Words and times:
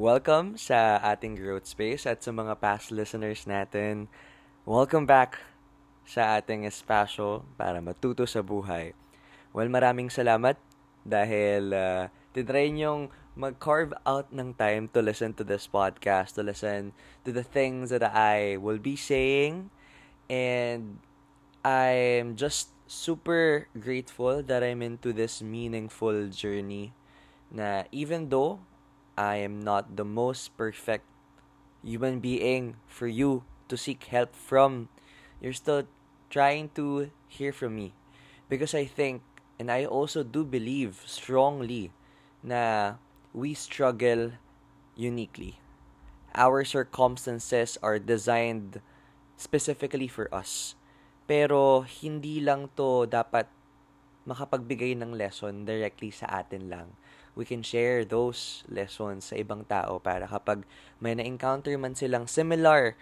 Welcome 0.00 0.56
sa 0.56 0.96
ating 0.96 1.36
growth 1.36 1.68
space 1.68 2.08
at 2.08 2.24
sa 2.24 2.32
mga 2.32 2.56
past 2.56 2.88
listeners 2.88 3.44
natin. 3.44 4.08
Welcome 4.64 5.04
back 5.04 5.36
sa 6.08 6.40
ating 6.40 6.64
espasyo 6.64 7.44
para 7.60 7.84
matuto 7.84 8.24
sa 8.24 8.40
buhay. 8.40 8.96
Well, 9.52 9.68
maraming 9.68 10.08
salamat 10.08 10.56
dahil 11.04 11.76
uh, 11.76 12.08
tinry 12.32 12.72
niyong 12.72 13.12
mag-carve 13.36 13.92
out 14.08 14.32
ng 14.32 14.56
time 14.56 14.88
to 14.96 15.04
listen 15.04 15.36
to 15.36 15.44
this 15.44 15.68
podcast, 15.68 16.40
to 16.40 16.48
listen 16.48 16.96
to 17.28 17.28
the 17.28 17.44
things 17.44 17.92
that 17.92 18.08
I 18.08 18.56
will 18.56 18.80
be 18.80 18.96
saying. 18.96 19.68
And 20.32 21.04
I'm 21.60 22.40
just 22.40 22.72
super 22.88 23.68
grateful 23.76 24.40
that 24.48 24.64
I'm 24.64 24.80
into 24.80 25.12
this 25.12 25.44
meaningful 25.44 26.32
journey 26.32 26.96
na 27.52 27.84
even 27.92 28.32
though 28.32 28.64
I 29.20 29.44
am 29.44 29.60
not 29.60 30.00
the 30.00 30.08
most 30.08 30.56
perfect 30.56 31.04
human 31.84 32.24
being 32.24 32.80
for 32.88 33.04
you 33.04 33.44
to 33.68 33.76
seek 33.76 34.08
help 34.08 34.32
from. 34.32 34.88
You're 35.44 35.52
still 35.52 35.84
trying 36.32 36.72
to 36.80 37.12
hear 37.28 37.52
from 37.52 37.76
me. 37.76 37.92
Because 38.48 38.72
I 38.72 38.88
think, 38.88 39.20
and 39.60 39.68
I 39.68 39.84
also 39.84 40.24
do 40.24 40.40
believe 40.40 41.04
strongly, 41.04 41.92
na 42.40 42.96
we 43.36 43.52
struggle 43.52 44.40
uniquely. 44.96 45.60
Our 46.32 46.64
circumstances 46.64 47.76
are 47.84 48.00
designed 48.00 48.80
specifically 49.36 50.08
for 50.08 50.32
us. 50.32 50.80
Pero 51.28 51.84
hindi 51.84 52.40
lang 52.40 52.72
to 52.72 53.04
dapat 53.04 53.52
makapagbigay 54.24 54.96
ng 54.96 55.12
lesson 55.12 55.68
directly 55.68 56.08
sa 56.08 56.40
atin 56.40 56.72
lang 56.72 56.88
we 57.40 57.48
can 57.48 57.64
share 57.64 58.04
those 58.04 58.60
lessons 58.68 59.32
sa 59.32 59.40
ibang 59.40 59.64
tao 59.64 59.96
para 59.96 60.28
kapag 60.28 60.68
may 61.00 61.16
na-encounter 61.16 61.72
man 61.80 61.96
silang 61.96 62.28
similar 62.28 63.00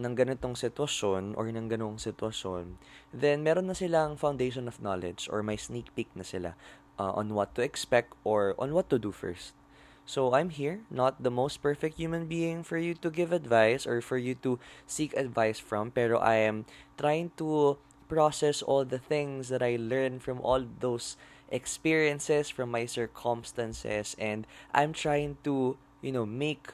ng 0.00 0.16
ganitong 0.16 0.56
sitwasyon 0.56 1.36
or 1.36 1.52
ng 1.52 1.68
ganong 1.68 2.00
sitwasyon, 2.00 2.80
then 3.12 3.44
meron 3.44 3.68
na 3.68 3.76
silang 3.76 4.16
foundation 4.16 4.64
of 4.64 4.80
knowledge 4.80 5.28
or 5.28 5.44
may 5.44 5.60
sneak 5.60 5.92
peek 5.92 6.08
na 6.16 6.24
sila 6.24 6.56
uh, 6.96 7.12
on 7.12 7.36
what 7.36 7.52
to 7.52 7.60
expect 7.60 8.16
or 8.24 8.56
on 8.56 8.72
what 8.72 8.88
to 8.88 8.96
do 8.96 9.12
first. 9.12 9.52
So 10.04 10.32
I'm 10.32 10.48
here, 10.48 10.84
not 10.88 11.22
the 11.22 11.32
most 11.32 11.60
perfect 11.60 11.96
human 11.96 12.26
being 12.26 12.64
for 12.64 12.76
you 12.76 12.92
to 13.04 13.08
give 13.08 13.32
advice 13.32 13.86
or 13.86 14.00
for 14.00 14.16
you 14.16 14.34
to 14.44 14.60
seek 14.84 15.16
advice 15.16 15.60
from, 15.60 15.92
pero 15.92 16.20
I 16.20 16.44
am 16.44 16.64
trying 16.96 17.32
to 17.40 17.76
process 18.08 18.60
all 18.60 18.84
the 18.84 19.00
things 19.00 19.48
that 19.48 19.64
I 19.64 19.80
learned 19.80 20.20
from 20.20 20.44
all 20.44 20.60
those 20.80 21.16
experiences, 21.50 22.50
from 22.50 22.70
my 22.70 22.86
circumstances, 22.86 24.16
and 24.18 24.46
I'm 24.72 24.92
trying 24.92 25.36
to, 25.44 25.76
you 26.00 26.12
know, 26.12 26.26
make 26.26 26.72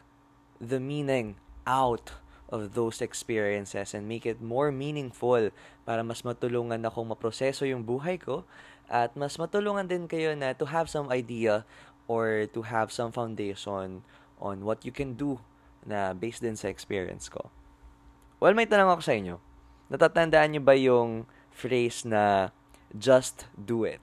the 0.61 0.79
meaning 0.79 1.37
out 1.67 2.13
of 2.51 2.75
those 2.75 3.01
experiences 3.01 3.95
and 3.95 4.11
make 4.11 4.27
it 4.27 4.43
more 4.43 4.75
meaningful 4.75 5.51
para 5.87 6.03
mas 6.03 6.23
matulungan 6.27 6.83
akong 6.83 7.07
maproseso 7.07 7.63
yung 7.63 7.87
buhay 7.87 8.19
ko 8.19 8.43
at 8.91 9.15
mas 9.15 9.39
matulungan 9.39 9.87
din 9.87 10.11
kayo 10.11 10.35
na 10.35 10.51
to 10.51 10.67
have 10.67 10.91
some 10.91 11.07
idea 11.15 11.63
or 12.11 12.51
to 12.51 12.67
have 12.67 12.91
some 12.91 13.15
foundation 13.15 14.03
on 14.43 14.67
what 14.67 14.83
you 14.83 14.91
can 14.91 15.15
do 15.15 15.39
na 15.87 16.11
based 16.11 16.43
din 16.43 16.59
sa 16.59 16.67
experience 16.67 17.31
ko. 17.31 17.55
Well, 18.43 18.59
may 18.59 18.67
tanong 18.67 18.99
ako 18.99 19.03
sa 19.07 19.15
inyo. 19.15 19.39
Natatandaan 19.95 20.51
niyo 20.51 20.63
ba 20.67 20.75
yung 20.75 21.31
phrase 21.55 22.03
na 22.03 22.51
just 22.91 23.47
do 23.55 23.87
it? 23.87 24.03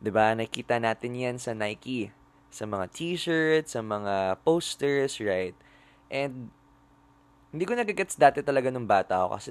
'Di 0.00 0.10
ba? 0.10 0.32
Nakita 0.32 0.80
natin 0.80 1.12
'yan 1.12 1.36
sa 1.36 1.52
Nike, 1.52 2.08
sa 2.48 2.64
mga 2.64 2.88
t-shirts, 2.90 3.76
sa 3.76 3.84
mga 3.84 4.40
posters, 4.42 5.20
right? 5.20 5.54
And 6.08 6.50
hindi 7.50 7.64
ko 7.66 7.74
nagagets 7.74 8.16
dati 8.16 8.40
talaga 8.40 8.70
nung 8.70 8.86
bata 8.86 9.26
ako 9.26 9.36
kasi 9.36 9.48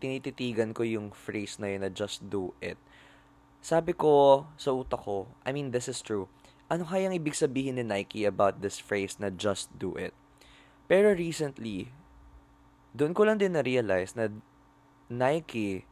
tinititigan 0.00 0.72
ko 0.72 0.82
yung 0.82 1.12
phrase 1.12 1.60
na 1.60 1.68
yun 1.68 1.84
na 1.84 1.92
just 1.92 2.24
do 2.32 2.56
it. 2.64 2.80
Sabi 3.60 3.92
ko 3.92 4.44
sa 4.56 4.72
utak 4.72 5.04
ko, 5.04 5.28
I 5.44 5.52
mean, 5.52 5.70
this 5.70 5.86
is 5.86 6.00
true. 6.00 6.32
Ano 6.72 6.88
kayang 6.88 7.12
ibig 7.12 7.36
sabihin 7.36 7.76
ni 7.76 7.84
Nike 7.84 8.24
about 8.24 8.64
this 8.64 8.80
phrase 8.80 9.20
na 9.20 9.28
just 9.28 9.68
do 9.76 9.92
it? 10.00 10.16
Pero 10.88 11.12
recently, 11.12 11.92
doon 12.96 13.12
ko 13.12 13.28
lang 13.28 13.36
din 13.36 13.52
na-realize 13.52 14.16
na 14.16 14.32
Nike 15.12 15.84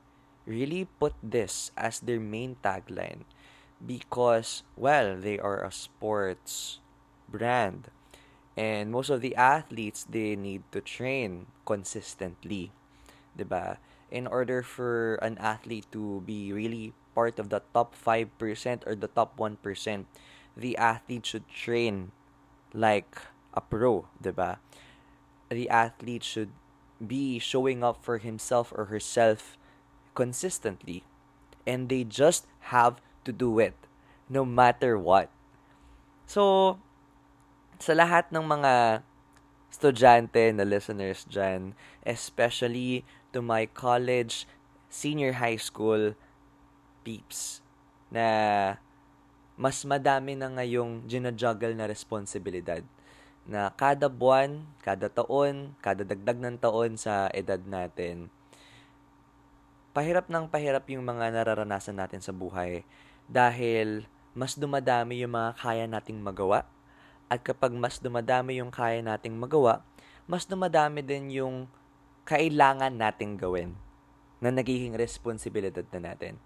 really 0.48 0.88
put 0.96 1.12
this 1.20 1.68
as 1.76 2.00
their 2.00 2.18
main 2.18 2.56
tagline 2.64 3.28
because, 3.84 4.62
well, 4.76 5.16
they 5.16 5.38
are 5.38 5.64
a 5.64 5.72
sports 5.72 6.80
brand. 7.28 7.90
And 8.56 8.92
most 8.92 9.08
of 9.08 9.20
the 9.20 9.34
athletes, 9.36 10.04
they 10.04 10.36
need 10.36 10.62
to 10.72 10.80
train 10.80 11.46
consistently. 11.64 12.72
Diba? 13.36 13.78
In 14.10 14.26
order 14.26 14.62
for 14.62 15.14
an 15.22 15.38
athlete 15.38 15.86
to 15.92 16.20
be 16.26 16.52
really 16.52 16.92
part 17.14 17.38
of 17.38 17.48
the 17.48 17.62
top 17.72 17.94
5% 17.94 18.28
or 18.86 18.94
the 18.94 19.08
top 19.08 19.38
1%, 19.38 20.04
the 20.56 20.76
athlete 20.76 21.26
should 21.26 21.48
train 21.48 22.12
like 22.74 23.16
a 23.54 23.60
pro, 23.60 24.06
diba? 24.22 24.58
The 25.48 25.68
athlete 25.70 26.24
should 26.24 26.50
be 27.00 27.38
showing 27.38 27.82
up 27.82 28.04
for 28.04 28.18
himself 28.18 28.72
or 28.76 28.86
herself 28.86 29.56
consistently. 30.14 31.04
And 31.66 31.88
they 31.88 32.04
just 32.04 32.46
have 32.74 33.00
to 33.30 33.32
do 33.32 33.62
it 33.62 33.78
no 34.26 34.42
matter 34.42 34.98
what. 34.98 35.30
So, 36.26 36.78
sa 37.78 37.94
lahat 37.94 38.34
ng 38.34 38.42
mga 38.42 39.02
estudyante 39.70 40.50
na 40.50 40.66
listeners 40.66 41.22
dyan, 41.30 41.78
especially 42.02 43.06
to 43.30 43.38
my 43.38 43.70
college, 43.70 44.46
senior 44.90 45.38
high 45.38 45.58
school 45.58 46.18
peeps, 47.06 47.62
na 48.10 48.26
mas 49.54 49.86
madami 49.86 50.34
na 50.34 50.50
ngayong 50.50 51.06
ginajuggle 51.06 51.74
na 51.78 51.86
responsibilidad 51.86 52.82
na 53.50 53.72
kada 53.74 54.06
buwan, 54.06 54.62
kada 54.84 55.10
taon, 55.10 55.74
kada 55.82 56.06
dagdag 56.06 56.38
ng 56.38 56.56
taon 56.62 56.94
sa 56.94 57.26
edad 57.34 57.58
natin, 57.66 58.30
pahirap 59.90 60.30
ng 60.30 60.46
pahirap 60.46 60.86
yung 60.86 61.02
mga 61.02 61.34
nararanasan 61.34 61.98
natin 61.98 62.22
sa 62.22 62.30
buhay 62.30 62.86
dahil 63.30 64.10
mas 64.34 64.58
dumadami 64.58 65.22
yung 65.22 65.38
mga 65.38 65.54
kaya 65.54 65.86
nating 65.86 66.18
magawa. 66.18 66.66
At 67.30 67.46
kapag 67.46 67.70
mas 67.70 68.02
dumadami 68.02 68.58
yung 68.58 68.74
kaya 68.74 68.98
nating 69.00 69.38
magawa, 69.38 69.86
mas 70.26 70.50
dumadami 70.50 71.06
din 71.06 71.30
yung 71.30 71.70
kailangan 72.26 72.90
nating 72.90 73.38
gawin 73.38 73.78
na 74.42 74.50
nagiging 74.50 74.98
responsibilidad 74.98 75.86
na 75.94 76.10
natin. 76.10 76.42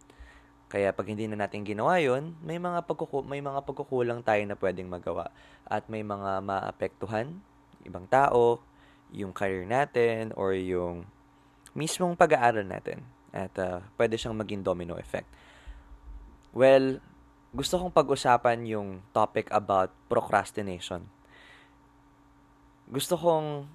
Kaya 0.68 0.92
pag 0.92 1.08
hindi 1.08 1.24
na 1.24 1.40
natin 1.40 1.64
ginawa 1.64 1.96
yon, 2.02 2.36
may 2.44 2.60
mga 2.60 2.84
pagkuku- 2.84 3.24
may 3.24 3.40
mga 3.40 3.64
pagkukulang 3.64 4.20
tayo 4.20 4.42
na 4.44 4.58
pwedeng 4.58 4.90
magawa 4.90 5.32
at 5.64 5.88
may 5.88 6.04
mga 6.04 6.44
maapektuhan 6.44 7.40
ibang 7.84 8.08
tao, 8.08 8.58
yung 9.14 9.30
career 9.30 9.68
natin 9.68 10.32
or 10.34 10.56
yung 10.56 11.06
mismong 11.76 12.18
pag-aaral 12.18 12.66
natin. 12.66 13.04
At 13.30 13.54
uh, 13.60 13.84
pwede 13.94 14.18
siyang 14.18 14.34
maging 14.34 14.64
domino 14.66 14.98
effect. 14.98 15.28
Well, 16.54 17.02
gusto 17.50 17.82
kong 17.82 17.90
pag-usapan 17.90 18.62
yung 18.70 19.02
topic 19.10 19.50
about 19.50 19.90
procrastination. 20.06 21.02
Gusto 22.86 23.18
kong 23.18 23.66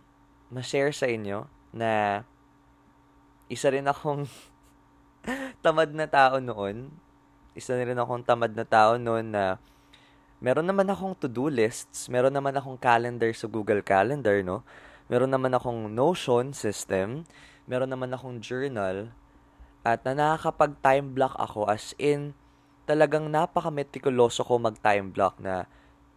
ma-share 0.48 0.96
sa 0.96 1.12
inyo 1.12 1.44
na 1.76 2.24
isa 3.52 3.68
rin 3.68 3.84
akong 3.84 4.32
tamad 5.66 5.92
na 5.92 6.08
tao 6.08 6.40
noon. 6.40 6.88
Isa 7.52 7.76
rin 7.76 8.00
akong 8.00 8.24
tamad 8.24 8.56
na 8.56 8.64
tao 8.64 8.96
noon 8.96 9.28
na 9.28 9.60
meron 10.40 10.64
naman 10.64 10.88
akong 10.88 11.20
to-do 11.20 11.52
lists, 11.52 12.08
meron 12.08 12.32
naman 12.32 12.56
akong 12.56 12.80
calendar 12.80 13.28
sa 13.36 13.52
Google 13.52 13.84
Calendar, 13.84 14.40
no? 14.40 14.64
Meron 15.12 15.36
naman 15.36 15.52
akong 15.52 15.92
Notion 15.92 16.56
system, 16.56 17.28
meron 17.68 17.92
naman 17.92 18.16
akong 18.16 18.40
journal, 18.40 19.12
at 19.84 20.00
na 20.08 20.16
nakakapag-time 20.16 21.12
block 21.12 21.36
ako 21.36 21.68
as 21.68 21.92
in 22.00 22.40
talagang 22.90 23.30
napaka-meticuloso 23.30 24.42
ko 24.42 24.58
mag-time 24.58 25.14
block 25.14 25.38
na 25.38 25.70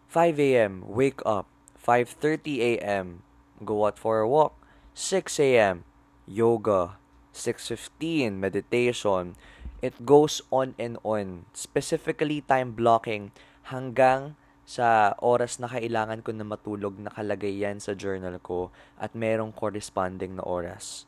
5 0.09 0.41
a.m. 0.41 0.81
wake 0.89 1.21
up, 1.21 1.45
5:30 1.77 2.81
a.m. 2.81 3.21
go 3.61 3.85
out 3.85 4.01
for 4.01 4.25
a 4.25 4.27
walk, 4.27 4.57
6 4.97 5.37
a.m. 5.37 5.85
yoga, 6.25 6.97
6:15 7.37 8.41
meditation. 8.41 9.37
It 9.85 10.01
goes 10.01 10.41
on 10.49 10.73
and 10.81 10.97
on. 11.05 11.45
Specifically 11.53 12.41
time 12.41 12.73
blocking 12.73 13.29
hanggang 13.69 14.33
sa 14.63 15.13
oras 15.19 15.59
na 15.59 15.67
kailangan 15.67 16.23
ko 16.23 16.31
na 16.31 16.47
matulog 16.47 16.95
nakalagay 16.95 17.51
yan 17.51 17.83
sa 17.83 17.93
journal 17.93 18.39
ko 18.39 18.71
at 18.95 19.11
merong 19.11 19.51
corresponding 19.51 20.39
na 20.39 20.43
oras. 20.47 21.03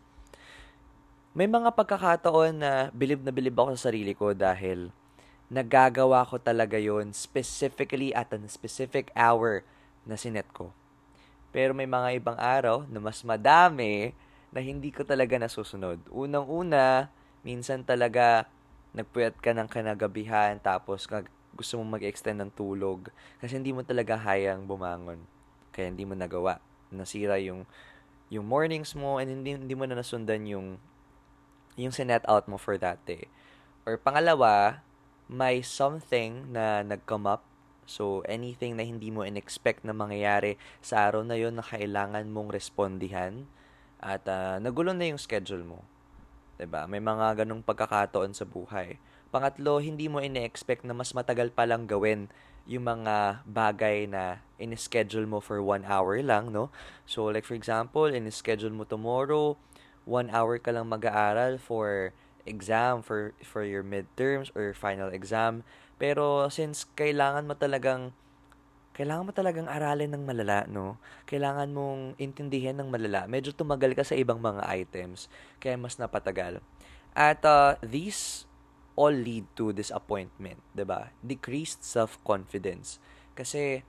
May 1.31 1.47
mga 1.47 1.71
pagkakataon 1.71 2.53
na 2.59 2.71
bilib 2.91 3.23
na 3.23 3.31
bilib 3.31 3.55
ako 3.55 3.79
sa 3.79 3.91
sarili 3.91 4.11
ko 4.11 4.35
dahil 4.35 4.91
nagagawa 5.49 6.25
ko 6.25 6.41
talaga 6.41 6.81
yon 6.81 7.13
specifically 7.13 8.09
at 8.17 8.33
a 8.33 8.39
specific 8.49 9.13
hour 9.13 9.61
na 10.05 10.17
sinet 10.17 10.49
ko. 10.53 10.73
Pero 11.53 11.71
may 11.71 11.87
mga 11.87 12.19
ibang 12.19 12.37
araw 12.37 12.83
na 12.89 12.99
mas 12.99 13.21
madami 13.21 14.11
na 14.51 14.59
hindi 14.59 14.91
ko 14.91 15.05
talaga 15.07 15.37
nasusunod. 15.37 16.01
Unang-una, 16.11 17.07
minsan 17.45 17.85
talaga 17.85 18.49
nagpuyat 18.95 19.35
ka 19.43 19.51
ng 19.51 19.67
kanagabihan 19.67 20.55
tapos 20.63 21.03
gusto 21.55 21.73
mo 21.79 21.95
mag-extend 21.95 22.39
ng 22.43 22.51
tulog 22.51 23.11
kasi 23.39 23.59
hindi 23.59 23.71
mo 23.71 23.83
talaga 23.83 24.15
hayang 24.15 24.67
bumangon. 24.67 25.19
Kaya 25.71 25.91
hindi 25.91 26.07
mo 26.07 26.15
nagawa. 26.15 26.59
Nasira 26.91 27.39
yung 27.39 27.67
yung 28.31 28.47
mornings 28.47 28.97
mo 28.97 29.21
and 29.21 29.29
hindi, 29.29 29.53
hindi 29.53 29.75
mo 29.77 29.85
na 29.85 29.99
nasundan 29.99 30.47
yung 30.49 30.81
yung 31.75 31.91
sinet 31.91 32.23
out 32.25 32.47
mo 32.47 32.55
for 32.55 32.79
that 32.79 32.97
day. 33.03 33.27
Or 33.83 33.99
pangalawa, 33.99 34.81
may 35.29 35.61
something 35.61 36.53
na 36.53 36.85
nag-come 36.85 37.25
up 37.25 37.43
So, 37.85 38.25
anything 38.25 38.73
na 38.73 38.83
hindi 38.83 39.13
mo 39.13 39.21
in-expect 39.21 39.85
na 39.85 39.93
mangyayari 39.93 40.57
sa 40.81 41.05
araw 41.05 41.21
na 41.21 41.37
yon 41.37 41.53
na 41.53 41.65
kailangan 41.65 42.25
mong 42.33 42.49
respondihan 42.49 43.45
at 44.01 44.25
uh, 44.25 44.57
nagulo 44.57 44.89
na 44.91 45.05
yung 45.05 45.21
schedule 45.21 45.61
mo. 45.61 45.85
'Di 46.57 46.65
ba? 46.65 46.89
May 46.89 46.99
mga 46.99 47.45
ganong 47.45 47.61
pagkakataon 47.61 48.33
sa 48.33 48.43
buhay. 48.49 48.97
Pangatlo, 49.29 49.77
hindi 49.77 50.09
mo 50.09 50.17
ine-expect 50.17 50.81
na 50.81 50.97
mas 50.97 51.13
matagal 51.13 51.53
pa 51.53 51.69
lang 51.69 51.85
gawin 51.85 52.25
yung 52.65 52.89
mga 52.89 53.45
bagay 53.45 54.09
na 54.09 54.41
in-schedule 54.57 55.29
mo 55.29 55.37
for 55.37 55.61
one 55.61 55.85
hour 55.85 56.17
lang, 56.25 56.49
no? 56.49 56.73
So, 57.05 57.29
like 57.29 57.45
for 57.45 57.53
example, 57.53 58.09
in-schedule 58.09 58.73
mo 58.73 58.89
tomorrow, 58.89 59.59
one 60.09 60.33
hour 60.33 60.57
ka 60.57 60.73
lang 60.73 60.89
mag-aaral 60.89 61.61
for 61.61 62.15
exam, 62.45 63.01
for, 63.01 63.33
for 63.43 63.65
your 63.65 63.83
midterms 63.83 64.53
or 64.55 64.73
final 64.73 65.09
exam 65.09 65.65
pero 65.95 66.51
since 66.51 66.83
kailangan 66.95 67.47
mo 67.47 67.55
talagang 67.55 68.11
kailangan 68.95 69.27
mo 69.27 69.33
talagang 69.35 69.67
aralin 69.67 70.15
ng 70.15 70.23
malala, 70.23 70.63
no? 70.71 70.95
Kailangan 71.27 71.67
mong 71.75 72.15
intindihin 72.15 72.79
ng 72.79 72.87
malala. 72.87 73.27
Medyo 73.27 73.51
tumagal 73.51 73.91
ka 73.91 74.07
sa 74.07 74.15
ibang 74.15 74.39
mga 74.39 74.63
items, 74.71 75.27
kaya 75.59 75.75
mas 75.75 75.99
napatagal. 75.99 76.63
At 77.11 77.43
uh, 77.43 77.75
these 77.83 78.47
all 78.95 79.11
lead 79.11 79.43
to 79.59 79.75
disappointment, 79.75 80.63
'di 80.71 80.87
ba? 80.87 81.11
Decreased 81.19 81.83
self-confidence. 81.83 83.03
Kasi 83.35 83.83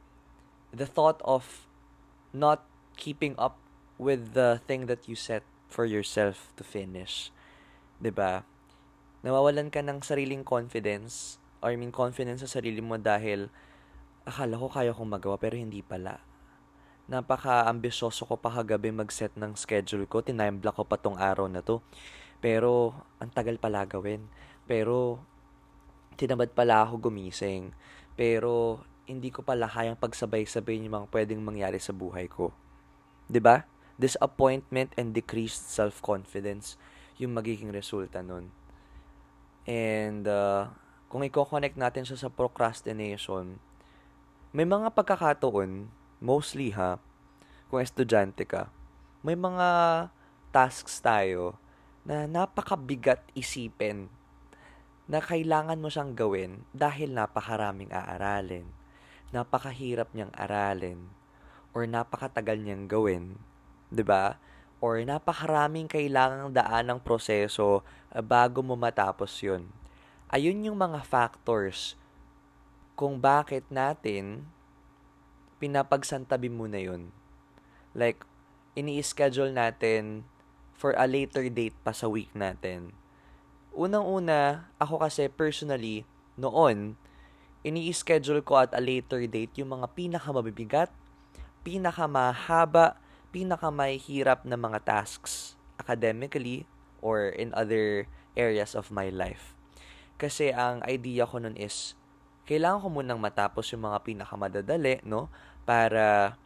the 0.75 0.87
thought 0.91 1.23
of 1.23 1.71
not 2.35 2.67
keeping 2.99 3.39
up 3.39 3.63
with 4.03 4.35
the 4.35 4.59
thing 4.67 4.91
that 4.91 5.07
you 5.07 5.15
set 5.15 5.47
for 5.71 5.87
yourself 5.87 6.51
to 6.59 6.67
finish, 6.67 7.31
'di 8.01 8.13
ba? 8.13 8.45
Nawawalan 9.25 9.73
ka 9.73 9.83
ng 9.83 10.05
sariling 10.05 10.47
confidence 10.47 11.41
or 11.65 11.73
I 11.73 11.77
mean 11.81 11.91
confidence 11.91 12.45
sa 12.45 12.61
sarili 12.61 12.85
mo 12.85 13.01
dahil 13.01 13.49
akala 14.27 14.61
ko 14.61 14.69
kaya 14.71 14.93
kong 14.93 15.19
magawa 15.19 15.41
pero 15.41 15.57
hindi 15.57 15.81
pala. 15.81 16.21
Napaka-ambisyoso 17.07 18.27
ko 18.27 18.35
pa 18.35 18.51
kagabi 18.51 18.91
mag-set 18.91 19.31
ng 19.39 19.55
schedule 19.55 20.11
ko. 20.11 20.27
Tinime 20.27 20.59
block 20.59 20.83
ko 20.83 20.85
pa 20.85 20.99
tong 20.99 21.15
araw 21.15 21.47
na 21.47 21.63
to. 21.63 21.79
Pero, 22.43 22.99
ang 23.23 23.31
tagal 23.31 23.63
pala 23.63 23.87
gawin. 23.87 24.27
Pero, 24.67 25.23
tinamad 26.19 26.51
pala 26.51 26.83
ako 26.83 27.07
gumising. 27.07 27.71
Pero, 28.19 28.83
hindi 29.07 29.31
ko 29.31 29.47
pala 29.47 29.71
kayang 29.71 29.95
pagsabay-sabay 29.95 30.83
yung 30.83 30.99
mga 30.99 31.09
pwedeng 31.15 31.47
mangyari 31.47 31.79
sa 31.79 31.95
buhay 31.95 32.27
ko. 32.27 32.51
ba? 32.51 33.31
Diba? 33.31 33.57
Disappointment 34.03 34.91
and 34.99 35.15
decreased 35.15 35.71
self-confidence 35.71 36.75
yung 37.17 37.37
magiging 37.37 37.73
resulta 37.73 38.21
nun. 38.21 38.53
And, 39.67 40.25
uh, 40.29 40.71
kung 41.07 41.25
i-connect 41.27 41.79
natin 41.79 42.05
siya 42.05 42.27
sa 42.27 42.33
procrastination, 42.33 43.59
may 44.57 44.65
mga 44.65 44.93
pagkakataon, 44.95 45.91
mostly 46.23 46.73
ha, 46.73 46.97
kung 47.69 47.83
estudyante 47.83 48.47
ka, 48.47 48.71
may 49.27 49.35
mga 49.35 49.69
tasks 50.55 51.03
tayo 51.03 51.59
na 52.07 52.31
napakabigat 52.31 53.21
isipin 53.35 54.07
na 55.11 55.19
kailangan 55.23 55.79
mo 55.79 55.91
siyang 55.91 56.15
gawin 56.15 56.63
dahil 56.71 57.15
napakaraming 57.15 57.91
aaralin, 57.91 58.67
napakahirap 59.31 60.11
niyang 60.15 60.31
aralin, 60.35 61.11
or 61.75 61.87
napakatagal 61.87 62.59
niyang 62.63 62.87
gawin, 62.87 63.39
'di 63.91 64.03
ba? 64.07 64.39
Or 64.79 65.01
napakaraming 65.01 65.89
kailangang 65.89 66.53
daan 66.53 66.93
ng 66.93 67.01
proseso 67.01 67.81
bago 68.13 68.61
mo 68.61 68.77
matapos 68.77 69.41
'yun 69.41 69.67
ayun 70.27 70.67
yung 70.67 70.79
mga 70.79 71.07
factors 71.07 71.95
kung 72.99 73.23
bakit 73.23 73.63
natin 73.71 74.49
pinapagsantabi 75.63 76.51
muna 76.51 76.81
yun. 76.81 77.15
Like, 77.97 78.27
ini-schedule 78.77 79.55
natin 79.55 80.27
for 80.77 80.93
a 80.99 81.09
later 81.09 81.47
date 81.49 81.77
pa 81.81 81.97
sa 81.97 82.11
week 82.11 82.29
natin. 82.37 82.93
Unang-una, 83.73 84.69
ako 84.77 85.01
kasi 85.01 85.33
personally, 85.33 86.05
noon, 86.37 87.01
ini-schedule 87.65 88.45
ko 88.45 88.61
at 88.69 88.73
a 88.77 88.83
later 88.83 89.25
date 89.25 89.57
yung 89.57 89.81
mga 89.81 89.89
pinakamabibigat, 89.97 90.93
pinakamahaba, 91.65 93.01
pinakamahirap 93.31 94.47
na 94.47 94.59
mga 94.59 94.83
tasks 94.87 95.57
academically 95.77 96.65
or 97.05 97.31
in 97.35 97.53
other 97.53 98.09
areas 98.37 98.77
of 98.77 98.93
my 98.93 99.09
life. 99.09 99.57
Kasi 100.17 100.53
ang 100.53 100.81
idea 100.89 101.29
ko 101.29 101.41
nun 101.41 101.57
is, 101.61 101.93
kailangan 102.49 102.81
ko 102.81 102.89
munang 102.89 103.21
matapos 103.21 103.69
yung 103.75 103.85
mga 103.85 104.01
pinakamadadali, 104.07 105.05
no? 105.05 105.29
Para 105.69 106.37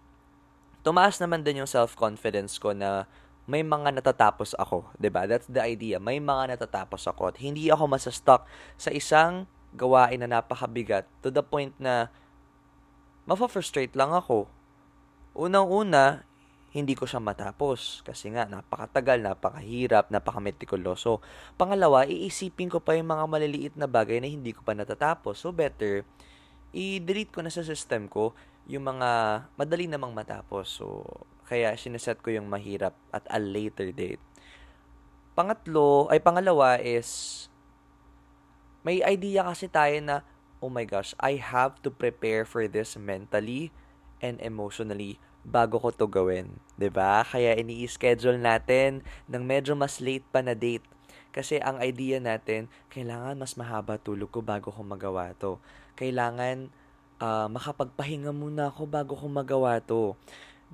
tumaas 0.82 1.20
naman 1.20 1.44
din 1.44 1.62
yung 1.62 1.70
self-confidence 1.70 2.56
ko 2.58 2.74
na 2.74 3.04
may 3.50 3.66
mga 3.66 3.98
natatapos 3.98 4.54
ako, 4.58 4.90
ba? 5.10 5.26
That's 5.26 5.50
the 5.50 5.62
idea. 5.62 5.98
May 5.98 6.22
mga 6.22 6.56
natatapos 6.56 7.06
ako 7.10 7.34
at 7.34 7.36
hindi 7.42 7.66
ako 7.68 7.90
masa-stuck 7.90 8.46
sa 8.78 8.94
isang 8.94 9.50
gawain 9.74 10.22
na 10.22 10.40
napakabigat 10.40 11.06
to 11.22 11.30
the 11.30 11.42
point 11.42 11.74
na 11.78 12.10
mafa-frustrate 13.26 13.94
lang 13.94 14.10
ako. 14.10 14.46
Unang-una, 15.34 16.26
hindi 16.70 16.94
ko 16.94 17.02
siya 17.02 17.18
matapos 17.18 18.06
kasi 18.06 18.30
nga 18.30 18.46
napakatagal, 18.46 19.18
napakahirap, 19.26 20.06
napakametikuloso. 20.14 21.18
Pangalawa, 21.58 22.06
iisipin 22.06 22.70
ko 22.70 22.78
pa 22.78 22.94
yung 22.94 23.10
mga 23.10 23.24
maliliit 23.26 23.74
na 23.74 23.90
bagay 23.90 24.22
na 24.22 24.30
hindi 24.30 24.54
ko 24.54 24.62
pa 24.62 24.78
natatapos. 24.78 25.42
So 25.42 25.50
better, 25.50 26.06
i-delete 26.70 27.34
ko 27.34 27.42
na 27.42 27.50
sa 27.50 27.66
system 27.66 28.06
ko 28.06 28.38
yung 28.70 28.86
mga 28.86 29.10
madali 29.58 29.90
namang 29.90 30.14
matapos. 30.14 30.78
So 30.78 31.02
kaya 31.50 31.74
sineset 31.74 32.22
ko 32.22 32.30
yung 32.30 32.46
mahirap 32.46 32.94
at 33.10 33.26
a 33.26 33.42
later 33.42 33.90
date. 33.90 34.22
Pangatlo, 35.34 36.06
ay 36.06 36.22
pangalawa 36.22 36.78
is 36.78 37.50
may 38.86 39.02
idea 39.02 39.42
kasi 39.42 39.66
tayo 39.66 39.98
na 39.98 40.22
oh 40.62 40.70
my 40.70 40.86
gosh, 40.86 41.18
I 41.18 41.40
have 41.42 41.82
to 41.82 41.90
prepare 41.90 42.46
for 42.46 42.70
this 42.70 42.94
mentally 42.94 43.74
and 44.22 44.38
emotionally 44.38 45.18
bago 45.44 45.80
ko 45.80 45.88
to 45.90 46.06
gawin. 46.06 46.52
ba 46.76 46.80
diba? 46.80 47.12
Kaya 47.24 47.56
ini-schedule 47.56 48.40
natin 48.40 49.04
ng 49.28 49.42
medyo 49.44 49.72
mas 49.76 50.00
late 50.00 50.24
pa 50.28 50.44
na 50.44 50.52
date. 50.52 50.84
Kasi 51.30 51.62
ang 51.62 51.78
idea 51.78 52.18
natin, 52.18 52.66
kailangan 52.90 53.38
mas 53.38 53.54
mahaba 53.54 53.96
tulog 53.96 54.34
ko 54.34 54.42
bago 54.42 54.74
ko 54.74 54.82
magawa 54.82 55.30
to. 55.38 55.62
Kailangan 55.94 56.68
uh, 57.22 57.46
makapagpahinga 57.46 58.34
muna 58.34 58.68
ako 58.68 58.90
bago 58.90 59.14
ko 59.14 59.26
magawa 59.30 59.78
to. 59.78 60.18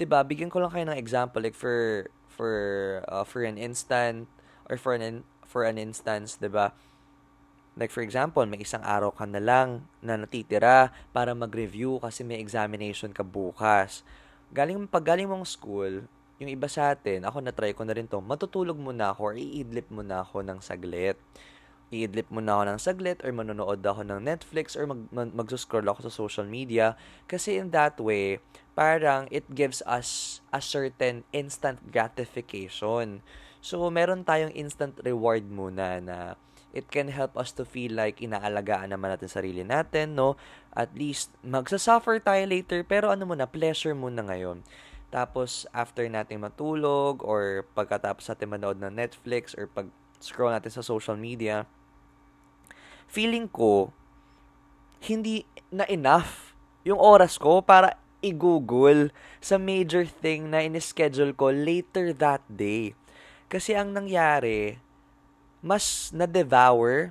ba? 0.08 0.24
Bigyan 0.24 0.48
ko 0.48 0.60
lang 0.60 0.72
kayo 0.72 0.84
ng 0.88 0.98
example 0.98 1.44
like 1.44 1.56
for 1.56 2.08
for 2.32 2.54
uh, 3.08 3.24
for 3.24 3.44
an 3.44 3.56
instant 3.56 4.28
or 4.68 4.76
for 4.80 4.96
an 4.96 5.24
for 5.44 5.64
an 5.64 5.76
instance, 5.76 6.40
ba? 6.40 6.72
Like 7.76 7.92
for 7.92 8.00
example, 8.00 8.40
may 8.48 8.64
isang 8.64 8.80
araw 8.80 9.12
ka 9.12 9.28
na 9.28 9.40
lang 9.40 9.84
na 10.00 10.16
natitira 10.16 10.88
para 11.12 11.36
mag-review 11.36 12.00
kasi 12.00 12.24
may 12.24 12.40
examination 12.40 13.12
ka 13.12 13.20
bukas 13.20 14.00
galing, 14.54 14.86
pag 14.86 15.06
galing 15.06 15.26
mong 15.26 15.46
school, 15.46 16.06
yung 16.36 16.50
iba 16.52 16.68
sa 16.68 16.92
atin, 16.92 17.24
ako 17.24 17.40
na-try 17.40 17.72
ko 17.72 17.82
na 17.88 17.96
rin 17.96 18.04
to, 18.04 18.20
matutulog 18.20 18.76
muna 18.76 19.12
ako 19.12 19.32
or 19.32 19.34
iidlip 19.40 19.88
muna 19.88 20.20
ako 20.20 20.44
ng 20.44 20.60
saglit. 20.60 21.16
Iidlip 21.88 22.28
muna 22.28 22.60
ako 22.60 22.62
ng 22.68 22.80
saglit 22.82 23.18
or 23.24 23.32
manonood 23.32 23.80
ako 23.80 24.04
ng 24.04 24.20
Netflix 24.20 24.76
or 24.76 24.84
mag, 24.84 25.06
mag, 25.08 25.30
mag-scroll 25.32 25.86
ako 25.88 26.06
sa 26.06 26.12
social 26.12 26.44
media. 26.44 26.98
Kasi 27.24 27.56
in 27.56 27.72
that 27.72 27.96
way, 27.96 28.42
parang 28.76 29.30
it 29.32 29.48
gives 29.56 29.80
us 29.88 30.40
a 30.52 30.60
certain 30.60 31.24
instant 31.32 31.80
gratification. 31.88 33.24
So, 33.64 33.88
meron 33.88 34.28
tayong 34.28 34.52
instant 34.52 35.00
reward 35.00 35.48
muna 35.48 35.98
na 36.04 36.16
it 36.76 36.92
can 36.92 37.08
help 37.08 37.40
us 37.40 37.56
to 37.56 37.64
feel 37.64 37.96
like 37.96 38.20
inaalagaan 38.20 38.92
naman 38.92 39.16
natin 39.16 39.32
sarili 39.32 39.64
natin, 39.64 40.12
no? 40.12 40.36
At 40.76 40.92
least, 40.92 41.32
magsasuffer 41.40 42.20
tayo 42.20 42.44
later, 42.44 42.84
pero 42.84 43.08
ano 43.08 43.24
muna, 43.24 43.48
pleasure 43.48 43.96
muna 43.96 44.20
ngayon. 44.28 44.60
Tapos, 45.08 45.64
after 45.72 46.04
natin 46.04 46.44
matulog, 46.44 47.24
or 47.24 47.64
pagkatapos 47.72 48.28
natin 48.28 48.52
manood 48.52 48.76
ng 48.76 48.92
Netflix, 48.92 49.56
or 49.56 49.64
pag-scroll 49.72 50.52
natin 50.52 50.68
sa 50.68 50.84
social 50.84 51.16
media, 51.16 51.64
feeling 53.08 53.48
ko, 53.48 53.96
hindi 55.00 55.48
na 55.72 55.88
enough 55.88 56.52
yung 56.84 57.00
oras 57.00 57.40
ko 57.40 57.64
para 57.64 57.96
i-google 58.20 59.10
sa 59.40 59.56
major 59.56 60.04
thing 60.04 60.52
na 60.52 60.60
in-schedule 60.60 61.32
ko 61.32 61.48
later 61.48 62.12
that 62.12 62.44
day. 62.50 62.92
Kasi 63.46 63.78
ang 63.78 63.94
nangyari, 63.94 64.82
mas 65.66 66.14
na-devour 66.14 67.10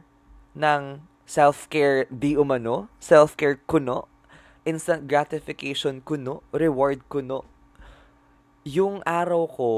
ng 0.55 1.03
self-care 1.27 2.07
di 2.07 2.39
umano, 2.39 2.88
self-care 3.03 3.59
kuno, 3.67 4.07
instant 4.63 5.03
gratification 5.12 6.00
kuno, 6.00 6.39
reward 6.55 7.03
kuno. 7.12 7.43
Yung 8.63 9.03
araw 9.03 9.43
ko, 9.51 9.74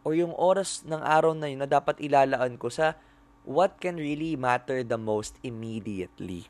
o 0.00 0.16
yung 0.16 0.32
oras 0.32 0.80
ng 0.88 1.02
araw 1.04 1.36
na 1.36 1.52
yun 1.52 1.60
na 1.60 1.68
dapat 1.68 2.00
ilalaan 2.00 2.56
ko 2.56 2.72
sa 2.72 2.96
what 3.44 3.76
can 3.82 4.00
really 4.00 4.32
matter 4.32 4.80
the 4.80 4.96
most 4.96 5.36
immediately. 5.44 6.48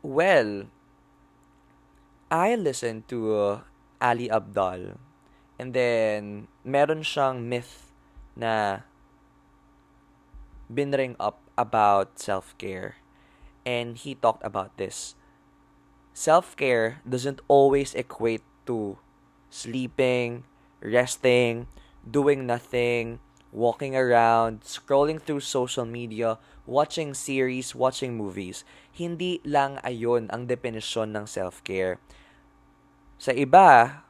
Well, 0.00 0.72
I 2.32 2.56
listened 2.56 3.10
to 3.12 3.18
uh, 3.36 3.54
Ali 4.00 4.32
Abdal. 4.32 4.96
And 5.60 5.76
then, 5.76 6.48
meron 6.64 7.04
siyang 7.04 7.44
myth 7.44 7.92
na 8.32 8.86
binring 10.70 11.18
up 11.18 11.42
about 11.58 12.22
self-care. 12.22 13.02
And 13.66 13.98
he 13.98 14.14
talked 14.14 14.46
about 14.46 14.78
this. 14.78 15.18
Self-care 16.14 17.02
doesn't 17.02 17.42
always 17.48 17.94
equate 17.94 18.46
to 18.66 18.98
sleeping, 19.50 20.44
resting, 20.80 21.66
doing 22.06 22.46
nothing, 22.46 23.18
walking 23.52 23.98
around, 23.98 24.62
scrolling 24.62 25.20
through 25.20 25.42
social 25.42 25.84
media, 25.84 26.38
watching 26.66 27.12
series, 27.14 27.74
watching 27.74 28.16
movies. 28.16 28.64
Hindi 28.94 29.42
lang 29.42 29.82
ayon 29.82 30.30
ang 30.30 30.46
definisyon 30.46 31.12
ng 31.12 31.26
self-care. 31.26 31.98
Sa 33.18 33.34
iba, 33.34 34.02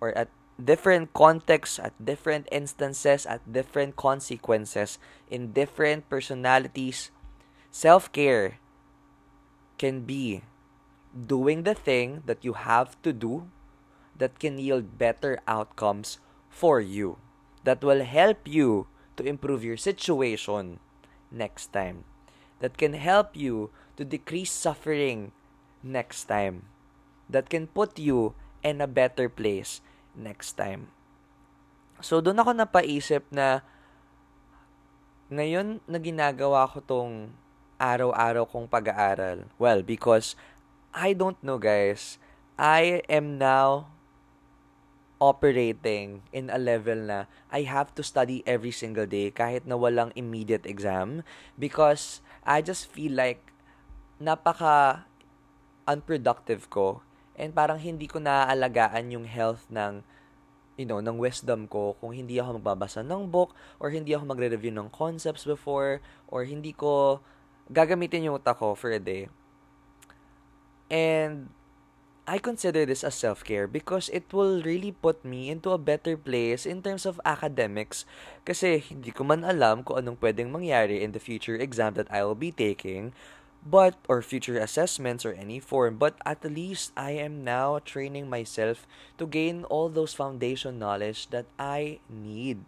or 0.00 0.16
at 0.16 0.32
different 0.62 1.12
contexts, 1.12 1.78
at 1.78 1.92
different 2.02 2.48
instances, 2.50 3.26
at 3.26 3.52
different 3.52 3.96
consequences, 3.96 4.98
in 5.30 5.52
different 5.52 6.08
personalities, 6.08 7.10
self-care 7.70 8.58
can 9.78 10.00
be 10.02 10.42
doing 11.12 11.62
the 11.64 11.74
thing 11.74 12.22
that 12.24 12.44
you 12.44 12.54
have 12.54 13.00
to 13.02 13.12
do 13.12 13.48
that 14.16 14.38
can 14.38 14.58
yield 14.58 14.96
better 14.98 15.38
outcomes 15.46 16.18
for 16.48 16.80
you, 16.80 17.18
that 17.64 17.84
will 17.84 18.02
help 18.02 18.48
you 18.48 18.86
to 19.16 19.24
improve 19.24 19.62
your 19.62 19.76
situation 19.76 20.80
next 21.30 21.72
time, 21.72 22.04
that 22.60 22.78
can 22.78 22.94
help 22.94 23.36
you 23.36 23.70
to 23.96 24.04
decrease 24.04 24.52
suffering 24.52 25.32
next 25.82 26.24
time, 26.24 26.64
that 27.28 27.50
can 27.50 27.66
put 27.66 27.98
you 27.98 28.34
in 28.62 28.80
a 28.80 28.86
better 28.86 29.28
place 29.28 29.80
next 30.16 30.56
time. 30.56 30.88
So, 32.00 32.20
doon 32.20 32.40
ako 32.40 32.52
napaisip 32.56 33.24
na 33.32 33.64
ngayon 35.32 35.80
na 35.84 35.98
ginagawa 36.00 36.68
ko 36.68 36.80
tong 36.80 37.32
araw-araw 37.76 38.48
kong 38.48 38.66
pag-aaral. 38.68 39.48
Well, 39.60 39.84
because 39.84 40.36
I 40.96 41.12
don't 41.12 41.36
know 41.44 41.60
guys, 41.60 42.16
I 42.56 43.04
am 43.08 43.36
now 43.36 43.92
operating 45.20 46.24
in 46.32 46.52
a 46.52 46.60
level 46.60 47.08
na 47.08 47.28
I 47.48 47.64
have 47.64 47.92
to 47.96 48.02
study 48.04 48.44
every 48.44 48.72
single 48.72 49.08
day 49.08 49.32
kahit 49.32 49.64
na 49.64 49.76
walang 49.76 50.12
immediate 50.12 50.68
exam 50.68 51.24
because 51.56 52.20
I 52.44 52.60
just 52.60 52.88
feel 52.88 53.16
like 53.16 53.40
napaka 54.20 55.08
unproductive 55.88 56.68
ko 56.68 57.00
and 57.36 57.52
parang 57.52 57.78
hindi 57.78 58.08
ko 58.08 58.18
naaalagaan 58.18 59.12
yung 59.12 59.28
health 59.28 59.68
ng 59.68 60.02
you 60.76 60.84
know, 60.84 61.00
ng 61.00 61.16
wisdom 61.16 61.64
ko 61.64 61.96
kung 61.96 62.12
hindi 62.12 62.36
ako 62.36 62.60
magbabasa 62.60 63.00
ng 63.00 63.32
book 63.32 63.56
or 63.80 63.88
hindi 63.88 64.12
ako 64.12 64.28
magre-review 64.28 64.72
ng 64.76 64.92
concepts 64.92 65.48
before 65.48 66.04
or 66.28 66.44
hindi 66.44 66.76
ko 66.76 67.24
gagamitin 67.72 68.28
yung 68.28 68.36
utak 68.36 68.60
ko 68.60 68.76
for 68.76 68.92
a 68.92 69.00
day. 69.00 69.32
And 70.92 71.48
I 72.26 72.42
consider 72.42 72.84
this 72.84 73.06
as 73.06 73.14
self-care 73.14 73.70
because 73.70 74.10
it 74.10 74.28
will 74.34 74.58
really 74.62 74.90
put 74.90 75.22
me 75.24 75.48
into 75.48 75.70
a 75.70 75.78
better 75.78 76.18
place 76.18 76.66
in 76.66 76.82
terms 76.82 77.06
of 77.06 77.22
academics 77.22 78.02
kasi 78.42 78.82
hindi 78.82 79.14
ko 79.14 79.22
man 79.22 79.46
alam 79.46 79.86
kung 79.86 80.02
anong 80.02 80.18
pwedeng 80.18 80.50
mangyari 80.50 81.06
in 81.06 81.14
the 81.14 81.22
future 81.22 81.54
exam 81.54 81.94
that 81.94 82.10
I 82.10 82.26
will 82.26 82.38
be 82.38 82.50
taking 82.50 83.14
but 83.66 83.98
or 84.06 84.22
future 84.22 84.58
assessments 84.62 85.26
or 85.26 85.34
any 85.34 85.58
form 85.58 85.98
but 85.98 86.14
at 86.22 86.44
least 86.46 86.94
I 86.96 87.18
am 87.18 87.42
now 87.42 87.82
training 87.82 88.30
myself 88.30 88.86
to 89.18 89.26
gain 89.26 89.66
all 89.66 89.90
those 89.90 90.14
foundation 90.14 90.78
knowledge 90.78 91.28
that 91.34 91.50
I 91.58 91.98
need 92.06 92.62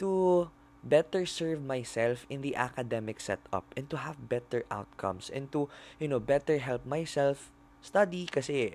to 0.00 0.48
better 0.82 1.28
serve 1.28 1.62
myself 1.62 2.26
in 2.32 2.40
the 2.40 2.56
academic 2.56 3.20
setup 3.20 3.68
and 3.76 3.86
to 3.92 4.02
have 4.02 4.28
better 4.28 4.64
outcomes 4.72 5.28
and 5.28 5.52
to 5.52 5.68
you 6.00 6.08
know 6.08 6.18
better 6.18 6.58
help 6.58 6.82
myself 6.88 7.52
study 7.84 8.24
kasi 8.26 8.74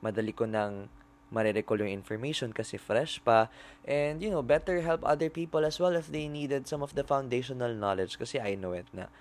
madali 0.00 0.32
ko 0.34 0.48
nang 0.48 0.88
marirecall 1.28 1.84
yung 1.84 1.92
information 1.92 2.52
kasi 2.56 2.80
fresh 2.80 3.20
pa. 3.20 3.52
And, 3.84 4.20
you 4.24 4.32
know, 4.32 4.40
better 4.40 4.80
help 4.80 5.04
other 5.04 5.28
people 5.28 5.64
as 5.64 5.76
well 5.76 5.92
if 5.92 6.08
they 6.08 6.28
needed 6.28 6.66
some 6.66 6.80
of 6.80 6.96
the 6.96 7.04
foundational 7.04 7.72
knowledge 7.76 8.16
kasi 8.16 8.40
I 8.40 8.56
know 8.56 8.72
it 8.72 8.88
na. 8.92 9.12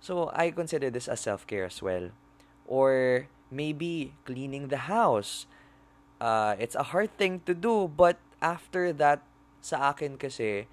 So, 0.00 0.32
I 0.32 0.50
consider 0.50 0.90
this 0.90 1.08
as 1.08 1.20
self-care 1.20 1.64
as 1.64 1.82
well. 1.82 2.10
Or, 2.66 3.28
maybe, 3.50 4.14
cleaning 4.24 4.68
the 4.68 4.88
house. 4.88 5.46
Uh, 6.20 6.56
it's 6.58 6.74
a 6.74 6.92
hard 6.92 7.16
thing 7.16 7.40
to 7.44 7.54
do, 7.54 7.88
but 7.88 8.16
after 8.40 8.92
that, 8.96 9.22
sa 9.60 9.92
akin 9.92 10.16
kasi, 10.16 10.66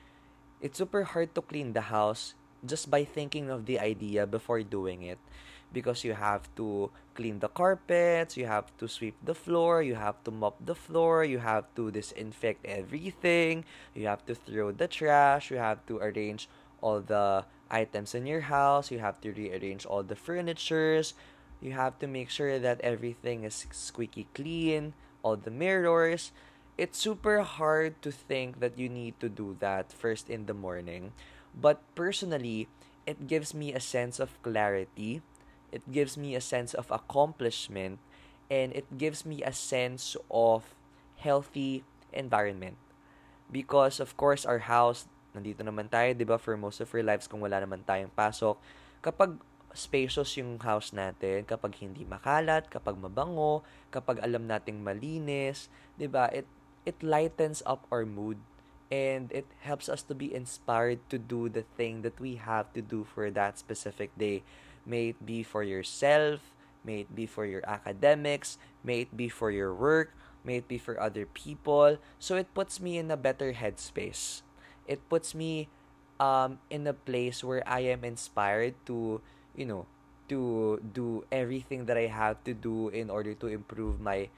it's 0.61 0.77
super 0.79 1.03
hard 1.03 1.35
to 1.35 1.41
clean 1.41 1.73
the 1.73 1.91
house 1.91 2.33
just 2.65 2.89
by 2.89 3.03
thinking 3.03 3.49
of 3.49 3.65
the 3.65 3.79
idea 3.79 4.25
before 4.25 4.63
doing 4.63 5.03
it 5.03 5.19
because 5.71 6.03
you 6.03 6.13
have 6.13 6.47
to 6.55 6.89
clean 7.13 7.39
the 7.39 7.49
carpets, 7.49 8.37
you 8.37 8.45
have 8.45 8.71
to 8.77 8.87
sweep 8.87 9.15
the 9.23 9.35
floor, 9.35 9.81
you 9.81 9.95
have 9.95 10.15
to 10.23 10.31
mop 10.31 10.55
the 10.63 10.75
floor, 10.75 11.23
you 11.23 11.39
have 11.39 11.65
to 11.75 11.91
disinfect 11.91 12.65
everything, 12.65 13.65
you 13.93 14.07
have 14.07 14.25
to 14.25 14.33
throw 14.33 14.71
the 14.71 14.87
trash, 14.87 15.51
you 15.51 15.57
have 15.57 15.85
to 15.85 15.99
arrange 15.99 16.47
all 16.81 17.01
the 17.01 17.43
items 17.69 18.15
in 18.15 18.25
your 18.25 18.47
house, 18.49 18.91
you 18.91 18.99
have 18.99 19.21
to 19.21 19.31
rearrange 19.31 19.85
all 19.85 20.03
the 20.03 20.15
furnitures, 20.15 21.13
you 21.61 21.71
have 21.73 21.99
to 21.99 22.07
make 22.07 22.29
sure 22.29 22.59
that 22.59 22.81
everything 22.81 23.43
is 23.43 23.65
squeaky 23.71 24.27
clean, 24.33 24.93
all 25.23 25.35
the 25.35 25.51
mirrors. 25.51 26.31
It's 26.77 26.97
super 26.97 27.41
hard 27.41 28.01
to 28.03 28.11
think 28.11 28.59
that 28.59 28.77
you 28.77 28.87
need 28.87 29.19
to 29.19 29.29
do 29.29 29.57
that 29.59 29.91
first 29.91 30.29
in 30.29 30.45
the 30.45 30.53
morning. 30.53 31.11
But 31.55 31.81
personally, 31.95 32.67
it 33.07 33.25
gives 33.25 33.53
me 33.53 33.73
a 33.73 33.79
sense 33.79 34.19
of 34.19 34.37
clarity 34.43 35.23
it 35.71 35.91
gives 35.91 36.17
me 36.17 36.35
a 36.35 36.41
sense 36.41 36.73
of 36.73 36.89
accomplishment 36.91 37.99
and 38.49 38.71
it 38.73 38.97
gives 38.97 39.25
me 39.25 39.43
a 39.43 39.51
sense 39.51 40.15
of 40.31 40.73
healthy 41.17 41.83
environment 42.13 42.77
because 43.51 43.99
of 43.99 44.15
course 44.15 44.45
our 44.45 44.71
house 44.71 45.07
nandito 45.37 45.61
naman 45.61 45.85
tayo 45.85 46.11
'di 46.11 46.25
ba 46.25 46.41
for 46.41 46.57
most 46.57 46.81
of 46.81 46.89
our 46.91 47.05
lives 47.05 47.29
kung 47.29 47.39
wala 47.39 47.61
naman 47.61 47.85
tayong 47.85 48.11
pasok 48.11 48.57
kapag 48.99 49.37
spacious 49.77 50.33
yung 50.41 50.57
house 50.57 50.89
natin 50.91 51.45
kapag 51.45 51.77
hindi 51.77 52.01
makalat 52.01 52.65
kapag 52.67 52.97
mabango 52.97 53.61
kapag 53.93 54.17
alam 54.25 54.49
nating 54.49 54.81
malinis 54.81 55.69
'di 55.95 56.09
ba 56.09 56.27
it 56.33 56.49
it 56.89 56.97
lightens 57.05 57.61
up 57.69 57.85
our 57.93 58.07
mood 58.07 58.41
and 58.89 59.29
it 59.35 59.45
helps 59.61 59.91
us 59.91 60.01
to 60.01 60.15
be 60.15 60.31
inspired 60.31 60.97
to 61.11 61.19
do 61.19 61.51
the 61.51 61.67
thing 61.75 62.01
that 62.01 62.15
we 62.17 62.39
have 62.39 62.71
to 62.71 62.79
do 62.79 63.03
for 63.03 63.27
that 63.29 63.59
specific 63.59 64.09
day 64.15 64.41
May 64.87 65.11
it 65.11 65.19
be 65.19 65.43
for 65.43 65.67
yourself, 65.67 66.39
may 66.87 67.03
it 67.03 67.11
be 67.11 67.27
for 67.27 67.43
your 67.43 67.59
academics, 67.67 68.55
may 68.87 69.03
it 69.03 69.11
be 69.11 69.27
for 69.27 69.51
your 69.51 69.75
work, 69.75 70.15
may 70.47 70.63
it 70.63 70.71
be 70.71 70.79
for 70.79 70.95
other 70.95 71.27
people. 71.27 71.99
So 72.23 72.39
it 72.39 72.55
puts 72.55 72.79
me 72.79 72.95
in 72.95 73.11
a 73.11 73.19
better 73.19 73.51
headspace. 73.51 74.46
It 74.87 75.03
puts 75.09 75.35
me 75.35 75.67
um, 76.19 76.59
in 76.69 76.87
a 76.87 76.93
place 76.93 77.43
where 77.43 77.61
I 77.67 77.81
am 77.91 78.03
inspired 78.03 78.75
to, 78.87 79.21
you 79.55 79.65
know, 79.65 79.85
to 80.29 80.81
do 80.81 81.23
everything 81.31 81.85
that 81.85 81.97
I 81.97 82.07
have 82.07 82.43
to 82.43 82.53
do 82.53 82.89
in 82.89 83.09
order 83.09 83.33
to 83.35 83.47
improve 83.47 83.99
my 83.99 84.29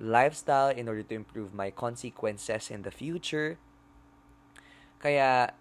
lifestyle, 0.00 0.70
in 0.70 0.88
order 0.88 1.02
to 1.02 1.14
improve 1.14 1.52
my 1.52 1.70
consequences 1.70 2.70
in 2.70 2.82
the 2.82 2.90
future. 2.90 3.58
Kaya, 5.00 5.52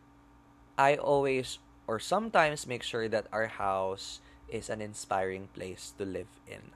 I 0.77 0.95
always 0.95 1.59
or 1.87 1.99
sometimes 1.99 2.67
make 2.67 2.83
sure 2.83 3.07
that 3.07 3.27
our 3.31 3.47
house 3.47 4.19
is 4.47 4.69
an 4.69 4.81
inspiring 4.81 5.47
place 5.55 5.93
to 5.97 6.05
live 6.05 6.27
in 6.47 6.75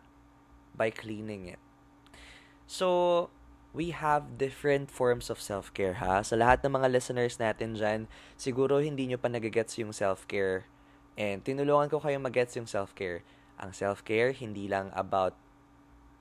by 0.76 0.90
cleaning 0.90 1.48
it. 1.48 1.60
So, 2.66 3.30
we 3.72 3.96
have 3.96 4.36
different 4.36 4.92
forms 4.92 5.32
of 5.32 5.40
self-care 5.40 6.04
ha. 6.04 6.20
Sa 6.24 6.36
lahat 6.36 6.60
ng 6.64 6.76
mga 6.76 6.92
listeners 6.92 7.40
natin 7.40 7.80
dyan, 7.80 8.12
siguro 8.36 8.84
hindi 8.84 9.08
nyo 9.08 9.20
pa 9.20 9.32
nagagets 9.32 9.80
yung 9.80 9.96
self-care. 9.96 10.68
And 11.16 11.44
tinulungan 11.44 11.88
ko 11.88 12.04
kayong 12.04 12.24
magets 12.24 12.56
yung 12.60 12.68
self-care. 12.68 13.24
Ang 13.60 13.72
self-care, 13.72 14.36
hindi 14.36 14.68
lang 14.68 14.92
about 14.92 15.36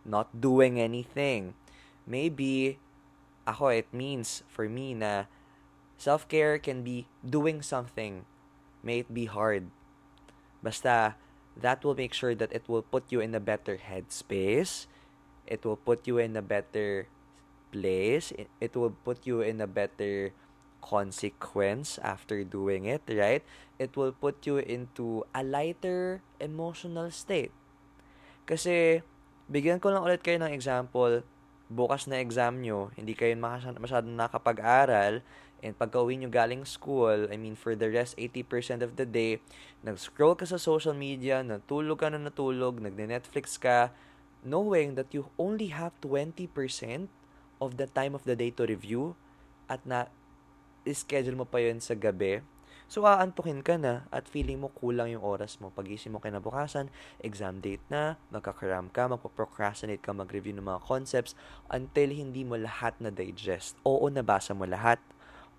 not 0.07 0.31
doing 0.31 0.79
anything. 0.79 1.59
Maybe, 2.07 2.79
ako, 3.47 3.75
it 3.75 3.91
means 3.91 4.47
for 4.47 4.71
me 4.71 4.95
na 4.95 5.27
self-care 5.99 6.59
can 6.63 6.87
be 6.87 7.11
doing 7.23 7.63
something. 7.63 8.27
May 8.83 9.03
it 9.03 9.11
be 9.11 9.27
hard. 9.27 9.75
Basta, 10.63 11.19
that 11.59 11.83
will 11.83 11.99
make 11.99 12.15
sure 12.15 12.35
that 12.35 12.53
it 12.55 12.65
will 12.71 12.83
put 12.83 13.11
you 13.11 13.19
in 13.19 13.35
a 13.35 13.43
better 13.43 13.77
headspace. 13.77 14.87
It 15.51 15.67
will 15.67 15.77
put 15.77 16.07
you 16.07 16.19
in 16.19 16.39
a 16.39 16.45
better 16.45 17.11
place. 17.71 18.35
It, 18.37 18.75
will 18.75 18.95
put 19.07 19.27
you 19.27 19.41
in 19.41 19.63
a 19.63 19.71
better 19.71 20.35
consequence 20.83 21.99
after 22.03 22.43
doing 22.45 22.85
it, 22.85 23.03
right? 23.09 23.43
It 23.79 23.97
will 23.97 24.13
put 24.13 24.45
you 24.47 24.59
into 24.59 25.25
a 25.35 25.43
lighter 25.43 26.21
emotional 26.43 27.11
state. 27.11 27.55
Kasi, 28.45 29.07
bigyan 29.47 29.79
ko 29.79 29.95
lang 29.95 30.03
ulit 30.03 30.21
kayo 30.21 30.43
ng 30.43 30.53
example, 30.53 31.23
bukas 31.71 32.11
na 32.11 32.19
exam 32.19 32.59
nyo, 32.59 32.91
hindi 32.99 33.15
kayo 33.15 33.39
masyadong 33.39 34.19
nakapag-aral, 34.19 35.23
and 35.63 35.77
pagka 35.77 36.01
uwi 36.03 36.19
nyo 36.19 36.33
galing 36.33 36.67
school, 36.67 37.29
I 37.31 37.37
mean, 37.37 37.55
for 37.55 37.77
the 37.77 37.87
rest, 37.93 38.17
80% 38.19 38.83
of 38.83 38.97
the 38.97 39.07
day, 39.07 39.39
nag-scroll 39.85 40.35
ka 40.35 40.49
sa 40.49 40.59
social 40.59 40.97
media, 40.97 41.45
natulog 41.45 42.01
ka 42.01 42.09
na 42.11 42.19
natulog, 42.19 42.81
nagne-Netflix 42.81 43.61
ka, 43.61 43.95
knowing 44.43 44.97
that 44.97 45.13
you 45.13 45.29
only 45.37 45.69
have 45.71 45.93
20% 46.01 46.49
of 47.61 47.77
the 47.77 47.87
time 47.87 48.17
of 48.17 48.25
the 48.25 48.35
day 48.35 48.51
to 48.51 48.65
review, 48.65 49.15
at 49.71 49.85
na 49.87 50.09
schedule 50.89 51.37
mo 51.39 51.47
pa 51.47 51.61
yun 51.61 51.79
sa 51.79 51.95
gabi, 51.95 52.43
so 52.91 53.07
aantukin 53.07 53.63
ka 53.63 53.79
na 53.79 54.09
at 54.11 54.27
feeling 54.27 54.59
mo 54.59 54.73
kulang 54.75 55.15
yung 55.15 55.23
oras 55.23 55.63
mo. 55.63 55.71
Pagising 55.71 56.11
mo 56.11 56.19
kinabukasan, 56.19 56.91
exam 57.23 57.63
date 57.63 57.85
na, 57.87 58.19
magkakaram 58.35 58.91
ka, 58.91 59.07
magpo-procrastinate 59.07 60.03
ka 60.03 60.11
mag-review 60.11 60.59
ng 60.59 60.67
mga 60.67 60.83
concepts 60.83 61.39
until 61.71 62.11
hindi 62.11 62.43
mo 62.43 62.59
lahat 62.59 62.99
na 62.99 63.15
digest. 63.15 63.79
Oo, 63.87 64.11
nabasa 64.11 64.57
mo 64.59 64.67
lahat. 64.67 64.99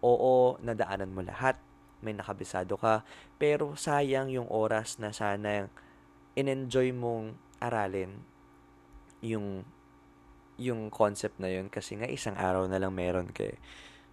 Oo, 0.04 0.60
nadaanan 0.60 1.16
mo 1.16 1.24
lahat. 1.24 1.56
May 2.04 2.18
nakabisado 2.18 2.76
ka. 2.76 3.08
Pero 3.40 3.80
sayang 3.80 4.28
yung 4.34 4.50
oras 4.52 5.00
na 5.00 5.16
sana 5.16 5.72
in-enjoy 6.36 6.92
mong 6.92 7.38
aralin 7.64 8.26
yung 9.22 9.64
yung 10.62 10.94
concept 10.94 11.42
na 11.42 11.50
yun 11.50 11.68
kasi 11.68 11.98
nga 11.98 12.06
isang 12.06 12.38
araw 12.38 12.70
na 12.70 12.78
lang 12.78 12.94
meron 12.94 13.34
ka 13.34 13.50
eh. 13.50 13.58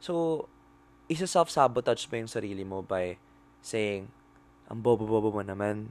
So, 0.01 0.47
isa 1.09 1.29
self-sabotage 1.29 2.09
mo 2.09 2.15
yung 2.21 2.33
sarili 2.33 2.65
mo 2.65 2.81
by 2.81 3.21
saying, 3.61 4.09
ang 4.69 4.81
bobo-bobo 4.81 5.33
mo 5.33 5.43
naman, 5.45 5.89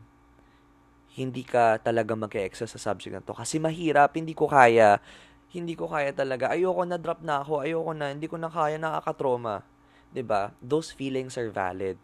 hindi 1.18 1.42
ka 1.42 1.82
talaga 1.82 2.14
mag-excel 2.14 2.70
sa 2.70 2.78
subject 2.78 3.14
na 3.18 3.26
to. 3.26 3.34
Kasi 3.34 3.58
mahirap, 3.58 4.14
hindi 4.14 4.38
ko 4.38 4.46
kaya. 4.46 5.02
Hindi 5.50 5.74
ko 5.74 5.90
kaya 5.90 6.14
talaga. 6.14 6.54
Ayoko 6.54 6.86
na 6.86 7.02
drop 7.02 7.26
na 7.26 7.42
ako. 7.42 7.66
Ayoko 7.66 7.92
na, 7.98 8.14
hindi 8.14 8.30
ko 8.30 8.38
na 8.38 8.54
kaya, 8.54 8.78
nakakatroma. 8.78 9.66
ba 9.66 10.14
diba? 10.14 10.42
Those 10.62 10.94
feelings 10.94 11.34
are 11.34 11.50
valid. 11.50 11.98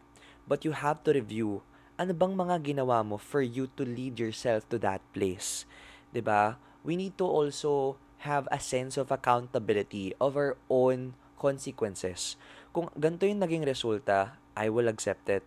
But 0.50 0.65
you 0.65 0.74
have 0.74 1.05
to 1.05 1.13
review, 1.13 1.62
ano 1.93 2.12
bang 2.17 2.33
mga 2.33 2.74
ginawa 2.74 3.05
mo 3.05 3.22
for 3.22 3.45
you 3.45 3.69
to 3.77 3.86
lead 3.86 4.17
yourself 4.17 4.65
to 4.74 4.81
that 4.81 5.05
place? 5.13 5.69
ba 6.10 6.17
diba? 6.17 6.43
We 6.81 6.98
need 6.98 7.13
to 7.22 7.29
also 7.29 8.01
have 8.24 8.48
a 8.51 8.60
sense 8.60 8.96
of 8.96 9.12
accountability 9.12 10.15
of 10.20 10.36
our 10.36 10.56
own 10.72 11.15
consequences 11.36 12.39
kung 12.74 12.89
ganito 12.98 13.30
yung 13.30 13.39
naging 13.39 13.63
resulta, 13.63 14.34
I 14.58 14.68
will 14.74 14.89
accept 14.89 15.30
it. 15.30 15.46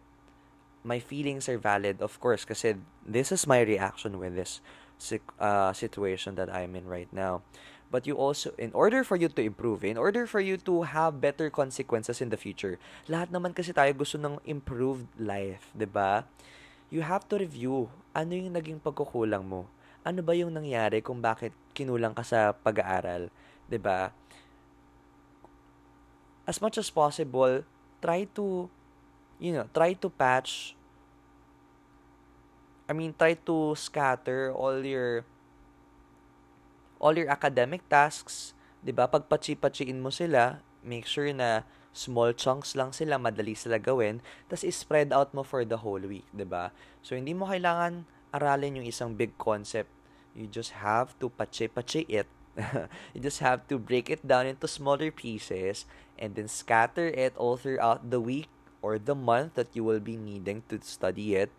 My 0.87 1.03
feelings 1.03 1.51
are 1.51 1.59
valid, 1.59 1.99
of 1.99 2.15
course, 2.23 2.47
kasi 2.47 2.79
this 3.03 3.35
is 3.35 3.51
my 3.51 3.59
reaction 3.67 4.23
with 4.23 4.39
this 4.39 4.63
uh, 5.43 5.75
situation 5.75 6.39
that 6.39 6.47
I'm 6.47 6.79
in 6.79 6.87
right 6.87 7.11
now. 7.11 7.43
But 7.91 8.07
you 8.07 8.15
also, 8.15 8.55
in 8.55 8.71
order 8.71 9.03
for 9.03 9.19
you 9.19 9.27
to 9.27 9.43
improve, 9.43 9.83
in 9.83 9.99
order 9.99 10.27
for 10.31 10.39
you 10.39 10.55
to 10.71 10.87
have 10.87 11.19
better 11.19 11.51
consequences 11.51 12.23
in 12.23 12.31
the 12.31 12.39
future, 12.39 12.79
lahat 13.11 13.35
naman 13.35 13.55
kasi 13.55 13.75
tayo 13.75 13.91
gusto 13.95 14.19
ng 14.19 14.39
improved 14.47 15.11
life, 15.19 15.75
ba? 15.75 15.83
Diba? 15.83 16.13
You 16.95 17.03
have 17.03 17.27
to 17.35 17.43
review 17.43 17.91
ano 18.15 18.39
yung 18.39 18.55
naging 18.55 18.79
pagkukulang 18.79 19.43
mo. 19.43 19.67
Ano 20.07 20.23
ba 20.23 20.39
yung 20.39 20.55
nangyari 20.55 21.03
kung 21.03 21.19
bakit 21.19 21.51
kinulang 21.75 22.15
ka 22.15 22.23
sa 22.23 22.55
pag-aaral, 22.55 23.27
'di 23.67 23.79
ba? 23.83 24.15
as 26.47 26.63
much 26.63 26.79
as 26.79 26.89
possible, 26.89 27.67
try 27.99 28.25
to, 28.39 28.71
you 29.43 29.51
know, 29.51 29.67
try 29.75 29.93
to 29.99 30.09
patch, 30.09 30.79
I 32.87 32.95
mean, 32.95 33.13
try 33.19 33.35
to 33.35 33.75
scatter 33.75 34.55
all 34.55 34.79
your, 34.87 35.27
all 37.03 37.19
your 37.19 37.27
academic 37.27 37.83
tasks, 37.91 38.55
'di 38.81 38.95
ba? 38.95 39.11
Pagpachi-pachiin 39.11 39.99
mo 39.99 40.15
sila, 40.15 40.63
make 40.87 41.05
sure 41.05 41.27
na 41.35 41.67
small 41.91 42.31
chunks 42.31 42.79
lang 42.79 42.95
sila, 42.95 43.19
madali 43.19 43.59
sila 43.59 43.83
gawin, 43.83 44.23
tapos 44.47 44.63
i-spread 44.63 45.11
out 45.11 45.35
mo 45.35 45.43
for 45.43 45.67
the 45.67 45.83
whole 45.83 46.07
week, 46.07 46.25
'di 46.31 46.47
ba? 46.47 46.71
So 47.03 47.19
hindi 47.19 47.35
mo 47.35 47.51
kailangan 47.51 48.07
aralin 48.31 48.79
yung 48.79 48.87
isang 48.87 49.19
big 49.19 49.35
concept. 49.35 49.91
You 50.37 50.47
just 50.47 50.77
have 50.85 51.17
to 51.19 51.33
pachi-pachi 51.33 52.05
it 52.13 52.29
you 53.15 53.21
just 53.21 53.41
have 53.41 53.69
to 53.69 53.79
break 53.79 54.09
it 54.09 54.27
down 54.27 54.47
into 54.47 54.69
smaller 54.69 55.11
pieces 55.11 55.85
and 56.19 56.35
then 56.35 56.49
scatter 56.49 57.09
it 57.09 57.37
all 57.37 57.57
throughout 57.57 58.11
the 58.11 58.21
week 58.21 58.49
or 58.81 58.99
the 58.99 59.15
month 59.15 59.55
that 59.55 59.69
you 59.75 59.85
will 59.85 60.01
be 60.01 60.17
needing 60.17 60.63
to 60.69 60.81
study 60.81 61.37
it. 61.37 61.51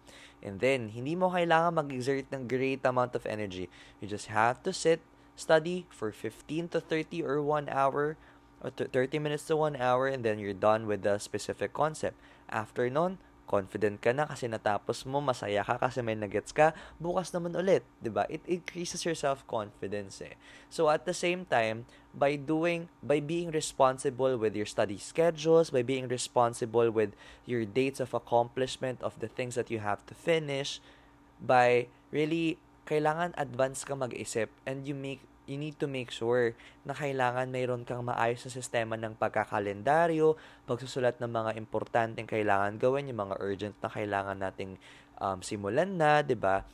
And 0.42 0.60
then, 0.60 0.90
hindi 0.90 1.18
mo 1.18 1.34
kailangan 1.34 1.74
mag-exert 1.82 2.30
ng 2.30 2.46
great 2.46 2.86
amount 2.86 3.18
of 3.18 3.26
energy. 3.26 3.70
You 4.02 4.08
just 4.08 4.30
have 4.30 4.62
to 4.64 4.74
sit, 4.74 5.02
study 5.36 5.86
for 5.90 6.14
15 6.14 6.70
to 6.74 6.80
30 6.82 7.26
or 7.26 7.42
1 7.42 7.70
hour 7.70 8.18
or 8.62 8.70
30 8.70 9.20
minutes 9.20 9.46
to 9.50 9.58
1 9.58 9.78
hour 9.78 10.08
and 10.10 10.26
then 10.26 10.42
you're 10.42 10.58
done 10.58 10.86
with 10.90 11.06
the 11.06 11.18
specific 11.18 11.74
concept. 11.74 12.18
After 12.50 12.90
nun, 12.90 13.18
confident 13.48 14.04
ka 14.04 14.12
na 14.12 14.28
kasi 14.28 14.52
natapos 14.52 15.08
mo, 15.08 15.24
masaya 15.24 15.64
ka 15.64 15.80
kasi 15.80 16.04
may 16.04 16.20
nagets 16.20 16.52
ka, 16.52 16.76
bukas 17.00 17.32
naman 17.32 17.56
ulit, 17.56 17.82
'di 18.04 18.12
ba? 18.12 18.28
It 18.28 18.44
increases 18.46 19.08
your 19.08 19.16
self-confidence 19.16 20.20
eh. 20.22 20.36
So 20.68 20.92
at 20.92 21.08
the 21.08 21.16
same 21.16 21.48
time, 21.48 21.88
by 22.12 22.36
doing 22.36 22.92
by 23.00 23.24
being 23.24 23.50
responsible 23.56 24.36
with 24.36 24.54
your 24.54 24.68
study 24.68 25.00
schedules, 25.00 25.72
by 25.72 25.82
being 25.82 26.12
responsible 26.12 26.92
with 26.92 27.16
your 27.48 27.64
dates 27.64 28.04
of 28.04 28.12
accomplishment 28.12 29.00
of 29.00 29.16
the 29.24 29.32
things 29.32 29.56
that 29.56 29.72
you 29.72 29.80
have 29.80 30.04
to 30.12 30.14
finish, 30.14 30.84
by 31.40 31.88
really 32.12 32.60
kailangan 32.88 33.36
advance 33.36 33.84
ka 33.84 33.96
mag-isip 33.96 34.52
and 34.68 34.88
you 34.88 34.96
make 34.96 35.24
you 35.48 35.56
need 35.56 35.80
to 35.80 35.88
make 35.88 36.12
sure 36.12 36.52
na 36.84 36.92
kailangan 36.92 37.48
mayroon 37.48 37.88
kang 37.88 38.04
maayos 38.04 38.44
na 38.44 38.52
sistema 38.52 39.00
ng 39.00 39.16
pagkakalendaryo, 39.16 40.36
pagsusulat 40.68 41.18
ng 41.24 41.32
mga 41.32 41.52
importanteng 41.56 42.28
kailangan 42.28 42.76
gawin, 42.76 43.08
yung 43.08 43.24
mga 43.32 43.36
urgent 43.40 43.76
na 43.80 43.90
kailangan 43.90 44.38
nating 44.38 44.76
um, 45.18 45.40
simulan 45.40 45.96
na, 45.96 46.20
'di 46.22 46.36
ba? 46.36 46.68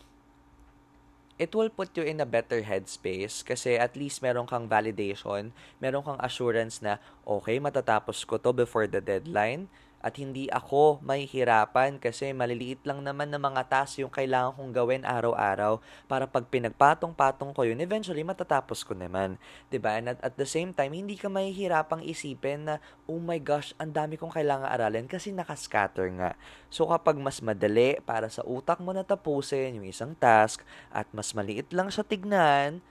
It 1.37 1.53
will 1.57 1.69
put 1.73 1.93
you 1.97 2.05
in 2.05 2.21
a 2.21 2.29
better 2.29 2.61
headspace 2.61 3.41
kasi 3.41 3.73
at 3.77 3.97
least 3.97 4.21
meron 4.21 4.45
kang 4.45 4.69
validation, 4.69 5.49
meron 5.81 6.05
kang 6.05 6.21
assurance 6.21 6.81
na 6.81 7.01
okay, 7.25 7.57
matatapos 7.57 8.21
ko 8.25 8.37
to 8.37 8.53
before 8.53 8.85
the 8.85 9.01
deadline 9.01 9.65
at 10.03 10.19
hindi 10.19 10.51
ako 10.51 10.99
mahihirapan 10.99 11.95
kasi 11.95 12.35
maliliit 12.35 12.83
lang 12.83 12.99
naman 13.01 13.31
ng 13.31 13.39
mga 13.39 13.71
task 13.71 14.03
yung 14.03 14.11
kailangan 14.11 14.51
kong 14.59 14.75
gawin 14.75 15.03
araw-araw 15.07 15.79
para 16.11 16.27
pag 16.27 16.43
pinagpatong-patong 16.51 17.55
ko 17.55 17.63
yun, 17.63 17.79
eventually 17.79 18.21
matatapos 18.27 18.83
ko 18.83 18.91
naman. 18.91 19.39
ba 19.39 19.71
diba? 19.71 19.91
And 19.95 20.11
at, 20.11 20.19
at 20.19 20.35
the 20.35 20.43
same 20.43 20.75
time, 20.75 20.91
hindi 20.91 21.15
ka 21.15 21.31
mahihirapang 21.31 22.03
isipin 22.03 22.67
na, 22.67 22.83
oh 23.07 23.23
my 23.23 23.39
gosh, 23.39 23.71
ang 23.79 23.95
dami 23.95 24.19
kong 24.19 24.35
kailangan 24.35 24.67
aralin 24.67 25.07
kasi 25.07 25.31
nakascatter 25.31 26.11
nga. 26.19 26.35
So 26.67 26.91
kapag 26.91 27.15
mas 27.23 27.39
madali 27.39 28.03
para 28.03 28.27
sa 28.27 28.43
utak 28.43 28.83
mo 28.83 28.91
na 28.91 29.07
tapusin 29.07 29.79
yung 29.79 29.87
isang 29.87 30.11
task 30.19 30.67
at 30.91 31.07
mas 31.15 31.31
maliit 31.31 31.71
lang 31.71 31.87
siya 31.87 32.03
tignan, 32.03 32.83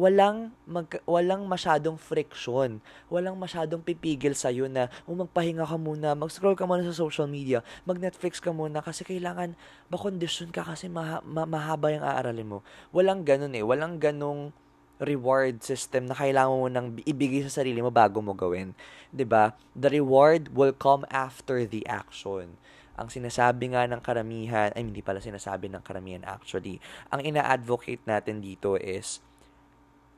walang 0.00 0.56
mag, 0.64 0.88
walang 1.04 1.44
masyadong 1.44 2.00
friction, 2.00 2.80
walang 3.12 3.36
masyadong 3.36 3.84
pipigil 3.84 4.32
sa 4.32 4.48
iyo 4.48 4.64
na 4.64 4.88
oh, 5.04 5.12
magpahinga 5.12 5.68
ka 5.68 5.76
muna, 5.76 6.16
mag-scroll 6.16 6.56
ka 6.56 6.64
muna 6.64 6.80
sa 6.88 6.96
social 6.96 7.28
media, 7.28 7.60
mag-Netflix 7.84 8.40
ka 8.40 8.48
muna 8.48 8.80
kasi 8.80 9.04
kailangan 9.04 9.52
ba-condition 9.92 10.48
ka 10.48 10.64
kasi 10.64 10.88
maha, 10.88 11.20
ma- 11.20 11.44
mahaba 11.44 11.92
yung 11.92 12.00
aaralin 12.00 12.48
mo. 12.48 12.58
Walang 12.96 13.28
ganun 13.28 13.52
eh, 13.52 13.60
walang 13.60 14.00
ganung 14.00 14.56
reward 14.96 15.60
system 15.60 16.08
na 16.08 16.16
kailangan 16.16 16.56
mo 16.56 16.68
nang 16.72 16.96
ibigay 17.04 17.44
sa 17.44 17.60
sarili 17.60 17.84
mo 17.84 17.92
bago 17.92 18.20
mo 18.20 18.36
gawin. 18.36 18.76
'Di 19.12 19.24
ba? 19.24 19.56
The 19.72 19.88
reward 19.88 20.52
will 20.52 20.76
come 20.76 21.08
after 21.08 21.64
the 21.64 21.84
action 21.88 22.60
ang 23.00 23.08
sinasabi 23.08 23.72
nga 23.72 23.88
ng 23.88 24.04
karamihan, 24.04 24.68
ay 24.76 24.84
hindi 24.84 25.00
pala 25.00 25.24
sinasabi 25.24 25.72
ng 25.72 25.80
karamihan 25.80 26.20
actually, 26.28 26.84
ang 27.08 27.24
ina-advocate 27.24 28.04
natin 28.04 28.44
dito 28.44 28.76
is 28.76 29.24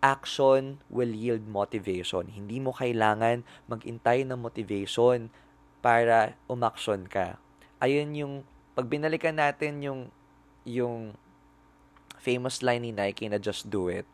action 0.03 0.83
will 0.91 1.15
yield 1.15 1.47
motivation. 1.47 2.27
Hindi 2.27 2.59
mo 2.59 2.75
kailangan 2.75 3.47
magintay 3.71 4.27
ng 4.27 4.37
motivation 4.37 5.31
para 5.79 6.35
umaksyon 6.51 7.07
ka. 7.07 7.38
Ayun 7.79 8.11
yung, 8.19 8.35
pag 8.75 8.91
binalikan 8.91 9.38
natin 9.38 9.79
yung, 9.81 10.01
yung 10.67 11.15
famous 12.19 12.61
line 12.61 12.83
ni 12.83 12.93
Nike 12.95 13.31
na 13.31 13.38
just 13.38 13.71
do 13.71 13.87
it. 13.87 14.05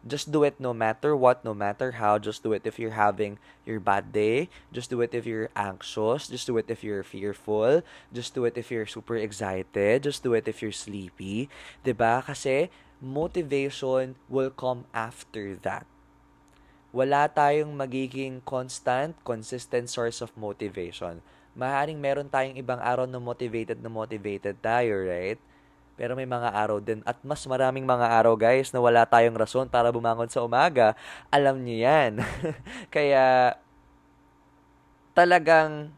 Just 0.00 0.32
do 0.32 0.44
it 0.44 0.56
no 0.56 0.72
matter 0.72 1.12
what, 1.12 1.44
no 1.44 1.52
matter 1.52 2.00
how. 2.00 2.16
Just 2.16 2.42
do 2.42 2.56
it 2.56 2.64
if 2.64 2.80
you're 2.80 2.96
having 2.96 3.36
your 3.68 3.80
bad 3.80 4.12
day. 4.12 4.48
Just 4.72 4.88
do 4.88 5.00
it 5.04 5.12
if 5.12 5.28
you're 5.28 5.52
anxious. 5.52 6.28
Just 6.28 6.48
do 6.48 6.56
it 6.56 6.72
if 6.72 6.80
you're 6.80 7.04
fearful. 7.04 7.84
Just 8.08 8.32
do 8.32 8.48
it 8.48 8.56
if 8.56 8.72
you're 8.72 8.88
super 8.88 9.16
excited. 9.16 10.02
Just 10.02 10.24
do 10.24 10.32
it 10.32 10.48
if 10.48 10.64
you're 10.64 10.72
sleepy. 10.72 11.52
ba? 11.84 12.24
Kasi 12.24 12.72
motivation 13.00 14.16
will 14.28 14.50
come 14.50 14.88
after 14.96 15.56
that. 15.60 15.84
Wala 16.90 17.30
tayong 17.30 17.76
magiging 17.76 18.42
constant, 18.42 19.14
consistent 19.22 19.86
source 19.86 20.24
of 20.24 20.34
motivation. 20.34 21.22
Maaaring 21.54 22.00
meron 22.00 22.26
tayong 22.26 22.58
ibang 22.58 22.80
araw 22.80 23.04
na 23.04 23.20
motivated 23.20 23.78
na 23.78 23.92
motivated 23.92 24.58
tayo, 24.64 25.06
right? 25.06 25.38
Pero 26.00 26.16
may 26.16 26.24
mga 26.24 26.56
araw 26.56 26.80
din 26.80 27.04
at 27.04 27.20
mas 27.20 27.44
maraming 27.44 27.84
mga 27.84 28.08
araw 28.08 28.32
guys 28.32 28.72
na 28.72 28.80
wala 28.80 29.04
tayong 29.04 29.36
rason 29.36 29.68
para 29.68 29.92
bumangon 29.92 30.32
sa 30.32 30.40
umaga. 30.40 30.96
Alam 31.28 31.60
niyo 31.60 31.84
yan. 31.84 32.24
Kaya 32.94 33.52
talagang 35.12 35.92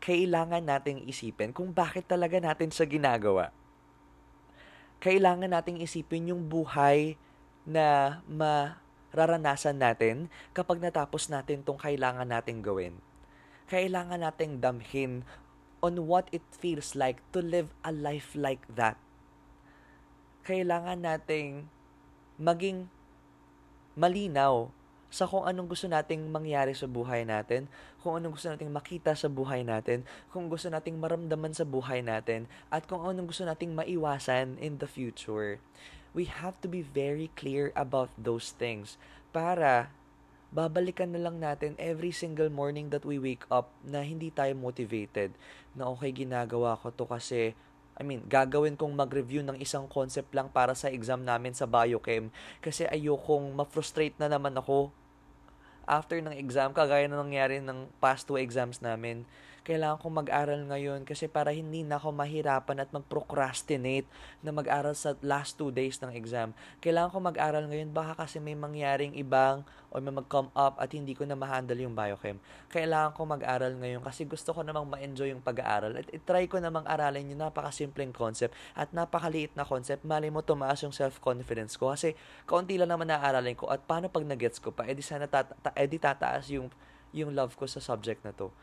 kailangan 0.00 0.64
nating 0.64 1.04
isipin 1.04 1.52
kung 1.52 1.76
bakit 1.76 2.08
talaga 2.08 2.40
natin 2.40 2.72
sa 2.72 2.88
ginagawa. 2.88 3.52
Kailangan 5.04 5.52
nating 5.52 5.84
isipin 5.84 6.32
yung 6.32 6.48
buhay 6.48 7.20
na 7.68 8.24
mararanasan 8.24 9.76
natin 9.76 10.32
kapag 10.56 10.80
natapos 10.80 11.28
natin 11.28 11.60
tong 11.60 11.76
kailangan 11.76 12.24
nating 12.24 12.64
gawin. 12.64 12.96
Kailangan 13.68 14.24
nating 14.24 14.64
damhin 14.64 15.28
on 15.80 16.08
what 16.08 16.28
it 16.32 16.44
feels 16.52 16.96
like 16.96 17.20
to 17.32 17.40
live 17.40 17.72
a 17.84 17.92
life 17.92 18.36
like 18.36 18.64
that. 18.72 18.96
Kailangan 20.44 21.04
nating 21.04 21.68
maging 22.40 22.88
malinaw 23.96 24.72
sa 25.10 25.26
kung 25.26 25.42
anong 25.42 25.74
gusto 25.74 25.90
nating 25.90 26.30
mangyari 26.30 26.70
sa 26.70 26.86
buhay 26.86 27.26
natin, 27.26 27.66
kung 27.98 28.14
anong 28.14 28.38
gusto 28.38 28.46
nating 28.46 28.70
makita 28.70 29.12
sa 29.18 29.26
buhay 29.26 29.66
natin, 29.66 30.06
kung 30.30 30.46
gusto 30.46 30.70
nating 30.70 31.02
maramdaman 31.02 31.50
sa 31.50 31.66
buhay 31.66 31.98
natin, 31.98 32.46
at 32.70 32.86
kung 32.86 33.02
anong 33.02 33.34
gusto 33.34 33.42
nating 33.42 33.74
maiwasan 33.74 34.54
in 34.62 34.78
the 34.78 34.86
future. 34.86 35.58
We 36.14 36.30
have 36.30 36.62
to 36.62 36.70
be 36.70 36.86
very 36.86 37.34
clear 37.34 37.74
about 37.74 38.14
those 38.14 38.54
things 38.54 38.94
para 39.34 39.90
babalikan 40.50 41.14
na 41.14 41.22
lang 41.22 41.38
natin 41.38 41.78
every 41.78 42.10
single 42.10 42.50
morning 42.50 42.90
that 42.90 43.06
we 43.06 43.22
wake 43.22 43.46
up 43.50 43.70
na 43.86 44.02
hindi 44.02 44.34
tayo 44.34 44.50
motivated 44.58 45.30
na 45.78 45.86
okay 45.86 46.10
ginagawa 46.10 46.74
ko 46.78 46.90
to 46.90 47.06
kasi 47.06 47.54
I 48.00 48.02
mean, 48.02 48.24
gagawin 48.24 48.80
kong 48.80 48.96
mag-review 48.96 49.44
ng 49.44 49.60
isang 49.60 49.84
concept 49.84 50.32
lang 50.32 50.48
para 50.48 50.72
sa 50.72 50.88
exam 50.88 51.20
namin 51.20 51.52
sa 51.52 51.68
biochem 51.68 52.32
kasi 52.64 52.88
ayokong 52.88 53.52
ma-frustrate 53.52 54.16
na 54.16 54.32
naman 54.32 54.56
ako 54.56 54.88
after 55.84 56.16
ng 56.16 56.32
exam, 56.32 56.72
kagaya 56.72 57.04
na 57.10 57.20
nangyari 57.20 57.60
ng 57.60 57.90
past 58.00 58.24
two 58.24 58.40
exams 58.40 58.80
namin 58.80 59.28
kailangan 59.60 60.00
kong 60.00 60.24
mag-aral 60.24 60.60
ngayon 60.72 61.04
kasi 61.04 61.28
para 61.28 61.52
hindi 61.52 61.84
na 61.84 62.00
ako 62.00 62.16
mahirapan 62.16 62.80
at 62.80 62.88
mag-procrastinate 62.90 64.08
na 64.40 64.50
mag-aral 64.56 64.96
sa 64.96 65.12
last 65.20 65.60
two 65.60 65.68
days 65.68 66.00
ng 66.00 66.10
exam. 66.16 66.56
Kailangan 66.80 67.12
kong 67.12 67.26
mag-aral 67.34 67.64
ngayon 67.68 67.92
baka 67.92 68.24
kasi 68.24 68.40
may 68.40 68.56
mangyaring 68.56 69.12
ibang 69.20 69.62
o 69.92 69.98
may 70.00 70.14
mag-come 70.14 70.48
up 70.56 70.80
at 70.80 70.88
hindi 70.96 71.12
ko 71.12 71.28
na 71.28 71.36
ma-handle 71.36 71.76
yung 71.76 71.92
biochem. 71.92 72.40
Kailangan 72.72 73.12
kong 73.12 73.30
mag-aral 73.36 73.72
ngayon 73.76 74.00
kasi 74.00 74.24
gusto 74.24 74.56
ko 74.56 74.64
namang 74.64 74.88
ma-enjoy 74.88 75.28
yung 75.34 75.44
pag-aaral 75.44 75.98
at 75.98 76.08
itry 76.08 76.48
ko 76.48 76.56
namang 76.56 76.86
aralin 76.88 77.28
yung 77.28 77.44
napakasimpleng 77.44 78.16
concept 78.16 78.56
at 78.72 78.88
napakaliit 78.96 79.52
na 79.58 79.68
concept. 79.68 80.06
Mali 80.08 80.32
mo 80.32 80.40
tumaas 80.40 80.80
yung 80.80 80.94
self-confidence 80.94 81.76
ko 81.76 81.92
kasi 81.92 82.16
kaunti 82.48 82.80
lang 82.80 82.88
naman 82.88 83.12
naaralin 83.12 83.58
ko 83.58 83.68
at 83.68 83.84
paano 83.84 84.08
pag 84.08 84.24
nagets 84.24 84.56
ko 84.62 84.72
pa, 84.72 84.88
edi 84.88 85.04
sana 85.04 85.28
tata- 85.28 85.74
edi 85.76 86.00
tataas 86.00 86.48
yung 86.48 86.72
yung 87.10 87.34
love 87.34 87.58
ko 87.58 87.66
sa 87.66 87.82
subject 87.82 88.22
na 88.22 88.30
to 88.30 88.54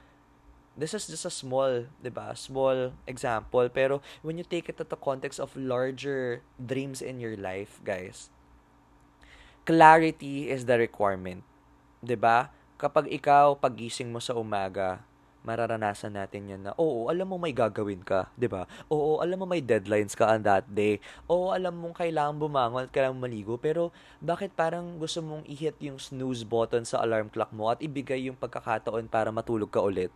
this 0.77 0.93
is 0.93 1.09
just 1.09 1.25
a 1.25 1.33
small, 1.33 1.89
'di 1.99 2.13
ba? 2.13 2.37
Small 2.37 2.93
example, 3.09 3.65
pero 3.73 3.99
when 4.21 4.37
you 4.37 4.45
take 4.45 4.69
it 4.69 4.77
to 4.77 4.85
the 4.85 4.95
context 4.95 5.41
of 5.41 5.57
larger 5.57 6.45
dreams 6.61 7.01
in 7.01 7.17
your 7.17 7.35
life, 7.35 7.81
guys, 7.81 8.29
clarity 9.65 10.53
is 10.53 10.69
the 10.69 10.77
requirement. 10.77 11.41
'Di 11.99 12.15
ba? 12.15 12.53
Kapag 12.77 13.09
ikaw 13.09 13.57
pagising 13.57 14.13
mo 14.13 14.21
sa 14.21 14.37
umaga, 14.37 15.01
mararanasan 15.47 16.13
natin 16.13 16.51
yan 16.51 16.61
na, 16.67 16.71
oo, 16.75 17.07
alam 17.07 17.23
mo 17.23 17.39
may 17.39 17.55
gagawin 17.55 18.03
ka, 18.03 18.27
di 18.35 18.51
ba? 18.51 18.67
Oo, 18.91 19.23
alam 19.23 19.39
mo 19.39 19.47
may 19.47 19.63
deadlines 19.63 20.11
ka 20.11 20.27
on 20.27 20.43
that 20.43 20.67
day. 20.67 20.99
Oo, 21.31 21.55
alam 21.55 21.71
mong 21.71 21.95
kailangan 22.03 22.35
bumangon 22.35 22.85
at 22.85 22.91
kailangan 22.91 23.17
maligo, 23.17 23.55
pero 23.55 23.95
bakit 24.19 24.51
parang 24.51 24.99
gusto 24.99 25.23
mong 25.23 25.47
i-hit 25.47 25.79
yung 25.79 25.95
snooze 25.97 26.43
button 26.43 26.83
sa 26.83 26.99
alarm 26.99 27.31
clock 27.31 27.49
mo 27.55 27.71
at 27.71 27.79
ibigay 27.79 28.27
yung 28.27 28.35
pagkakataon 28.35 29.07
para 29.07 29.31
matulog 29.31 29.71
ka 29.71 29.79
ulit? 29.79 30.11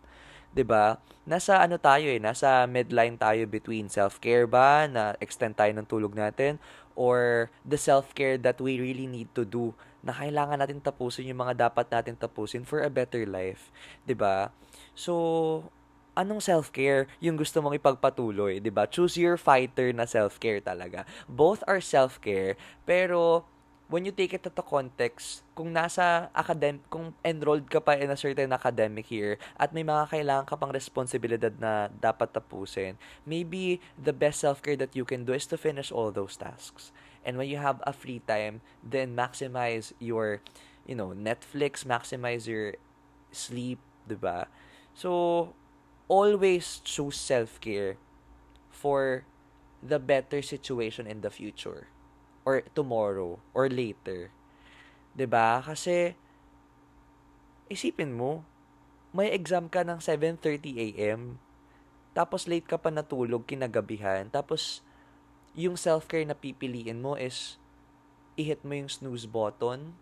'Di 0.52 0.64
ba? 0.64 1.00
Nasa 1.24 1.60
ano 1.60 1.78
tayo 1.80 2.08
eh, 2.08 2.20
nasa 2.20 2.66
midline 2.68 3.16
tayo 3.16 3.46
between 3.48 3.88
self-care 3.88 4.44
ba 4.44 4.86
na 4.90 5.14
extend 5.22 5.56
tayo 5.56 5.72
ng 5.72 5.86
tulog 5.88 6.12
natin 6.12 6.58
or 6.92 7.48
the 7.64 7.78
self-care 7.80 8.36
that 8.36 8.60
we 8.60 8.76
really 8.76 9.08
need 9.08 9.30
to 9.32 9.46
do 9.48 9.72
na 10.04 10.12
kailangan 10.12 10.60
natin 10.60 10.82
tapusin 10.82 11.30
yung 11.30 11.40
mga 11.46 11.70
dapat 11.70 11.86
natin 11.88 12.18
tapusin 12.18 12.66
for 12.66 12.82
a 12.84 12.90
better 12.90 13.24
life, 13.24 13.72
'di 14.04 14.18
ba? 14.18 14.50
So, 14.92 15.14
anong 16.12 16.44
self-care 16.44 17.08
yung 17.22 17.40
gusto 17.40 17.62
mong 17.64 17.78
ipagpatuloy, 17.80 18.60
'di 18.60 18.72
ba? 18.74 18.84
Choose 18.90 19.16
your 19.16 19.38
fighter 19.40 19.94
na 19.94 20.04
self-care 20.04 20.60
talaga. 20.60 21.08
Both 21.30 21.64
are 21.64 21.80
self-care, 21.80 22.58
pero 22.84 23.46
when 23.92 24.08
you 24.08 24.10
take 24.10 24.32
it 24.32 24.40
to 24.40 24.48
the 24.48 24.64
context, 24.64 25.44
kung 25.52 25.68
nasa 25.68 26.32
academic, 26.32 26.80
kung 26.88 27.12
enrolled 27.20 27.68
ka 27.68 27.76
pa 27.76 27.92
in 27.92 28.08
a 28.08 28.16
certain 28.16 28.48
academic 28.48 29.12
year 29.12 29.36
at 29.60 29.76
may 29.76 29.84
mga 29.84 30.08
kailangan 30.08 30.48
ka 30.48 30.56
pang 30.56 30.72
responsibilidad 30.72 31.52
na 31.60 31.92
dapat 32.00 32.32
tapusin, 32.32 32.96
maybe 33.28 33.84
the 34.00 34.16
best 34.16 34.40
self-care 34.40 34.80
that 34.80 34.96
you 34.96 35.04
can 35.04 35.28
do 35.28 35.36
is 35.36 35.44
to 35.44 35.60
finish 35.60 35.92
all 35.92 36.08
those 36.08 36.40
tasks. 36.40 36.88
And 37.20 37.36
when 37.36 37.52
you 37.52 37.60
have 37.60 37.84
a 37.84 37.92
free 37.92 38.24
time, 38.24 38.64
then 38.80 39.12
maximize 39.12 39.92
your, 40.00 40.40
you 40.88 40.96
know, 40.96 41.12
Netflix, 41.12 41.84
maximize 41.84 42.48
your 42.48 42.80
sleep, 43.28 43.76
di 44.08 44.16
ba? 44.16 44.48
So, 44.96 45.52
always 46.08 46.80
choose 46.80 47.20
self-care 47.20 48.00
for 48.72 49.28
the 49.84 50.00
better 50.00 50.40
situation 50.40 51.04
in 51.04 51.20
the 51.20 51.28
future 51.28 51.92
or 52.42 52.62
tomorrow 52.74 53.38
or 53.54 53.66
later. 53.70 54.30
'Di 55.14 55.26
ba? 55.28 55.60
Kasi 55.62 56.16
isipin 57.68 58.12
mo, 58.12 58.44
may 59.12 59.32
exam 59.32 59.68
ka 59.68 59.84
ng 59.84 60.00
7:30 60.00 60.76
AM. 60.76 61.36
Tapos 62.12 62.44
late 62.44 62.68
ka 62.68 62.76
pa 62.76 62.92
natulog 62.92 63.48
kinagabihan. 63.48 64.28
Tapos 64.28 64.84
yung 65.52 65.76
self-care 65.76 66.24
na 66.24 66.36
pipiliin 66.36 67.00
mo 67.00 67.16
is 67.16 67.60
i-hit 68.40 68.64
mo 68.64 68.72
yung 68.72 68.88
snooze 68.88 69.28
button 69.28 69.92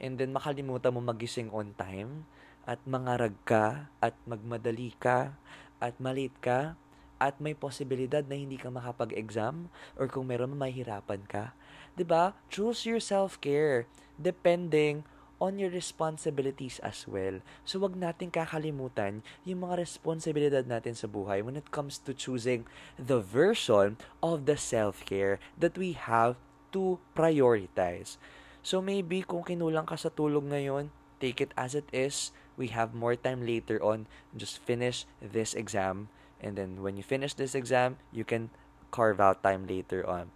and 0.00 0.16
then 0.16 0.32
makalimutan 0.32 0.96
mo 0.96 1.00
magising 1.04 1.52
on 1.52 1.76
time 1.76 2.24
at 2.64 2.80
mangarag 2.88 3.36
ka 3.44 3.92
at 4.00 4.16
magmadali 4.24 4.96
ka 4.96 5.36
at 5.76 5.96
malate 6.00 6.36
ka 6.40 6.76
at 7.18 7.38
may 7.42 7.54
posibilidad 7.54 8.22
na 8.26 8.38
hindi 8.38 8.58
ka 8.58 8.70
makapag-exam 8.70 9.70
or 9.98 10.06
kung 10.06 10.30
meron 10.30 10.54
mahihirapan 10.54 11.22
ka 11.26 11.54
'di 11.98 12.06
ba? 12.06 12.38
Choose 12.46 12.86
your 12.86 13.02
self-care 13.02 13.90
depending 14.14 15.02
on 15.42 15.58
your 15.58 15.70
responsibilities 15.70 16.78
as 16.82 17.06
well. 17.06 17.42
So 17.66 17.82
wag 17.82 17.98
nating 17.98 18.34
kakalimutan 18.34 19.22
yung 19.42 19.66
mga 19.66 19.82
responsibilidad 19.82 20.66
natin 20.66 20.94
sa 20.94 21.10
buhay 21.10 21.42
when 21.42 21.58
it 21.58 21.70
comes 21.74 21.98
to 22.06 22.14
choosing 22.14 22.66
the 22.98 23.22
version 23.22 23.98
of 24.22 24.46
the 24.46 24.58
self-care 24.58 25.42
that 25.58 25.78
we 25.78 25.94
have 25.94 26.38
to 26.74 26.98
prioritize. 27.14 28.18
So 28.62 28.82
maybe 28.82 29.22
kung 29.22 29.46
kinulang 29.46 29.86
ka 29.86 29.94
sa 29.94 30.10
tulog 30.10 30.46
ngayon, 30.50 30.90
take 31.22 31.38
it 31.38 31.54
as 31.54 31.74
it 31.74 31.86
is. 31.94 32.34
We 32.58 32.74
have 32.74 32.90
more 32.90 33.14
time 33.14 33.46
later 33.46 33.78
on. 33.78 34.10
Just 34.34 34.58
finish 34.58 35.06
this 35.22 35.54
exam. 35.54 36.10
And 36.40 36.56
then 36.56 36.82
when 36.82 36.96
you 36.96 37.02
finish 37.02 37.34
this 37.34 37.54
exam, 37.54 37.98
you 38.12 38.24
can 38.24 38.50
carve 38.90 39.20
out 39.20 39.42
time 39.42 39.66
later 39.66 40.06
on. 40.06 40.30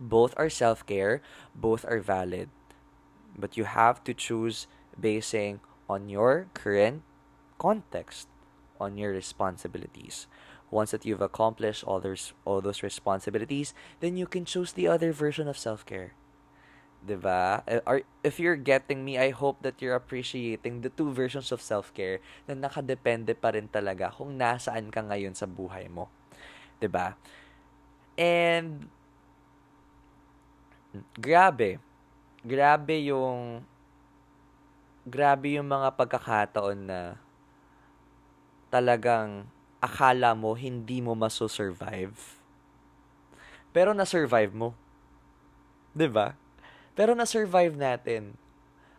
Both 0.00 0.34
are 0.36 0.50
self 0.50 0.86
care, 0.86 1.22
both 1.54 1.84
are 1.84 2.00
valid. 2.00 2.48
But 3.36 3.56
you 3.56 3.64
have 3.64 4.02
to 4.04 4.14
choose 4.14 4.66
basing 4.98 5.60
on 5.88 6.08
your 6.08 6.46
current 6.54 7.02
context, 7.58 8.28
on 8.80 8.96
your 8.96 9.12
responsibilities. 9.12 10.26
Once 10.70 10.90
that 10.90 11.06
you've 11.06 11.22
accomplished 11.22 11.82
all 11.82 11.98
those 11.98 12.32
all 12.44 12.60
those 12.60 12.82
responsibilities, 12.82 13.74
then 14.00 14.16
you 14.16 14.26
can 14.26 14.44
choose 14.44 14.72
the 14.72 14.86
other 14.86 15.12
version 15.12 15.48
of 15.48 15.58
self 15.58 15.84
care. 15.86 16.14
Diba? 16.98 17.62
Or 17.86 18.02
if 18.26 18.42
you're 18.42 18.58
getting 18.58 19.06
me, 19.06 19.16
I 19.16 19.30
hope 19.30 19.62
that 19.62 19.78
you're 19.78 19.94
appreciating 19.94 20.82
the 20.82 20.90
two 20.90 21.14
versions 21.14 21.54
of 21.54 21.62
self-care 21.62 22.18
na 22.50 22.58
nakadepende 22.58 23.32
pa 23.38 23.54
rin 23.54 23.70
talaga 23.70 24.10
kung 24.10 24.34
nasaan 24.34 24.90
ka 24.90 25.06
ngayon 25.06 25.32
sa 25.32 25.46
buhay 25.46 25.86
mo. 25.86 26.10
Diba? 26.82 27.14
And, 28.18 28.90
grabe. 31.14 31.78
Grabe 32.42 32.94
yung, 33.06 33.62
grabe 35.06 35.56
yung 35.58 35.70
mga 35.70 35.94
pagkakataon 35.94 36.78
na 36.82 37.00
talagang 38.68 39.48
akala 39.78 40.34
mo 40.34 40.52
hindi 40.58 40.98
mo 40.98 41.14
maso-survive. 41.14 42.38
Pero 43.70 43.94
na-survive 43.94 44.50
mo. 44.50 44.74
'Di 45.94 46.08
ba? 46.10 46.34
Pero 46.98 47.14
na-survive 47.14 47.78
natin. 47.78 48.34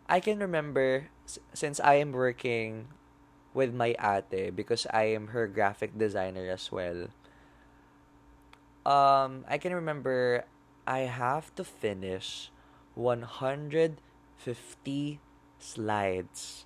I 0.08 0.24
can 0.24 0.40
remember 0.40 1.12
since 1.52 1.76
I 1.84 2.00
am 2.00 2.16
working 2.16 2.88
with 3.52 3.76
my 3.76 3.92
ate 4.00 4.56
because 4.56 4.88
I 4.88 5.12
am 5.12 5.36
her 5.36 5.44
graphic 5.44 5.92
designer 6.00 6.48
as 6.48 6.72
well. 6.72 7.12
Um, 8.88 9.44
I 9.44 9.60
can 9.60 9.76
remember 9.76 10.48
I 10.88 11.04
have 11.04 11.52
to 11.60 11.62
finish 11.62 12.48
150 12.96 14.00
slides. 15.60 16.64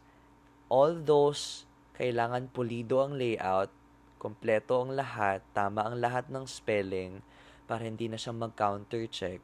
All 0.71 0.95
those 0.95 1.67
kailangan 1.99 2.55
pulido 2.55 3.03
ang 3.03 3.19
layout, 3.19 3.75
kompleto 4.23 4.87
ang 4.87 4.95
lahat, 4.95 5.43
tama 5.51 5.83
ang 5.83 5.99
lahat 5.99 6.31
ng 6.31 6.47
spelling 6.47 7.27
para 7.67 7.83
hindi 7.83 8.07
na 8.07 8.23
siya 8.23 8.31
mag-counter 8.31 9.11
check. 9.11 9.43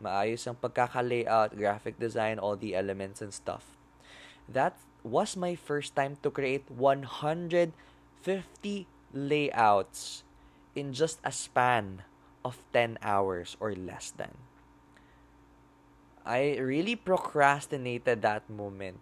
Maayos 0.00 0.48
ang 0.48 0.56
pagkaka-layout, 0.56 1.52
graphic 1.52 2.00
design, 2.00 2.40
all 2.40 2.56
the 2.56 2.72
elements 2.72 3.20
and 3.20 3.36
stuff. 3.36 3.76
That 4.48 4.72
was 5.04 5.36
my 5.36 5.52
first 5.52 5.92
time 5.92 6.16
to 6.24 6.32
create 6.32 6.64
150 6.72 7.76
layouts 9.12 10.24
in 10.72 10.96
just 10.96 11.20
a 11.20 11.32
span 11.32 12.08
of 12.40 12.64
10 12.72 12.96
hours 13.04 13.60
or 13.60 13.76
less 13.76 14.08
than. 14.16 14.32
I 16.24 16.56
really 16.56 16.96
procrastinated 16.96 18.22
that 18.24 18.48
moment 18.48 19.00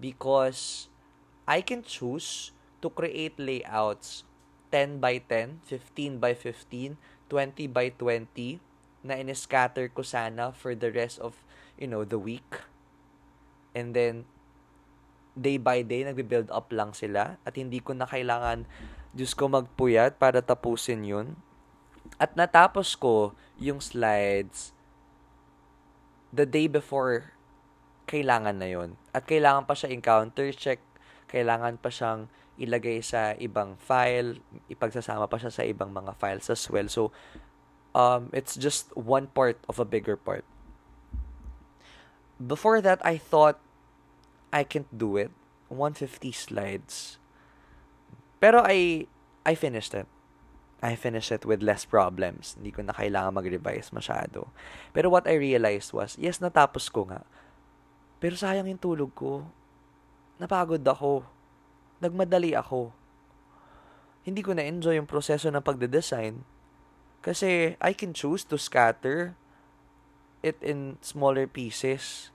because 0.00 0.88
I 1.48 1.60
can 1.60 1.84
choose 1.84 2.52
to 2.80 2.88
create 2.88 3.40
layouts 3.40 4.24
10 4.72 5.00
by 5.00 5.18
10, 5.18 5.60
15 5.64 6.18
by 6.18 6.34
15, 6.34 6.96
20 7.28 7.66
by 7.68 7.88
20 7.90 8.60
na 9.00 9.16
in-scatter 9.16 9.88
ko 9.88 10.04
sana 10.04 10.52
for 10.52 10.76
the 10.76 10.92
rest 10.92 11.20
of, 11.20 11.40
you 11.80 11.88
know, 11.88 12.04
the 12.04 12.20
week. 12.20 12.60
And 13.72 13.96
then, 13.96 14.28
day 15.38 15.56
by 15.56 15.80
day, 15.86 16.04
nagbe-build 16.04 16.52
up 16.52 16.68
lang 16.74 16.92
sila 16.92 17.40
at 17.46 17.54
hindi 17.56 17.80
ko 17.80 17.96
na 17.96 18.04
kailangan, 18.04 18.68
Diyos 19.16 19.32
ko, 19.32 19.48
magpuyat 19.48 20.20
para 20.20 20.44
tapusin 20.44 21.06
yun. 21.06 21.38
At 22.20 22.36
natapos 22.36 22.98
ko 22.98 23.32
yung 23.56 23.80
slides 23.80 24.76
the 26.30 26.46
day 26.46 26.70
before 26.70 27.34
kailangan 28.10 28.58
na 28.58 28.66
yon 28.66 28.98
At 29.14 29.26
kailangan 29.26 29.70
pa 29.70 29.78
siya 29.78 29.94
encounter 29.94 30.50
check, 30.50 30.82
kailangan 31.30 31.78
pa 31.78 31.94
siyang 31.94 32.26
ilagay 32.58 32.98
sa 33.00 33.38
ibang 33.38 33.78
file, 33.78 34.42
ipagsasama 34.66 35.30
pa 35.30 35.38
siya 35.38 35.54
sa 35.54 35.62
ibang 35.62 35.94
mga 35.94 36.18
files 36.18 36.50
as 36.50 36.66
well. 36.66 36.90
So, 36.90 37.14
um, 37.94 38.30
it's 38.32 38.56
just 38.56 38.94
one 38.96 39.28
part 39.28 39.58
of 39.68 39.78
a 39.78 39.84
bigger 39.84 40.16
part. 40.16 40.44
Before 42.40 42.80
that, 42.80 43.04
I 43.04 43.18
thought 43.18 43.60
I 44.52 44.64
can't 44.64 44.90
do 44.96 45.16
it. 45.16 45.30
150 45.68 46.32
slides. 46.32 47.18
Pero 48.42 48.64
I 48.66 49.06
I 49.46 49.54
finished 49.54 49.94
it. 49.94 50.08
I 50.80 50.96
finished 50.96 51.28
it 51.30 51.44
with 51.44 51.60
less 51.60 51.84
problems. 51.84 52.56
Hindi 52.56 52.72
ko 52.72 52.80
na 52.80 52.96
kailangan 52.96 53.36
mag-revise 53.36 53.92
masyado. 53.92 54.48
Pero 54.96 55.12
what 55.12 55.28
I 55.28 55.36
realized 55.36 55.92
was, 55.92 56.16
yes, 56.16 56.40
natapos 56.40 56.88
ko 56.88 57.04
nga. 57.04 57.28
Pero 58.16 58.32
sayang 58.32 58.64
yung 58.64 58.80
tulog 58.80 59.12
ko. 59.12 59.44
Napagod 60.40 60.80
ako. 60.80 61.28
Nagmadali 62.00 62.56
ako. 62.56 62.96
Hindi 64.24 64.40
ko 64.40 64.56
na-enjoy 64.56 64.96
yung 64.96 65.08
proseso 65.08 65.52
ng 65.52 65.60
pagde-design. 65.60 66.40
Kasi 67.20 67.76
I 67.80 67.92
can 67.92 68.16
choose 68.16 68.44
to 68.48 68.56
scatter 68.56 69.36
it 70.40 70.56
in 70.64 70.96
smaller 71.04 71.44
pieces 71.44 72.32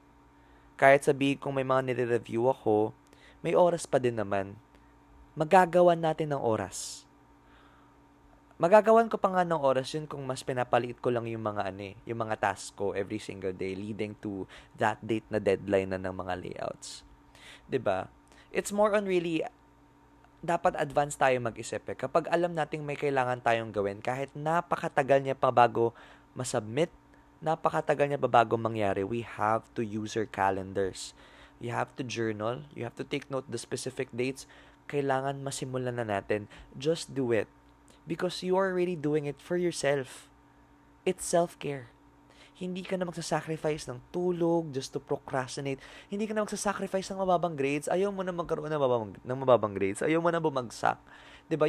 kahit 0.76 1.08
sabihin 1.08 1.40
kung 1.40 1.56
may 1.56 1.64
mga 1.64 1.92
nire-review 1.92 2.52
ako, 2.52 2.92
may 3.40 3.56
oras 3.56 3.88
pa 3.88 3.96
din 3.96 4.20
naman. 4.20 4.60
Magagawan 5.32 6.04
natin 6.04 6.36
ng 6.36 6.42
oras. 6.44 7.08
Magagawan 8.60 9.08
ko 9.08 9.16
pa 9.20 9.32
nga 9.32 9.44
ng 9.44 9.60
oras 9.60 9.92
yun 9.96 10.08
kung 10.08 10.24
mas 10.24 10.44
pinapaliit 10.44 11.00
ko 11.00 11.12
lang 11.12 11.28
yung 11.28 11.44
mga 11.44 11.76
ano 11.76 11.92
eh, 11.92 11.96
yung 12.08 12.24
mga 12.24 12.40
task 12.40 12.76
ko 12.76 12.96
every 12.96 13.20
single 13.20 13.52
day 13.52 13.76
leading 13.76 14.16
to 14.20 14.48
that 14.80 15.00
date 15.04 15.28
na 15.28 15.44
deadline 15.44 15.92
na 15.92 16.00
ng 16.00 16.16
mga 16.16 16.40
layouts. 16.40 17.04
'Di 17.68 17.84
ba? 17.84 18.08
It's 18.56 18.72
more 18.72 18.96
on 18.96 19.04
really 19.04 19.44
dapat 20.46 20.78
advance 20.80 21.18
tayo 21.20 21.42
mag-isip 21.42 21.82
eh. 21.92 21.98
Kapag 21.98 22.30
alam 22.30 22.54
nating 22.54 22.86
may 22.86 22.96
kailangan 22.96 23.42
tayong 23.42 23.74
gawin, 23.74 24.00
kahit 24.00 24.30
napakatagal 24.38 25.20
niya 25.26 25.36
pa 25.36 25.50
bago 25.50 25.92
masubmit 26.38 26.94
napakatagal 27.46 28.10
niya 28.10 28.20
ba 28.22 28.32
bago 28.32 28.58
mangyari, 28.58 29.06
we 29.06 29.22
have 29.22 29.68
to 29.78 29.86
use 29.86 30.18
our 30.18 30.26
calendars. 30.26 31.14
You 31.62 31.72
have 31.72 31.94
to 32.02 32.04
journal. 32.04 32.68
You 32.74 32.84
have 32.84 32.98
to 32.98 33.08
take 33.08 33.32
note 33.32 33.48
the 33.48 33.62
specific 33.62 34.12
dates. 34.12 34.50
Kailangan 34.90 35.46
masimulan 35.46 36.02
na 36.02 36.06
natin. 36.06 36.52
Just 36.76 37.14
do 37.16 37.32
it. 37.32 37.46
Because 38.06 38.42
you 38.42 38.58
are 38.58 38.70
already 38.70 38.98
doing 38.98 39.26
it 39.26 39.42
for 39.42 39.58
yourself. 39.58 40.30
It's 41.06 41.26
self-care. 41.26 41.95
Hindi 42.56 42.88
ka 42.88 42.96
na 42.96 43.04
magsasacrifice 43.04 43.92
ng 43.92 44.00
tulog 44.16 44.72
just 44.72 44.96
to 44.96 45.04
procrastinate. 45.04 45.84
Hindi 46.08 46.24
ka 46.24 46.34
na 46.34 46.48
magsasacrifice 46.48 47.12
ng 47.12 47.20
mababang 47.20 47.60
grades. 47.60 47.92
Ayaw 47.92 48.16
mo 48.16 48.24
na 48.24 48.32
magkaroon 48.32 48.72
ng 48.72 48.80
mababang, 48.80 49.12
ng 49.20 49.38
mababang 49.44 49.76
grades. 49.76 50.00
Ayaw 50.00 50.24
mo 50.24 50.32
na 50.32 50.40
bumagsak. 50.40 50.96
ba? 51.52 51.68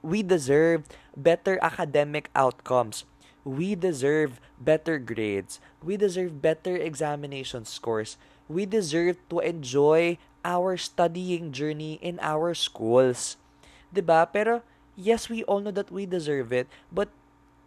We 0.00 0.20
deserve 0.22 0.86
better 1.18 1.58
academic 1.58 2.30
outcomes 2.38 3.02
we 3.48 3.74
deserve 3.74 4.40
better 4.60 4.98
grades. 5.00 5.56
We 5.80 5.96
deserve 5.96 6.42
better 6.42 6.76
examination 6.76 7.64
scores. 7.64 8.20
We 8.44 8.68
deserve 8.68 9.16
to 9.32 9.40
enjoy 9.40 10.20
our 10.44 10.76
studying 10.76 11.52
journey 11.52 11.96
in 12.04 12.20
our 12.20 12.52
schools. 12.52 13.40
'Di 13.88 14.04
ba? 14.04 14.28
Pero 14.28 14.60
yes, 14.96 15.32
we 15.32 15.44
all 15.48 15.64
know 15.64 15.74
that 15.74 15.88
we 15.88 16.04
deserve 16.04 16.52
it, 16.52 16.68
but 16.92 17.08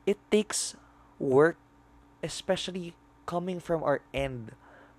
it 0.06 0.22
takes 0.30 0.78
work, 1.22 1.58
especially 2.24 2.94
coming 3.26 3.60
from 3.60 3.84
our 3.84 4.02
end, 4.14 4.54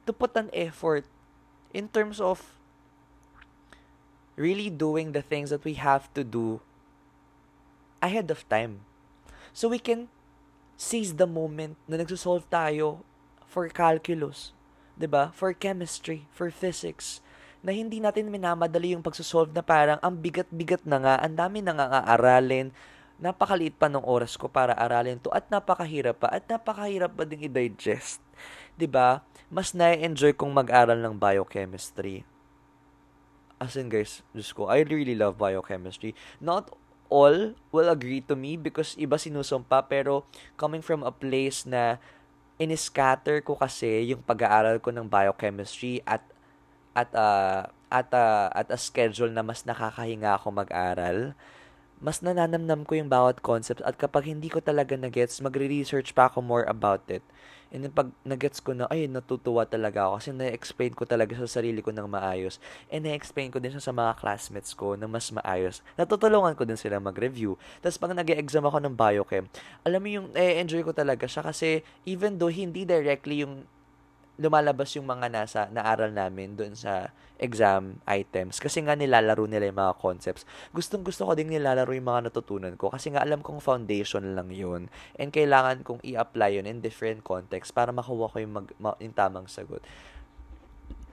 to 0.06 0.12
put 0.12 0.36
an 0.36 0.50
effort 0.52 1.06
in 1.72 1.88
terms 1.88 2.20
of 2.20 2.54
really 4.36 4.70
doing 4.70 5.12
the 5.12 5.22
things 5.22 5.50
that 5.50 5.64
we 5.64 5.74
have 5.74 6.12
to 6.14 6.24
do 6.24 6.60
ahead 8.00 8.30
of 8.30 8.46
time. 8.48 8.82
So 9.52 9.68
we 9.68 9.78
can 9.78 10.08
seize 10.76 11.14
the 11.14 11.28
moment 11.28 11.78
na 11.86 12.00
nagsosolve 12.00 12.48
tayo 12.50 13.06
for 13.46 13.68
calculus, 13.68 14.56
'di 14.96 15.06
ba? 15.06 15.30
For 15.36 15.52
chemistry, 15.52 16.26
for 16.32 16.48
physics, 16.48 17.20
na 17.62 17.70
hindi 17.70 18.02
natin 18.02 18.32
minamadali 18.32 18.96
yung 18.96 19.06
pagsosolve 19.06 19.54
na 19.54 19.62
parang 19.62 20.02
ang 20.02 20.18
bigat-bigat 20.18 20.82
na 20.82 20.98
nga, 20.98 21.14
ang 21.22 21.38
dami 21.38 21.62
na 21.62 21.76
nga 21.76 22.02
aaralin, 22.02 22.74
napakaliit 23.22 23.78
pa 23.78 23.86
ng 23.86 24.02
oras 24.02 24.34
ko 24.34 24.50
para 24.50 24.74
aralin 24.74 25.22
to 25.22 25.30
at 25.30 25.46
napakahirap 25.46 26.18
pa 26.18 26.28
at 26.34 26.42
napakahirap 26.50 27.14
pa 27.14 27.22
ding 27.22 27.46
i-digest. 27.46 28.18
'Di 28.74 28.90
ba? 28.90 29.22
Mas 29.46 29.70
na-enjoy 29.70 30.34
kong 30.34 30.50
mag-aral 30.50 30.98
ng 30.98 31.14
biochemistry. 31.14 32.26
As 33.62 33.78
in 33.78 33.86
guys, 33.86 34.26
just 34.34 34.58
ko, 34.58 34.66
I 34.66 34.82
really 34.82 35.14
love 35.14 35.38
biochemistry. 35.38 36.18
Not 36.42 36.74
all 37.06 37.54
will 37.70 37.88
agree 37.92 38.24
to 38.26 38.34
me 38.34 38.58
because 38.58 38.98
iba 38.98 39.20
sinusumpa 39.20 39.86
pero 39.86 40.26
coming 40.58 40.82
from 40.82 41.06
a 41.06 41.14
place 41.14 41.62
na 41.62 42.02
iniscatter 42.58 43.38
ko 43.44 43.54
kasi 43.54 44.10
yung 44.10 44.24
pag-aaral 44.24 44.82
ko 44.82 44.90
ng 44.90 45.06
biochemistry 45.06 46.02
at 46.08 46.24
at 46.96 47.12
uh, 47.14 47.70
at 47.92 48.08
uh, 48.10 48.48
at 48.50 48.68
a 48.72 48.78
schedule 48.80 49.30
na 49.30 49.44
mas 49.44 49.62
nakakahinga 49.68 50.40
ako 50.40 50.50
mag-aral 50.50 51.36
mas 52.02 52.18
nananamnam 52.18 52.82
ko 52.82 52.98
yung 52.98 53.06
bawat 53.06 53.38
concept 53.38 53.78
at 53.86 53.94
kapag 53.94 54.26
hindi 54.26 54.50
ko 54.50 54.58
talaga 54.58 54.98
na-gets, 54.98 55.38
magre-research 55.38 56.10
pa 56.12 56.26
ako 56.26 56.42
more 56.42 56.66
about 56.66 57.06
it. 57.06 57.22
And 57.72 57.86
then 57.86 57.94
pag 57.94 58.12
na-gets 58.26 58.60
ko 58.60 58.76
na, 58.76 58.84
ay, 58.92 59.08
natutuwa 59.08 59.64
talaga 59.64 60.04
ako 60.04 60.20
kasi 60.20 60.30
na-explain 60.36 60.92
ko 60.92 61.08
talaga 61.08 61.32
sa 61.40 61.62
sarili 61.62 61.80
ko 61.80 61.88
ng 61.88 62.04
maayos. 62.04 62.60
And 62.92 63.08
na-explain 63.08 63.48
ko 63.48 63.62
din 63.62 63.72
sa 63.78 63.94
mga 63.94 64.20
classmates 64.20 64.76
ko 64.76 64.92
na 64.92 65.08
mas 65.08 65.32
maayos. 65.32 65.80
Natutulungan 65.96 66.52
ko 66.52 66.68
din 66.68 66.76
sila 66.76 67.00
mag-review. 67.00 67.56
Tapos 67.80 67.96
pag 67.96 68.12
nag-exam 68.12 68.66
ako 68.68 68.76
ng 68.82 68.92
biochem, 68.98 69.48
alam 69.86 70.00
mo 70.04 70.08
yung, 70.10 70.26
eh, 70.36 70.60
enjoy 70.60 70.84
ko 70.84 70.92
talaga 70.92 71.24
siya 71.24 71.40
kasi 71.46 71.80
even 72.04 72.36
though 72.36 72.52
hindi 72.52 72.84
directly 72.84 73.40
yung 73.40 73.64
lumalabas 74.40 74.96
yung 74.96 75.04
mga 75.04 75.28
nasa 75.28 75.68
naaral 75.68 76.12
namin 76.12 76.56
doon 76.56 76.72
sa 76.72 77.12
exam 77.42 77.98
items 78.06 78.62
kasi 78.62 78.80
nga 78.86 78.94
nilalaro 78.94 79.44
nila 79.50 79.68
yung 79.68 79.80
mga 79.82 79.98
concepts. 79.98 80.48
Gustong 80.70 81.02
gusto 81.02 81.26
ko 81.26 81.34
ding 81.34 81.50
nilalaro 81.50 81.90
yung 81.92 82.08
mga 82.08 82.30
natutunan 82.30 82.78
ko 82.78 82.88
kasi 82.88 83.12
nga 83.12 83.20
alam 83.20 83.42
kong 83.42 83.58
foundation 83.58 84.38
lang 84.38 84.48
yun 84.54 84.86
and 85.18 85.34
kailangan 85.34 85.82
kong 85.82 86.00
i-apply 86.06 86.54
yun 86.62 86.70
in 86.70 86.80
different 86.80 87.20
context 87.26 87.74
para 87.74 87.90
makuha 87.90 88.30
ko 88.30 88.36
yung, 88.40 88.54
mag, 88.62 88.68
ma, 88.78 88.94
yung 89.02 89.12
tamang 89.12 89.50
sagot. 89.50 89.82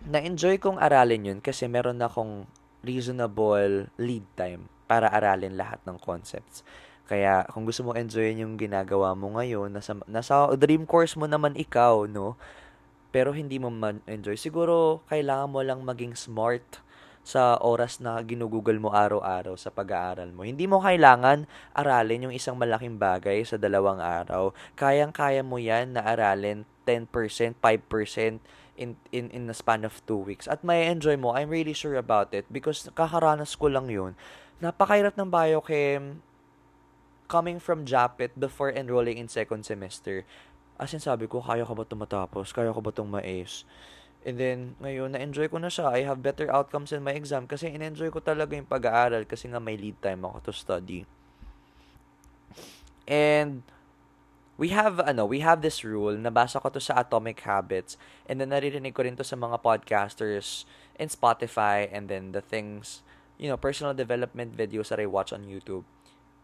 Na-enjoy 0.05 0.61
kong 0.61 0.79
aralin 0.79 1.35
yun 1.35 1.39
kasi 1.43 1.67
meron 1.67 1.99
na 1.99 2.07
akong 2.07 2.47
reasonable 2.85 3.91
lead 3.99 4.23
time 4.39 4.71
para 4.87 5.11
aralin 5.11 5.59
lahat 5.59 5.81
ng 5.83 5.99
concepts. 5.99 6.63
Kaya 7.09 7.41
kung 7.49 7.65
gusto 7.65 7.81
mo 7.81 7.97
enjoyin 7.97 8.45
yung 8.45 8.53
ginagawa 8.53 9.17
mo 9.17 9.33
ngayon, 9.33 9.73
nasa, 9.73 9.97
nasa 10.05 10.45
dream 10.53 10.85
course 10.85 11.17
mo 11.17 11.25
naman 11.25 11.57
ikaw, 11.57 12.05
no? 12.05 12.37
Pero 13.09 13.33
hindi 13.33 13.57
mo 13.57 13.73
man-enjoy. 13.73 14.37
Siguro, 14.37 15.01
kailangan 15.09 15.49
mo 15.49 15.59
lang 15.65 15.81
maging 15.81 16.13
smart 16.13 16.81
sa 17.25 17.61
oras 17.61 18.01
na 18.01 18.17
ginugugol 18.25 18.79
mo 18.81 18.89
araw-araw 18.89 19.53
sa 19.53 19.69
pag-aaral 19.69 20.33
mo. 20.33 20.47
Hindi 20.47 20.65
mo 20.65 20.81
kailangan 20.81 21.45
aralin 21.77 22.29
yung 22.29 22.35
isang 22.35 22.57
malaking 22.57 22.97
bagay 22.97 23.45
sa 23.45 23.59
dalawang 23.59 24.01
araw. 24.01 24.49
Kayang-kaya 24.73 25.45
mo 25.45 25.61
yan 25.61 25.93
na 25.93 26.05
aralin 26.09 26.65
10%, 26.89 27.59
5% 27.61 28.41
in, 28.79 28.97
in, 29.11 29.25
in 29.29 29.43
the 29.45 29.53
span 29.53 29.85
of 29.85 30.01
2 30.07 30.15
weeks. 30.15 30.49
At 30.49 30.65
may 30.65 30.89
enjoy 30.89 31.19
mo, 31.19 31.35
I'm 31.35 31.53
really 31.53 31.75
sure 31.75 31.99
about 31.99 32.33
it 32.33 32.49
because 32.49 32.87
kakaranas 32.95 33.53
ko 33.59 33.69
lang 33.69 33.91
yun. 33.91 34.17
Napakahirap 34.63 35.13
ng 35.19 35.29
biochem 35.29 36.25
coming 37.29 37.61
from 37.61 37.85
Japet 37.85 38.33
before 38.33 38.73
enrolling 38.73 39.21
in 39.21 39.29
second 39.29 39.61
semester, 39.61 40.25
as 40.79 40.95
in 40.95 41.03
sabi 41.03 41.27
ko, 41.27 41.43
kaya 41.43 41.67
ko 41.67 41.75
ba 41.75 41.83
itong 41.83 42.07
matapos? 42.07 42.55
Kaya 42.55 42.71
ko 42.71 42.79
ba 42.79 42.89
itong 42.89 43.11
ma-ace? 43.11 43.67
And 44.23 44.35
then, 44.35 44.59
ngayon, 44.79 45.15
na-enjoy 45.15 45.51
ko 45.51 45.59
na 45.59 45.71
siya. 45.71 45.91
I 45.91 46.07
have 46.07 46.23
better 46.23 46.47
outcomes 46.51 46.91
in 46.91 47.03
my 47.03 47.15
exam 47.15 47.47
kasi 47.47 47.71
in-enjoy 47.71 48.11
ko 48.11 48.19
talaga 48.19 48.55
yung 48.55 48.67
pag-aaral 48.67 49.23
kasi 49.27 49.47
nga 49.47 49.59
may 49.59 49.75
lead 49.75 49.99
time 49.99 50.23
ako 50.23 50.49
to 50.49 50.53
study. 50.55 51.03
And, 53.07 53.63
we 54.59 54.71
have, 54.75 54.99
ano, 55.03 55.23
we 55.23 55.39
have 55.39 55.63
this 55.63 55.83
rule, 55.83 56.15
nabasa 56.15 56.59
ko 56.59 56.67
to 56.71 56.83
sa 56.83 56.99
Atomic 56.99 57.39
Habits, 57.43 57.95
and 58.27 58.39
then 58.39 58.51
naririnig 58.51 58.91
ko 58.91 59.07
rin 59.07 59.15
to 59.15 59.23
sa 59.23 59.39
mga 59.39 59.63
podcasters 59.63 60.67
in 60.99 61.07
Spotify, 61.07 61.87
and 61.91 62.11
then 62.11 62.35
the 62.35 62.43
things, 62.43 63.03
you 63.39 63.47
know, 63.47 63.55
personal 63.55 63.95
development 63.95 64.55
videos 64.59 64.91
that 64.91 64.99
I 64.99 65.07
watch 65.07 65.31
on 65.31 65.47
YouTube 65.47 65.87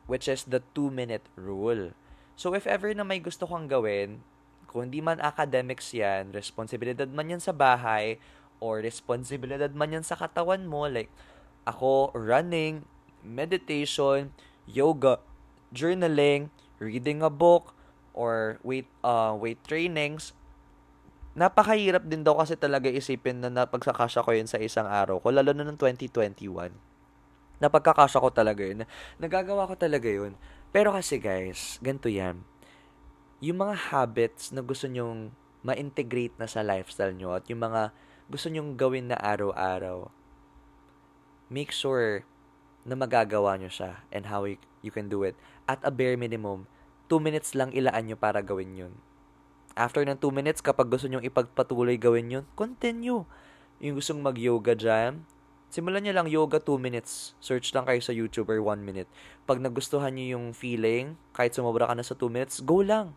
which 0.08 0.28
is 0.28 0.46
the 0.46 0.62
2-minute 0.74 1.26
rule. 1.36 1.92
So, 2.36 2.52
if 2.52 2.68
ever 2.68 2.92
na 2.92 3.08
may 3.08 3.24
gusto 3.24 3.48
kang 3.48 3.72
gawin, 3.72 4.20
kung 4.68 4.92
hindi 4.92 5.00
man 5.00 5.24
academics 5.24 5.96
yan, 5.96 6.36
responsibilidad 6.36 7.08
man 7.08 7.32
yan 7.32 7.40
sa 7.40 7.56
bahay, 7.56 8.20
or 8.60 8.84
responsibilidad 8.84 9.72
man 9.72 9.96
yan 9.96 10.04
sa 10.04 10.20
katawan 10.20 10.68
mo, 10.68 10.84
like, 10.84 11.08
ako, 11.64 12.12
running, 12.12 12.84
meditation, 13.24 14.36
yoga, 14.68 15.24
journaling, 15.72 16.52
reading 16.84 17.24
a 17.24 17.32
book, 17.32 17.72
or 18.12 18.60
weight, 18.68 18.92
uh, 19.00 19.32
weight 19.32 19.64
trainings, 19.64 20.36
napakahirap 21.40 22.04
din 22.04 22.28
daw 22.28 22.36
kasi 22.36 22.60
talaga 22.60 22.92
isipin 22.92 23.40
na 23.40 23.48
napagsakasya 23.48 24.28
ko 24.28 24.36
yun 24.36 24.48
sa 24.48 24.60
isang 24.60 24.88
araw 24.88 25.24
ko, 25.24 25.32
lalo 25.32 25.56
na 25.56 25.64
ng 25.64 25.80
2021 25.80 26.96
napagkakasya 27.60 28.20
ko 28.20 28.30
talaga 28.32 28.62
yun. 28.64 28.84
Nagagawa 29.20 29.68
ko 29.70 29.76
talaga 29.80 30.08
yun. 30.12 30.36
Pero 30.76 30.92
kasi 30.92 31.24
guys, 31.24 31.80
ganito 31.80 32.12
yan. 32.12 32.44
Yung 33.40 33.64
mga 33.64 33.96
habits 33.96 34.52
na 34.52 34.60
gusto 34.60 34.92
nyong 34.92 35.32
ma-integrate 35.64 36.36
na 36.36 36.52
sa 36.52 36.68
lifestyle 36.68 37.16
nyo 37.16 37.32
at 37.32 37.48
yung 37.48 37.64
mga 37.64 37.96
gusto 38.28 38.52
nyong 38.52 38.76
gawin 38.76 39.08
na 39.08 39.16
araw-araw, 39.16 40.12
make 41.48 41.72
sure 41.72 42.28
na 42.84 42.92
magagawa 42.92 43.56
nyo 43.56 43.72
siya 43.72 44.04
and 44.12 44.28
how 44.28 44.44
you, 44.44 44.60
can 44.92 45.08
do 45.08 45.24
it. 45.24 45.40
At 45.64 45.80
a 45.88 45.96
bare 45.96 46.20
minimum, 46.20 46.68
2 47.08 47.24
minutes 47.24 47.56
lang 47.56 47.72
ilaan 47.72 48.12
nyo 48.12 48.20
para 48.20 48.44
gawin 48.44 48.76
yun. 48.76 48.94
After 49.80 50.04
ng 50.04 50.20
2 50.20 50.28
minutes, 50.28 50.60
kapag 50.60 50.92
gusto 50.92 51.08
nyong 51.08 51.24
ipagpatuloy 51.24 51.96
gawin 51.96 52.36
yun, 52.36 52.46
continue. 52.60 53.24
Yung 53.80 53.96
gustong 53.96 54.20
mag-yoga 54.20 54.76
dyan, 54.76 55.24
Simulan 55.76 56.08
niyo 56.08 56.16
lang 56.16 56.32
yoga 56.32 56.64
2 56.64 56.80
minutes. 56.80 57.36
Search 57.44 57.76
lang 57.76 57.84
kayo 57.84 58.00
sa 58.00 58.16
YouTube 58.16 58.48
or 58.48 58.64
1 58.64 58.80
minute. 58.80 59.12
Pag 59.44 59.60
nagustuhan 59.60 60.16
niyo 60.16 60.40
yung 60.40 60.56
feeling, 60.56 61.20
kahit 61.36 61.52
sumobra 61.52 61.84
ka 61.84 62.00
na 62.00 62.08
sa 62.08 62.16
2 62.16 62.32
minutes, 62.32 62.64
go 62.64 62.80
lang. 62.80 63.12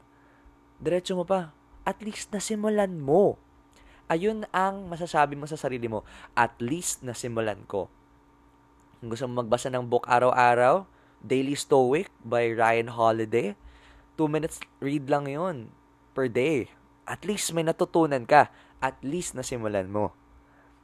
Diretso 0.83 1.14
mo 1.14 1.23
pa. 1.23 1.55
At 1.87 2.03
least 2.03 2.35
nasimulan 2.35 2.99
mo. 2.99 3.38
Ayun 4.11 4.42
ang 4.51 4.90
masasabi 4.90 5.38
mo 5.38 5.47
sa 5.47 5.55
sarili 5.55 5.87
mo. 5.87 6.03
At 6.35 6.59
least 6.59 7.07
nasimulan 7.07 7.62
ko. 7.71 7.87
Kung 8.99 9.14
gusto 9.14 9.31
mo 9.31 9.38
magbasa 9.38 9.71
ng 9.71 9.87
book 9.87 10.11
araw-araw, 10.11 10.83
Daily 11.23 11.55
Stoic 11.55 12.11
by 12.27 12.59
Ryan 12.59 12.90
Holiday, 12.90 13.55
2 14.18 14.27
minutes 14.27 14.59
read 14.83 15.07
lang 15.07 15.31
yon 15.31 15.71
per 16.11 16.27
day. 16.27 16.66
At 17.07 17.23
least 17.23 17.55
may 17.55 17.62
natutunan 17.62 18.27
ka. 18.27 18.51
At 18.83 18.99
least 19.07 19.38
nasimulan 19.38 19.87
mo. 19.87 20.11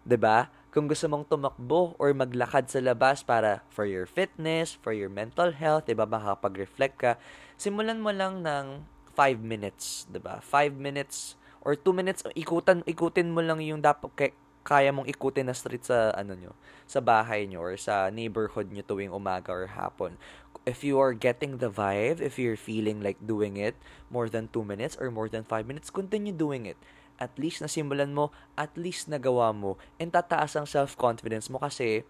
'Di 0.04 0.20
ba? 0.20 0.52
Kung 0.74 0.90
gusto 0.90 1.06
mong 1.06 1.30
tumakbo 1.30 1.94
or 2.02 2.10
maglakad 2.18 2.66
sa 2.66 2.82
labas 2.82 3.22
para 3.22 3.62
for 3.70 3.86
your 3.86 4.10
fitness, 4.10 4.74
for 4.74 4.90
your 4.90 5.06
mental 5.06 5.54
health, 5.54 5.86
'di 5.86 5.94
ba, 5.94 6.02
makakapag-reflect 6.02 6.96
ka, 6.98 7.12
simulan 7.54 8.02
mo 8.02 8.10
lang 8.10 8.42
ng 8.42 8.82
5 9.14 9.38
minutes, 9.38 10.10
'di 10.10 10.18
ba? 10.18 10.42
5 10.42 10.74
minutes 10.74 11.38
or 11.62 11.78
2 11.78 11.94
minutes 11.94 12.26
ikutan 12.34 12.82
ikutin 12.90 13.30
mo 13.30 13.38
lang 13.38 13.62
yung 13.62 13.78
dapat 13.78 14.34
kaya 14.66 14.90
mong 14.90 15.06
ikutin 15.06 15.46
na 15.46 15.54
street 15.54 15.86
sa 15.86 16.10
ano 16.10 16.34
nyo, 16.34 16.50
sa 16.90 16.98
bahay 16.98 17.46
nyo 17.46 17.62
or 17.62 17.78
sa 17.78 18.10
neighborhood 18.10 18.74
nyo 18.74 18.82
tuwing 18.82 19.14
umaga 19.14 19.54
or 19.54 19.70
hapon. 19.78 20.18
If 20.66 20.82
you 20.82 20.98
are 20.98 21.14
getting 21.14 21.62
the 21.62 21.70
vibe, 21.70 22.18
if 22.18 22.34
you're 22.34 22.58
feeling 22.58 22.98
like 22.98 23.22
doing 23.22 23.54
it 23.60 23.78
more 24.10 24.26
than 24.26 24.50
2 24.50 24.66
minutes 24.66 24.98
or 24.98 25.14
more 25.14 25.30
than 25.30 25.46
5 25.46 25.70
minutes, 25.70 25.86
continue 25.94 26.34
doing 26.34 26.66
it 26.66 26.80
at 27.18 27.32
least 27.38 27.62
nasimulan 27.62 28.10
mo, 28.10 28.34
at 28.58 28.74
least 28.74 29.06
nagawa 29.06 29.54
mo, 29.54 29.78
and 29.96 30.10
tataas 30.10 30.58
ang 30.58 30.66
self-confidence 30.66 31.48
mo 31.48 31.62
kasi 31.62 32.02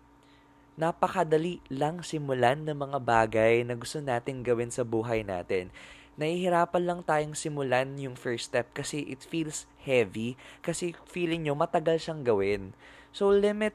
napakadali 0.74 1.62
lang 1.70 2.02
simulan 2.02 2.66
ng 2.66 2.74
mga 2.74 2.98
bagay 2.98 3.62
na 3.62 3.78
gusto 3.78 4.02
nating 4.02 4.42
gawin 4.42 4.74
sa 4.74 4.82
buhay 4.82 5.22
natin. 5.22 5.70
Nahihirapan 6.14 6.82
lang 6.86 7.00
tayong 7.02 7.34
simulan 7.34 7.98
yung 7.98 8.14
first 8.14 8.50
step 8.50 8.70
kasi 8.70 9.02
it 9.06 9.22
feels 9.22 9.66
heavy, 9.82 10.38
kasi 10.62 10.94
feeling 11.10 11.46
nyo 11.46 11.58
matagal 11.58 11.98
siyang 11.98 12.22
gawin. 12.22 12.74
So, 13.10 13.30
limit 13.30 13.74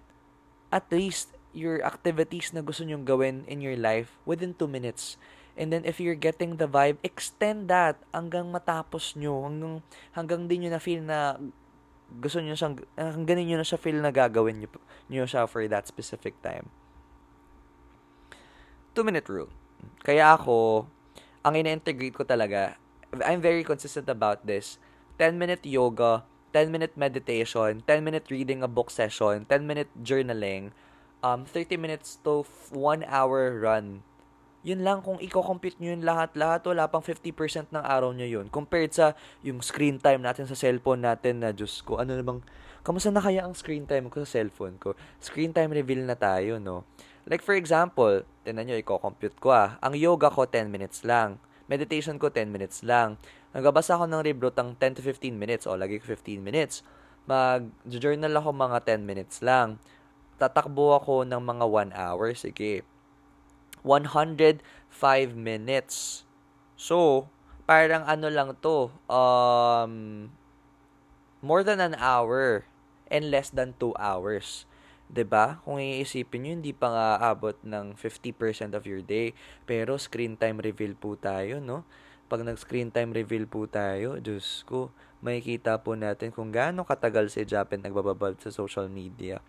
at 0.71 0.87
least 0.91 1.35
your 1.51 1.81
activities 1.81 2.53
na 2.53 2.61
gusto 2.61 2.85
nyong 2.85 3.03
gawin 3.03 3.43
in 3.49 3.59
your 3.59 3.75
life 3.75 4.15
within 4.23 4.55
2 4.55 4.69
minutes. 4.69 5.17
And 5.59 5.75
then 5.75 5.83
if 5.83 5.99
you're 5.99 6.15
getting 6.15 6.55
the 6.55 6.71
vibe, 6.71 7.03
extend 7.03 7.67
that 7.67 7.99
hanggang 8.15 8.47
matapos 8.47 9.19
nyo, 9.19 9.43
hanggang, 9.43 9.83
hanggang 10.15 10.47
din 10.47 10.63
nyo 10.63 10.69
na 10.71 10.79
feel 10.79 11.03
na 11.03 11.35
gusto 12.23 12.39
nyo 12.39 12.55
siyang, 12.55 12.79
hanggang 12.95 13.43
nyo 13.43 13.59
na 13.59 13.67
siya 13.67 13.75
feel 13.75 13.99
na 13.99 14.07
gagawin 14.07 14.63
nyo, 14.63 14.71
nyo 15.11 15.27
siya 15.27 15.43
for 15.51 15.67
that 15.67 15.83
specific 15.83 16.39
time. 16.39 16.71
Two 18.95 19.03
minute 19.03 19.27
rule. 19.27 19.51
Kaya 19.99 20.39
ako, 20.39 20.87
ang 21.43 21.53
ina-integrate 21.59 22.15
ko 22.15 22.23
talaga, 22.23 22.79
I'm 23.19 23.43
very 23.43 23.67
consistent 23.67 24.07
about 24.07 24.47
this. 24.47 24.79
10 25.19 25.35
minute 25.35 25.67
yoga, 25.67 26.23
10 26.55 26.71
minute 26.71 26.95
meditation, 26.95 27.83
10 27.83 27.99
minute 27.99 28.31
reading 28.31 28.63
a 28.63 28.71
book 28.71 28.87
session, 28.87 29.43
10 29.43 29.67
minute 29.67 29.91
journaling, 29.99 30.71
um, 31.19 31.43
30 31.43 31.75
minutes 31.75 32.15
to 32.23 32.47
1 32.71 33.03
hour 33.11 33.59
run 33.59 34.07
yun 34.59 34.83
lang 34.83 34.99
kung 34.99 35.15
i-compute 35.23 35.79
nyo 35.79 35.95
yun 35.95 36.03
lahat-lahat, 36.03 36.67
wala 36.67 36.91
pang 36.91 36.99
50% 36.99 37.71
ng 37.71 37.83
araw 37.83 38.11
nyo 38.11 38.27
yun. 38.27 38.51
Compared 38.51 38.91
sa 38.91 39.15
yung 39.39 39.63
screen 39.63 40.03
time 40.03 40.19
natin 40.19 40.43
sa 40.51 40.55
cellphone 40.55 41.07
natin 41.07 41.39
na, 41.39 41.55
Diyos 41.55 41.79
ko, 41.79 42.03
ano 42.03 42.19
namang, 42.19 42.43
kamusta 42.83 43.07
na 43.07 43.23
kaya 43.23 43.47
ang 43.47 43.55
screen 43.55 43.87
time 43.87 44.11
ko 44.11 44.27
sa 44.27 44.39
cellphone 44.39 44.75
ko? 44.75 44.99
Screen 45.23 45.55
time 45.55 45.71
reveal 45.71 46.03
na 46.03 46.19
tayo, 46.19 46.59
no? 46.59 46.83
Like 47.23 47.39
for 47.39 47.55
example, 47.55 48.27
tinan 48.43 48.67
nyo, 48.67 48.75
i-compute 48.75 49.39
ko 49.39 49.55
ah. 49.55 49.79
Ang 49.79 49.95
yoga 49.95 50.27
ko, 50.27 50.43
10 50.43 50.67
minutes 50.67 51.07
lang. 51.07 51.39
Meditation 51.71 52.19
ko, 52.19 52.27
10 52.27 52.51
minutes 52.51 52.83
lang. 52.83 53.15
Nagbabasa 53.55 53.95
ako 53.95 54.11
ng 54.11 54.25
libro 54.25 54.51
tang 54.51 54.75
10 54.75 54.99
to 54.99 55.01
15 55.05 55.39
minutes. 55.39 55.69
O, 55.69 55.79
lagi 55.79 56.03
ko 56.03 56.11
15 56.11 56.41
minutes. 56.41 56.83
Mag-journal 57.29 58.33
ako 58.33 58.49
mga 58.51 58.77
10 58.97 59.05
minutes 59.05 59.39
lang. 59.45 59.77
Tatakbo 60.41 60.97
ako 60.97 61.23
ng 61.29 61.37
mga 61.37 61.65
1 61.93 61.93
hour. 61.93 62.33
Sige, 62.33 62.81
105 63.81 64.61
minutes. 65.35 66.23
So, 66.79 67.27
parang 67.69 68.07
ano 68.07 68.27
lang 68.31 68.57
to, 68.63 68.89
um, 69.11 70.27
more 71.39 71.63
than 71.63 71.79
an 71.79 71.95
hour 71.99 72.67
and 73.07 73.31
less 73.31 73.51
than 73.51 73.75
2 73.77 73.95
hours. 73.99 74.69
'Di 75.09 75.25
ba? 75.25 75.57
Kung 75.65 75.81
iisipin 75.81 76.45
niyo, 76.45 76.51
hindi 76.61 76.73
pa 76.75 76.87
nga 76.93 77.07
abot 77.33 77.57
ng 77.65 77.97
50% 77.97 78.77
of 78.77 78.85
your 78.85 79.01
day. 79.01 79.33
Pero 79.65 79.97
screen 79.97 80.37
time 80.37 80.61
reveal 80.61 80.93
po 80.93 81.17
tayo, 81.17 81.57
no? 81.57 81.81
pag 82.29 82.45
nag-screen 82.45 82.93
time 82.93 83.09
reveal 83.11 83.49
po 83.49 83.65
tayo, 83.65 84.21
Diyos 84.21 84.61
ko, 84.69 84.93
makikita 85.25 85.81
po 85.81 85.97
natin 85.97 86.29
kung 86.29 86.53
gaano 86.53 86.85
katagal 86.85 87.33
si 87.33 87.41
Japin 87.43 87.81
nagbababad 87.81 88.37
sa 88.37 88.53
social 88.53 88.85
media. 88.85 89.41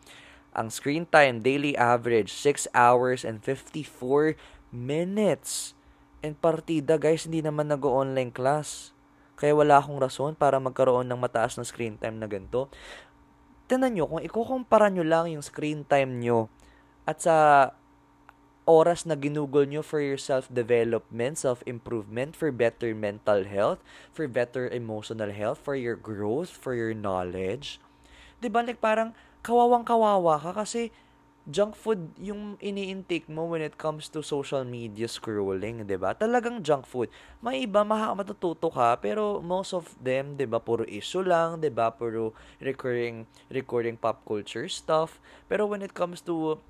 Ang 0.50 0.68
screen 0.74 1.06
time, 1.06 1.42
daily 1.42 1.78
average, 1.78 2.34
6 2.34 2.66
hours 2.74 3.22
and 3.22 3.38
54 3.42 4.34
minutes. 4.74 5.78
And 6.20 6.34
partida, 6.36 6.98
guys, 6.98 7.24
hindi 7.24 7.40
naman 7.40 7.70
nag-online 7.70 8.34
class. 8.34 8.90
Kaya 9.38 9.56
wala 9.56 9.80
akong 9.80 9.96
rason 9.96 10.36
para 10.36 10.60
magkaroon 10.60 11.08
ng 11.08 11.16
mataas 11.16 11.56
na 11.56 11.64
screen 11.64 11.96
time 11.96 12.20
na 12.20 12.28
ganito. 12.28 12.68
Tinan 13.70 13.94
nyo, 13.94 14.04
kung 14.10 14.20
ikukumpara 14.20 14.90
nyo 14.92 15.06
lang 15.06 15.32
yung 15.32 15.40
screen 15.40 15.86
time 15.86 16.18
nyo 16.18 16.50
at 17.08 17.22
sa 17.24 17.36
oras 18.68 19.08
na 19.08 19.16
ginugol 19.16 19.64
nyo 19.64 19.80
for 19.80 19.98
your 19.98 20.20
self-development, 20.20 21.40
self-improvement, 21.40 22.36
for 22.36 22.52
better 22.52 22.92
mental 22.92 23.42
health, 23.48 23.80
for 24.12 24.28
better 24.28 24.68
emotional 24.68 25.32
health, 25.32 25.58
for 25.58 25.74
your 25.74 25.96
growth, 25.96 26.52
for 26.52 26.76
your 26.76 26.92
knowledge. 26.92 27.80
Diba? 28.38 28.60
Like 28.60 28.78
parang 28.78 29.16
kawawang 29.40 29.84
kawawa 29.84 30.36
ka 30.40 30.52
kasi 30.52 30.92
junk 31.48 31.74
food 31.74 32.12
yung 32.20 32.60
ini-intake 32.60 33.26
mo 33.26 33.48
when 33.48 33.64
it 33.64 33.74
comes 33.80 34.06
to 34.12 34.20
social 34.20 34.62
media 34.62 35.08
scrolling, 35.08 35.82
'di 35.82 35.96
ba? 35.96 36.12
Talagang 36.12 36.60
junk 36.60 36.84
food. 36.84 37.08
May 37.40 37.64
iba 37.64 37.82
maha 37.82 38.12
matututo 38.12 38.68
ka, 38.68 38.94
pero 39.00 39.40
most 39.40 39.72
of 39.72 39.88
them, 39.98 40.36
'di 40.36 40.46
ba, 40.46 40.60
puro 40.60 40.84
issue 40.84 41.24
lang, 41.24 41.58
'di 41.58 41.72
ba? 41.72 41.90
Puro 41.90 42.36
recurring 42.60 43.24
recurring 43.48 43.96
pop 43.96 44.22
culture 44.28 44.68
stuff. 44.68 45.18
Pero 45.48 45.64
when 45.66 45.80
it 45.80 45.96
comes 45.96 46.20
to 46.22 46.60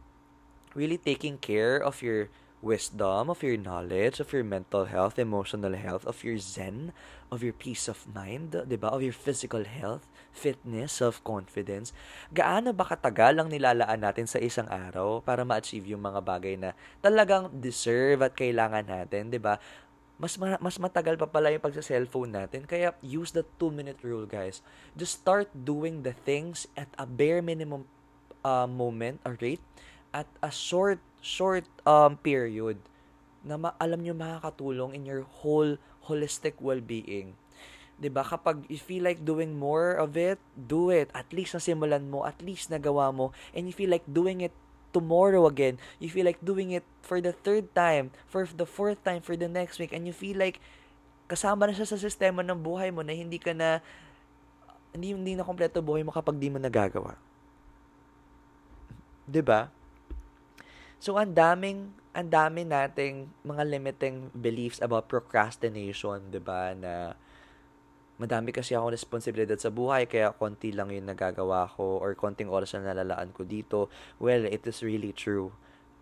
really 0.78 0.98
taking 0.98 1.36
care 1.36 1.82
of 1.82 1.98
your 2.00 2.30
wisdom, 2.62 3.28
of 3.32 3.42
your 3.42 3.56
knowledge, 3.56 4.20
of 4.20 4.30
your 4.30 4.44
mental 4.44 4.86
health, 4.86 5.18
emotional 5.18 5.74
health, 5.74 6.06
of 6.06 6.22
your 6.22 6.38
zen, 6.38 6.94
of 7.32 7.42
your 7.42 7.56
peace 7.56 7.90
of 7.90 8.06
mind, 8.14 8.54
'di 8.54 8.76
ba? 8.78 8.94
Of 8.94 9.02
your 9.02 9.16
physical 9.16 9.66
health, 9.66 10.06
fitness, 10.30 10.94
self-confidence. 10.98 11.92
Gaano 12.30 12.70
ba 12.70 12.86
katagal 12.86 13.38
ang 13.38 13.48
nilalaan 13.50 14.00
natin 14.00 14.26
sa 14.30 14.38
isang 14.38 14.66
araw 14.70 15.20
para 15.20 15.42
ma-achieve 15.42 15.92
yung 15.92 16.02
mga 16.02 16.20
bagay 16.22 16.54
na 16.56 16.72
talagang 17.02 17.50
deserve 17.50 18.22
at 18.24 18.32
kailangan 18.34 18.86
natin, 18.86 19.30
'di 19.30 19.42
ba? 19.42 19.58
Mas 20.20 20.36
ma- 20.36 20.60
mas 20.60 20.76
matagal 20.76 21.16
pa 21.16 21.24
pala 21.24 21.48
yung 21.48 21.64
pagsa-cellphone 21.64 22.36
natin. 22.36 22.68
Kaya 22.68 22.92
use 23.00 23.32
the 23.32 23.42
2-minute 23.56 24.04
rule, 24.04 24.28
guys. 24.28 24.60
Just 24.92 25.24
start 25.24 25.48
doing 25.56 26.04
the 26.04 26.12
things 26.12 26.68
at 26.76 26.92
a 27.00 27.08
bare 27.08 27.40
minimum 27.40 27.88
uh, 28.44 28.68
moment, 28.68 29.16
a 29.24 29.32
rate, 29.40 29.64
at 30.12 30.28
a 30.44 30.52
short 30.52 31.00
short 31.20 31.68
um 31.84 32.16
period 32.20 32.80
na 33.44 33.56
ma- 33.56 33.76
alam 33.80 34.04
nyo 34.04 34.12
makakatulong 34.12 34.92
in 34.92 35.08
your 35.08 35.24
whole 35.40 35.80
holistic 36.08 36.60
well-being. 36.60 37.32
'Di 38.00 38.08
ba? 38.08 38.24
Kapag 38.24 38.64
you 38.72 38.80
feel 38.80 39.04
like 39.04 39.20
doing 39.22 39.60
more 39.60 39.92
of 39.94 40.16
it, 40.16 40.40
do 40.56 40.88
it. 40.88 41.12
At 41.12 41.28
least 41.30 41.52
nasimulan 41.52 42.08
mo, 42.08 42.24
at 42.24 42.40
least 42.40 42.72
nagawa 42.72 43.12
mo, 43.12 43.36
and 43.52 43.68
you 43.68 43.74
feel 43.76 43.92
like 43.92 44.08
doing 44.08 44.40
it 44.40 44.56
tomorrow 44.90 45.44
again. 45.46 45.76
You 46.00 46.08
feel 46.08 46.24
like 46.24 46.40
doing 46.40 46.72
it 46.72 46.82
for 47.04 47.20
the 47.20 47.36
third 47.36 47.70
time, 47.76 48.10
for 48.26 48.48
the 48.48 48.66
fourth 48.66 49.04
time, 49.04 49.20
for 49.20 49.36
the 49.36 49.46
next 49.46 49.76
week, 49.76 49.92
and 49.92 50.08
you 50.08 50.16
feel 50.16 50.40
like 50.40 50.58
kasama 51.30 51.68
na 51.68 51.76
siya 51.76 51.86
sa 51.86 52.00
sistema 52.00 52.42
ng 52.42 52.58
buhay 52.58 52.90
mo 52.90 53.06
na 53.06 53.14
hindi 53.14 53.38
ka 53.38 53.54
na 53.54 53.78
hindi 54.90 55.14
hindi 55.14 55.38
na 55.38 55.46
kompleto 55.46 55.78
buhay 55.78 56.02
mo 56.02 56.10
kapag 56.10 56.40
di 56.40 56.50
mo 56.50 56.58
nagagawa. 56.58 57.14
'Di 59.28 59.44
ba? 59.44 59.70
So, 61.00 61.16
ang 61.16 61.32
daming, 61.32 61.96
ang 62.12 62.28
dami 62.28 62.60
nating 62.66 63.32
mga 63.40 63.62
limiting 63.64 64.28
beliefs 64.36 64.84
about 64.84 65.08
procrastination, 65.08 66.28
di 66.28 66.36
ba, 66.36 66.76
na 66.76 67.16
madami 68.20 68.52
kasi 68.52 68.76
ako 68.76 68.92
responsibilidad 68.92 69.56
sa 69.56 69.72
buhay, 69.72 70.04
kaya 70.04 70.36
konti 70.36 70.76
lang 70.76 70.92
yung 70.92 71.08
nagagawa 71.08 71.64
ko 71.72 71.96
or 72.04 72.12
konting 72.12 72.52
oras 72.52 72.76
na 72.76 72.92
nalalaan 72.92 73.32
ko 73.32 73.48
dito. 73.48 73.88
Well, 74.20 74.44
it 74.44 74.60
is 74.68 74.84
really 74.84 75.16
true. 75.16 75.56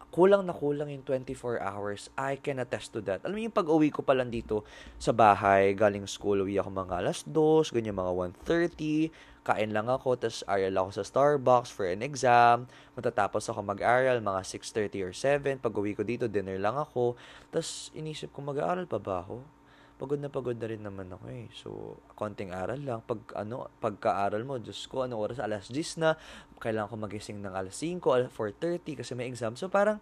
Kulang 0.09 0.49
na 0.49 0.57
kulang 0.57 0.91
yung 0.91 1.05
24 1.07 1.63
hours. 1.63 2.09
I 2.19 2.41
can 2.41 2.59
attest 2.59 2.97
to 2.97 3.05
that. 3.07 3.23
Alam 3.23 3.39
mo 3.39 3.43
yung 3.45 3.55
pag-uwi 3.55 3.95
ko 3.95 4.03
pa 4.03 4.17
lang 4.19 4.35
dito 4.35 4.67
sa 4.99 5.15
bahay, 5.15 5.77
galing 5.79 6.09
school, 6.11 6.43
uwi 6.43 6.59
ako 6.59 6.75
mga 6.75 7.07
alas 7.07 7.23
2, 7.29 7.77
ganyan 7.77 7.95
mga 7.95 8.35
1.30, 8.43 9.13
kain 9.45 9.71
lang 9.71 9.87
ako, 9.87 10.17
tapos 10.17 10.43
aral 10.49 10.75
ako 10.81 10.91
sa 10.97 11.05
Starbucks 11.05 11.71
for 11.71 11.87
an 11.87 12.01
exam. 12.01 12.67
Matatapos 12.97 13.47
ako 13.53 13.61
mag-aral, 13.63 14.19
mga 14.19 14.41
6.30 14.43 15.07
or 15.07 15.13
7. 15.13 15.61
Pag 15.61 15.77
uwi 15.77 15.93
ko 15.95 16.03
dito, 16.03 16.25
dinner 16.25 16.57
lang 16.57 16.81
ako. 16.81 17.15
Tapos 17.53 17.93
inisip 17.93 18.33
ko, 18.33 18.43
mag-aaral 18.43 18.89
pa 18.89 18.97
ba 18.97 19.23
ako? 19.23 19.58
Pagod 19.99 20.23
na 20.23 20.31
pagod 20.31 20.55
na 20.55 20.71
rin 20.71 20.79
naman 20.79 21.11
ako 21.11 21.27
eh. 21.29 21.51
So, 21.51 21.99
konting 22.15 22.55
aral 22.55 22.79
lang. 22.79 23.03
Pag, 23.03 23.19
ano, 23.35 23.67
pagka-aral 23.83 24.47
mo, 24.47 24.63
Diyos 24.63 24.87
ko, 24.87 25.03
ano 25.03 25.19
oras? 25.19 25.43
Alas 25.43 25.67
10 25.67 25.99
na. 25.99 26.15
Kailangan 26.63 26.89
ko 26.89 26.97
magising 26.97 27.43
ng 27.43 27.51
alas 27.51 27.75
5, 27.83 27.99
alas 28.15 28.31
4.30 28.31 29.03
kasi 29.03 29.13
may 29.19 29.27
exam. 29.27 29.59
So, 29.59 29.67
parang 29.67 29.99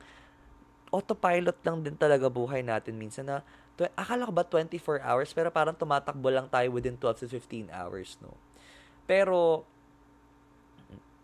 autopilot 0.93 1.59
lang 1.65 1.83
din 1.83 1.97
talaga 1.99 2.31
buhay 2.31 2.63
natin 2.63 2.95
minsan 2.95 3.27
na 3.27 3.43
akala 3.99 4.25
ko 4.25 4.33
ba 4.33 4.45
24 4.47 5.05
hours 5.05 5.31
pero 5.37 5.53
parang 5.53 5.77
tumatakbo 5.77 6.33
lang 6.33 6.49
tayo 6.49 6.73
within 6.73 6.97
12 6.97 7.27
to 7.27 7.29
15 7.29 7.69
hours, 7.69 8.17
no? 8.25 8.33
Pero, 9.05 9.69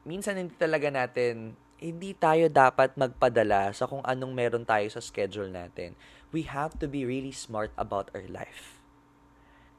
minsan 0.04 0.36
hindi 0.36 0.52
talaga 0.60 0.92
natin, 0.92 1.56
hindi 1.80 2.12
tayo 2.14 2.46
dapat 2.52 2.94
magpadala 2.94 3.72
sa 3.72 3.88
kung 3.88 4.04
anong 4.04 4.32
meron 4.36 4.64
tayo 4.68 4.86
sa 4.92 5.00
schedule 5.00 5.50
natin. 5.50 5.96
We 6.32 6.48
have 6.48 6.80
to 6.80 6.88
be 6.88 7.04
really 7.04 7.36
smart 7.36 7.76
about 7.76 8.08
our 8.16 8.24
life. 8.24 8.80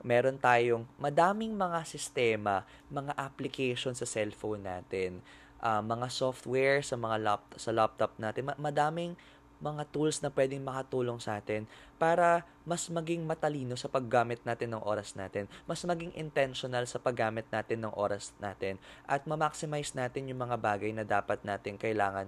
Meron 0.06 0.38
tayong 0.38 0.86
madaming 1.02 1.58
mga 1.58 1.82
sistema, 1.90 2.62
mga 2.94 3.18
application 3.18 3.98
sa 3.98 4.06
cellphone 4.06 4.62
natin, 4.62 5.18
uh, 5.58 5.82
mga 5.82 6.14
software 6.14 6.86
sa 6.86 6.94
mga 6.94 7.18
laptop, 7.26 7.58
sa 7.58 7.72
laptop 7.74 8.12
natin, 8.22 8.54
madaming 8.62 9.18
mga 9.64 9.88
tools 9.96 10.20
na 10.20 10.28
pwedeng 10.28 10.60
makatulong 10.60 11.24
sa 11.24 11.40
atin 11.40 11.64
para 11.96 12.44
mas 12.68 12.84
maging 12.92 13.24
matalino 13.24 13.80
sa 13.80 13.88
paggamit 13.88 14.44
natin 14.44 14.76
ng 14.76 14.84
oras 14.84 15.16
natin, 15.16 15.48
mas 15.64 15.80
maging 15.88 16.12
intentional 16.20 16.84
sa 16.84 17.00
paggamit 17.00 17.48
natin 17.48 17.88
ng 17.88 17.94
oras 17.96 18.36
natin, 18.44 18.76
at 19.08 19.24
ma-maximize 19.24 19.96
natin 19.96 20.28
yung 20.28 20.44
mga 20.44 20.60
bagay 20.60 20.92
na 20.92 21.08
dapat 21.08 21.40
natin 21.48 21.80
kailangan 21.80 22.28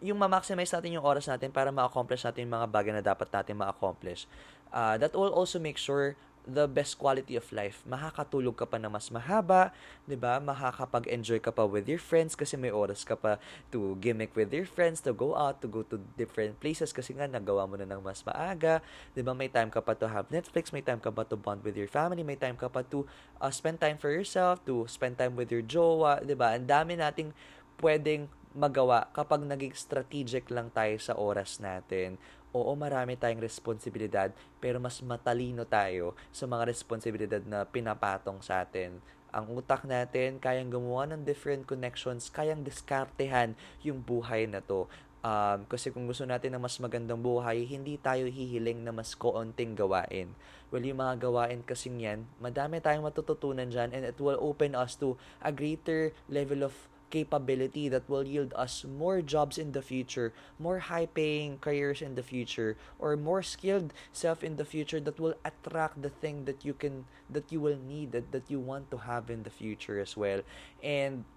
yung 0.00 0.16
ma-maximize 0.16 0.72
natin 0.72 0.96
yung 0.96 1.04
oras 1.04 1.28
natin 1.28 1.52
para 1.52 1.68
ma-accomplish 1.68 2.24
natin 2.24 2.48
yung 2.48 2.54
mga 2.56 2.68
bagay 2.72 2.92
na 2.96 3.04
dapat 3.04 3.28
natin 3.28 3.60
ma-accomplish. 3.60 4.24
Uh, 4.72 4.96
that 4.96 5.12
will 5.12 5.34
also 5.36 5.60
make 5.60 5.76
sure 5.76 6.16
the 6.46 6.66
best 6.66 6.98
quality 6.98 7.38
of 7.38 7.46
life. 7.54 7.82
Makakatulog 7.86 8.58
ka 8.58 8.66
pa 8.66 8.74
na 8.78 8.90
mas 8.90 9.06
mahaba, 9.14 9.70
'di 10.06 10.18
ba? 10.18 10.42
Makakapag-enjoy 10.42 11.38
ka 11.38 11.54
pa 11.54 11.62
with 11.62 11.86
your 11.86 12.02
friends 12.02 12.34
kasi 12.34 12.58
may 12.58 12.74
oras 12.74 13.06
ka 13.06 13.14
pa 13.14 13.38
to 13.70 13.94
gimmick 14.02 14.34
with 14.34 14.50
your 14.50 14.66
friends, 14.66 14.98
to 15.06 15.14
go 15.14 15.38
out, 15.38 15.62
to 15.62 15.70
go 15.70 15.86
to 15.86 16.02
different 16.18 16.58
places 16.58 16.90
kasi 16.90 17.14
nga 17.14 17.30
nagawa 17.30 17.66
mo 17.70 17.78
na 17.78 17.86
ng 17.86 18.02
mas 18.02 18.26
maaga, 18.26 18.82
'di 19.14 19.22
ba? 19.22 19.32
May 19.38 19.50
time 19.50 19.70
ka 19.70 19.78
pa 19.78 19.94
to 19.94 20.10
have 20.10 20.26
Netflix, 20.34 20.74
may 20.74 20.82
time 20.82 20.98
ka 20.98 21.14
pa 21.14 21.22
to 21.22 21.38
bond 21.38 21.62
with 21.62 21.78
your 21.78 21.90
family, 21.90 22.26
may 22.26 22.38
time 22.38 22.58
ka 22.58 22.66
pa 22.66 22.82
to 22.82 23.06
uh, 23.38 23.52
spend 23.54 23.78
time 23.78 23.98
for 23.98 24.10
yourself, 24.10 24.58
to 24.66 24.82
spend 24.90 25.14
time 25.14 25.38
with 25.38 25.46
your 25.54 25.62
jowa, 25.62 26.18
'di 26.26 26.34
ba? 26.34 26.58
Ang 26.58 26.66
dami 26.66 26.98
nating 26.98 27.30
pwedeng 27.78 28.26
magawa 28.52 29.08
kapag 29.16 29.44
naging 29.44 29.72
strategic 29.72 30.48
lang 30.52 30.68
tayo 30.70 30.96
sa 31.00 31.16
oras 31.16 31.58
natin 31.58 32.20
oo, 32.52 32.72
marami 32.76 33.16
tayong 33.16 33.40
responsibilidad, 33.40 34.28
pero 34.60 34.76
mas 34.76 35.00
matalino 35.00 35.64
tayo 35.64 36.12
sa 36.30 36.44
mga 36.44 36.68
responsibilidad 36.68 37.42
na 37.42 37.64
pinapatong 37.64 38.44
sa 38.44 38.62
atin. 38.62 39.00
Ang 39.32 39.56
utak 39.56 39.88
natin, 39.88 40.36
kayang 40.36 40.68
gumawa 40.68 41.08
ng 41.08 41.24
different 41.24 41.64
connections, 41.64 42.28
kayang 42.28 42.60
diskartehan 42.60 43.56
yung 43.80 44.04
buhay 44.04 44.44
na 44.44 44.60
to. 44.60 44.84
Um, 45.24 45.64
kasi 45.64 45.88
kung 45.88 46.04
gusto 46.04 46.28
natin 46.28 46.52
ng 46.52 46.60
mas 46.60 46.76
magandang 46.76 47.24
buhay, 47.24 47.64
hindi 47.64 47.96
tayo 47.96 48.28
hihiling 48.28 48.84
na 48.84 48.92
mas 48.92 49.16
koonting 49.16 49.72
gawain. 49.72 50.36
Well, 50.68 50.84
yung 50.84 51.00
mga 51.00 51.24
gawain 51.24 51.64
kasing 51.64 52.04
yan, 52.04 52.28
madami 52.42 52.84
tayong 52.84 53.08
matututunan 53.08 53.72
dyan 53.72 53.96
and 53.96 54.04
it 54.04 54.20
will 54.20 54.36
open 54.36 54.76
us 54.76 54.98
to 55.00 55.16
a 55.40 55.54
greater 55.54 56.12
level 56.28 56.68
of 56.68 56.91
capability 57.12 57.92
that 57.92 58.08
will 58.08 58.24
yield 58.24 58.56
us 58.56 58.88
more 58.88 59.20
jobs 59.20 59.60
in 59.60 59.76
the 59.76 59.84
future, 59.84 60.32
more 60.56 60.88
high 60.88 61.04
paying 61.04 61.60
careers 61.60 62.00
in 62.00 62.16
the 62.16 62.24
future, 62.24 62.80
or 62.96 63.20
more 63.20 63.44
skilled 63.44 63.92
self 64.16 64.40
in 64.40 64.56
the 64.56 64.64
future 64.64 64.98
that 65.04 65.20
will 65.20 65.36
attract 65.44 66.00
the 66.00 66.08
thing 66.08 66.48
that 66.48 66.64
you 66.64 66.72
can 66.72 67.04
that 67.28 67.52
you 67.52 67.60
will 67.60 67.76
need 67.76 68.16
that, 68.16 68.32
that 68.32 68.48
you 68.48 68.56
want 68.56 68.88
to 68.88 69.04
have 69.04 69.28
in 69.28 69.44
the 69.44 69.52
future 69.52 70.00
as 70.00 70.16
well. 70.16 70.40
And 70.80 71.28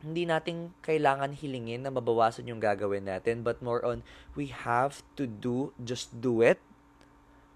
hindi 0.00 0.24
natin 0.24 0.72
kailangan 0.80 1.36
hilingin 1.36 1.84
na 1.84 1.92
mabawasan 1.92 2.48
yung 2.48 2.62
gagawin 2.62 3.10
natin 3.10 3.42
but 3.42 3.58
more 3.58 3.82
on 3.82 4.06
we 4.38 4.46
have 4.46 5.04
to 5.20 5.28
do 5.28 5.76
just 5.84 6.08
do 6.24 6.40
it. 6.40 6.56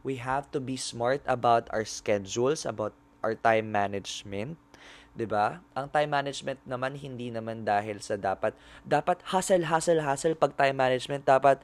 We 0.02 0.18
have 0.18 0.50
to 0.50 0.58
be 0.58 0.74
smart 0.74 1.22
about 1.30 1.70
our 1.70 1.86
schedules, 1.86 2.66
about 2.66 2.92
our 3.22 3.38
time 3.38 3.70
management 3.70 4.58
'di 5.12 5.26
ba? 5.28 5.60
Ang 5.76 5.88
time 5.92 6.10
management 6.10 6.60
naman 6.64 6.96
hindi 6.96 7.28
naman 7.28 7.64
dahil 7.64 8.00
sa 8.00 8.16
dapat 8.16 8.56
dapat 8.84 9.20
hustle 9.28 9.68
hustle 9.68 10.00
hustle 10.00 10.36
pag 10.36 10.56
time 10.56 10.76
management 10.76 11.28
dapat 11.28 11.60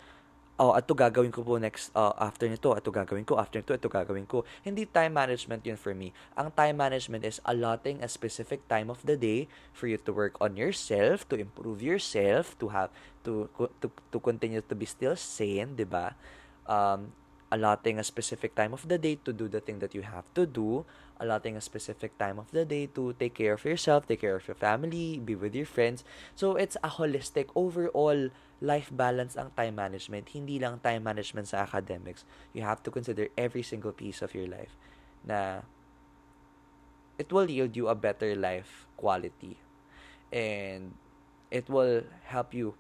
oh, 0.59 0.75
ato 0.75 0.93
gagawin 0.93 1.31
ko 1.31 1.47
po 1.47 1.55
next, 1.57 1.95
uh, 1.95 2.11
after 2.19 2.51
nito, 2.51 2.75
ato 2.75 2.91
gagawin 2.91 3.23
ko, 3.23 3.39
after 3.39 3.63
nito, 3.63 3.73
ato 3.79 3.87
gagawin 3.87 4.27
ko. 4.27 4.43
Hindi 4.67 4.91
time 4.91 5.15
management 5.15 5.63
yun 5.63 5.79
for 5.79 5.95
me. 5.95 6.11
Ang 6.35 6.51
time 6.51 6.75
management 6.75 7.23
is 7.23 7.39
allotting 7.47 8.03
a 8.03 8.11
specific 8.11 8.67
time 8.67 8.91
of 8.91 8.99
the 9.07 9.15
day 9.15 9.47
for 9.71 9.87
you 9.87 9.97
to 9.97 10.11
work 10.11 10.35
on 10.43 10.59
yourself, 10.59 11.23
to 11.31 11.39
improve 11.39 11.79
yourself, 11.79 12.59
to 12.59 12.75
have, 12.75 12.91
to, 13.23 13.47
to, 13.55 13.87
to 13.87 14.19
continue 14.19 14.61
to 14.61 14.75
be 14.75 14.85
still 14.85 15.15
sane, 15.15 15.79
di 15.79 15.87
ba? 15.87 16.19
Um, 16.67 17.15
allotting 17.51 17.99
a 17.99 18.05
specific 18.05 18.55
time 18.55 18.73
of 18.73 18.89
the 18.89 18.99
day 18.99 19.17
to 19.25 19.33
do 19.33 19.49
the 19.49 19.61
thing 19.61 19.79
that 19.79 19.95
you 19.95 20.03
have 20.03 20.25
to 20.35 20.45
do, 20.45 20.85
allotting 21.19 21.57
a 21.57 21.61
specific 21.61 22.17
time 22.19 22.39
of 22.39 22.51
the 22.53 22.65
day 22.65 22.87
to 22.87 23.15
take 23.19 23.35
care 23.35 23.55
of 23.55 23.65
yourself, 23.65 24.07
take 24.07 24.21
care 24.21 24.37
of 24.37 24.47
your 24.47 24.55
family, 24.55 25.19
be 25.19 25.35
with 25.35 25.55
your 25.55 25.67
friends. 25.67 26.05
So 26.37 26.57
it's 26.57 26.77
a 26.85 26.89
holistic 26.89 27.49
overall 27.55 28.29
life 28.61 28.91
balance 28.93 29.37
ang 29.37 29.51
time 29.57 29.77
management, 29.77 30.29
hindi 30.35 30.59
lang 30.59 30.81
time 30.81 31.03
management 31.03 31.49
sa 31.49 31.65
academics. 31.65 32.25
You 32.53 32.63
have 32.63 32.83
to 32.85 32.91
consider 32.91 33.29
every 33.39 33.63
single 33.63 33.93
piece 33.93 34.21
of 34.21 34.35
your 34.35 34.47
life 34.47 34.77
na 35.25 35.65
it 37.19 37.33
will 37.33 37.49
yield 37.51 37.75
you 37.75 37.89
a 37.89 37.97
better 37.97 38.37
life 38.37 38.87
quality 38.97 39.59
and 40.31 40.95
it 41.51 41.69
will 41.69 42.05
help 42.29 42.53
you 42.53 42.77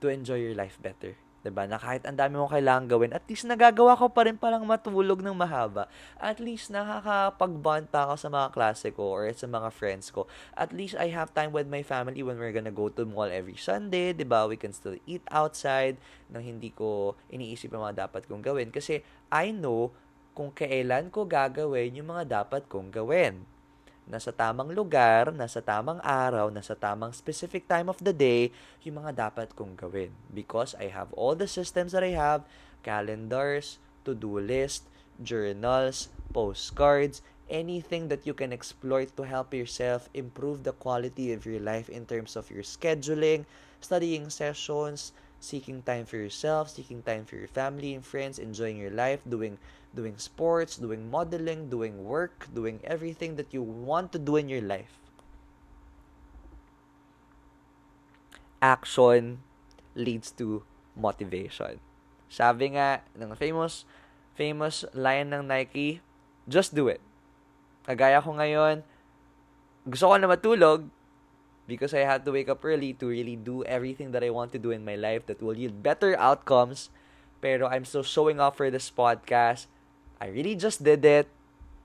to 0.00 0.08
enjoy 0.08 0.36
your 0.36 0.54
life 0.54 0.76
better. 0.82 1.16
'Diba? 1.42 1.66
Na 1.66 1.78
kahit 1.78 2.06
ang 2.06 2.14
dami 2.14 2.38
mong 2.38 2.54
kailangan 2.54 2.86
gawin, 2.86 3.10
at 3.10 3.26
least 3.26 3.44
nagagawa 3.50 3.98
ko 3.98 4.06
pa 4.14 4.26
rin 4.26 4.38
palang 4.38 4.62
matulog 4.62 5.18
ng 5.18 5.34
mahaba. 5.34 5.90
At 6.22 6.38
least 6.38 6.70
nakakapag-bond 6.70 7.90
pa 7.90 8.06
ako 8.06 8.14
sa 8.14 8.28
mga 8.30 8.48
klase 8.54 8.94
ko 8.94 9.10
or 9.10 9.26
sa 9.34 9.50
mga 9.50 9.68
friends 9.74 10.14
ko. 10.14 10.30
At 10.54 10.70
least 10.70 10.94
I 10.94 11.10
have 11.10 11.34
time 11.34 11.50
with 11.50 11.66
my 11.66 11.82
family 11.82 12.22
when 12.22 12.38
we're 12.38 12.54
gonna 12.54 12.74
go 12.74 12.86
to 12.94 13.02
mall 13.02 13.26
every 13.26 13.58
Sunday, 13.58 14.14
'di 14.14 14.22
ba? 14.22 14.46
We 14.46 14.54
can 14.54 14.70
still 14.70 14.94
eat 15.04 15.26
outside 15.34 15.98
nang 16.30 16.46
hindi 16.46 16.70
ko 16.70 17.18
iniisip 17.28 17.74
ang 17.74 17.90
mga 17.90 18.06
dapat 18.08 18.30
kong 18.30 18.40
gawin 18.40 18.70
kasi 18.70 19.02
I 19.28 19.50
know 19.50 19.90
kung 20.32 20.54
kailan 20.54 21.12
ko 21.12 21.28
gagawin 21.28 21.92
yung 21.92 22.08
mga 22.08 22.40
dapat 22.40 22.64
kong 22.70 22.88
gawin 22.88 23.44
nasa 24.06 24.34
tamang 24.34 24.70
lugar, 24.74 25.30
nasa 25.30 25.62
tamang 25.62 26.02
araw, 26.02 26.50
nasa 26.50 26.74
tamang 26.74 27.14
specific 27.14 27.66
time 27.70 27.86
of 27.86 27.98
the 28.02 28.14
day, 28.14 28.50
yung 28.82 29.02
mga 29.02 29.30
dapat 29.30 29.54
kong 29.54 29.78
gawin. 29.78 30.10
Because 30.30 30.74
I 30.78 30.90
have 30.90 31.14
all 31.14 31.38
the 31.38 31.48
systems 31.48 31.94
that 31.94 32.02
I 32.02 32.14
have, 32.18 32.42
calendars, 32.82 33.78
to-do 34.02 34.42
list, 34.42 34.86
journals, 35.22 36.10
postcards, 36.34 37.22
anything 37.52 38.08
that 38.08 38.26
you 38.26 38.34
can 38.34 38.52
exploit 38.52 39.12
to 39.14 39.22
help 39.22 39.52
yourself 39.52 40.08
improve 40.16 40.64
the 40.64 40.72
quality 40.72 41.32
of 41.32 41.44
your 41.44 41.60
life 41.60 41.92
in 41.92 42.08
terms 42.08 42.34
of 42.34 42.50
your 42.50 42.64
scheduling, 42.64 43.44
studying 43.80 44.30
sessions, 44.30 45.12
seeking 45.42 45.82
time 45.82 46.06
for 46.06 46.16
yourself, 46.16 46.70
seeking 46.70 47.02
time 47.02 47.26
for 47.26 47.34
your 47.34 47.50
family 47.50 47.98
and 47.98 48.06
friends, 48.06 48.38
enjoying 48.38 48.78
your 48.78 48.94
life, 48.94 49.18
doing 49.26 49.58
doing 49.90 50.14
sports, 50.16 50.78
doing 50.78 51.10
modeling, 51.10 51.66
doing 51.66 52.06
work, 52.06 52.46
doing 52.54 52.78
everything 52.86 53.34
that 53.36 53.50
you 53.50 53.60
want 53.60 54.14
to 54.14 54.22
do 54.22 54.38
in 54.38 54.46
your 54.46 54.62
life. 54.62 55.02
Action 58.62 59.42
leads 59.98 60.30
to 60.38 60.62
motivation. 60.94 61.82
Sabi 62.30 62.78
nga 62.78 63.02
ng 63.18 63.34
famous 63.34 63.82
famous 64.38 64.86
line 64.94 65.34
ng 65.34 65.50
Nike, 65.50 66.00
just 66.46 66.70
do 66.70 66.86
it. 66.86 67.02
Kagaya 67.82 68.22
ko 68.22 68.38
ngayon, 68.38 68.86
gusto 69.90 70.06
ko 70.06 70.14
na 70.14 70.30
matulog, 70.30 70.86
because 71.66 71.94
I 71.94 72.04
had 72.04 72.24
to 72.24 72.32
wake 72.32 72.48
up 72.48 72.64
early 72.64 72.92
to 72.98 73.06
really 73.06 73.36
do 73.36 73.64
everything 73.64 74.12
that 74.12 74.24
I 74.24 74.30
want 74.30 74.52
to 74.52 74.58
do 74.58 74.70
in 74.70 74.84
my 74.84 74.96
life 74.96 75.26
that 75.26 75.42
will 75.42 75.56
yield 75.56 75.82
better 75.82 76.18
outcomes. 76.18 76.90
Pero 77.40 77.66
I'm 77.66 77.84
still 77.84 78.06
showing 78.06 78.38
up 78.38 78.56
for 78.56 78.70
this 78.70 78.90
podcast. 78.90 79.66
I 80.20 80.30
really 80.30 80.54
just 80.54 80.82
did 80.82 81.04
it. 81.04 81.26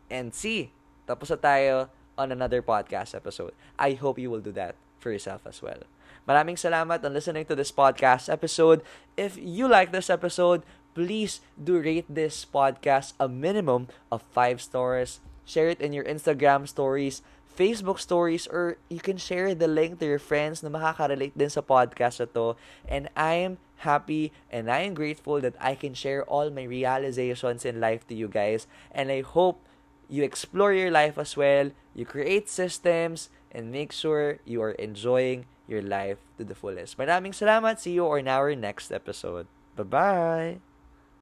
And 0.10 0.34
see, 0.34 0.72
tapos 1.10 1.34
na 1.34 1.38
tayo 1.42 1.90
on 2.18 2.32
another 2.32 2.62
podcast 2.62 3.14
episode. 3.14 3.54
I 3.78 3.94
hope 3.94 4.18
you 4.18 4.30
will 4.30 4.42
do 4.42 4.54
that 4.54 4.76
for 5.00 5.12
yourself 5.12 5.46
as 5.46 5.62
well. 5.62 5.86
Maraming 6.28 6.60
salamat 6.60 7.06
on 7.06 7.16
listening 7.16 7.48
to 7.48 7.56
this 7.56 7.72
podcast 7.72 8.28
episode. 8.28 8.84
If 9.16 9.40
you 9.40 9.70
like 9.70 9.96
this 9.96 10.10
episode, 10.12 10.62
please 10.92 11.40
do 11.56 11.80
rate 11.80 12.10
this 12.10 12.44
podcast 12.44 13.14
a 13.16 13.30
minimum 13.30 13.88
of 14.12 14.26
5 14.36 14.60
stars. 14.60 15.24
Share 15.48 15.72
it 15.72 15.80
in 15.80 15.96
your 15.96 16.04
Instagram 16.04 16.68
stories 16.68 17.24
Facebook 17.58 18.00
stories 18.00 18.46
or 18.46 18.78
you 18.88 19.02
can 19.02 19.18
share 19.18 19.58
the 19.58 19.68
link 19.68 19.98
to 20.00 20.06
your 20.06 20.22
friends 20.22 20.62
na 20.62 20.70
makaka-relate 20.70 21.34
din 21.34 21.50
sa 21.50 21.66
podcast 21.66 22.22
na 22.22 22.30
to. 22.30 22.54
And 22.86 23.10
I 23.18 23.42
am 23.42 23.58
happy 23.82 24.32
and 24.54 24.70
I 24.70 24.86
am 24.86 24.94
grateful 24.94 25.42
that 25.42 25.58
I 25.58 25.74
can 25.74 25.98
share 25.98 26.22
all 26.30 26.54
my 26.54 26.70
realizations 26.70 27.66
in 27.66 27.82
life 27.82 28.06
to 28.08 28.16
you 28.16 28.30
guys. 28.30 28.70
And 28.94 29.10
I 29.10 29.26
hope 29.26 29.66
you 30.08 30.22
explore 30.22 30.72
your 30.72 30.94
life 30.94 31.18
as 31.18 31.36
well, 31.36 31.74
you 31.98 32.06
create 32.06 32.48
systems, 32.48 33.34
and 33.52 33.74
make 33.74 33.92
sure 33.92 34.40
you 34.46 34.62
are 34.62 34.78
enjoying 34.78 35.50
your 35.68 35.82
life 35.82 36.22
to 36.38 36.46
the 36.46 36.56
fullest. 36.56 36.96
Maraming 36.96 37.36
salamat. 37.36 37.82
See 37.82 37.98
you 37.98 38.08
on 38.08 38.30
our 38.30 38.56
next 38.56 38.94
episode. 38.94 39.50
Bye-bye! 39.76 40.77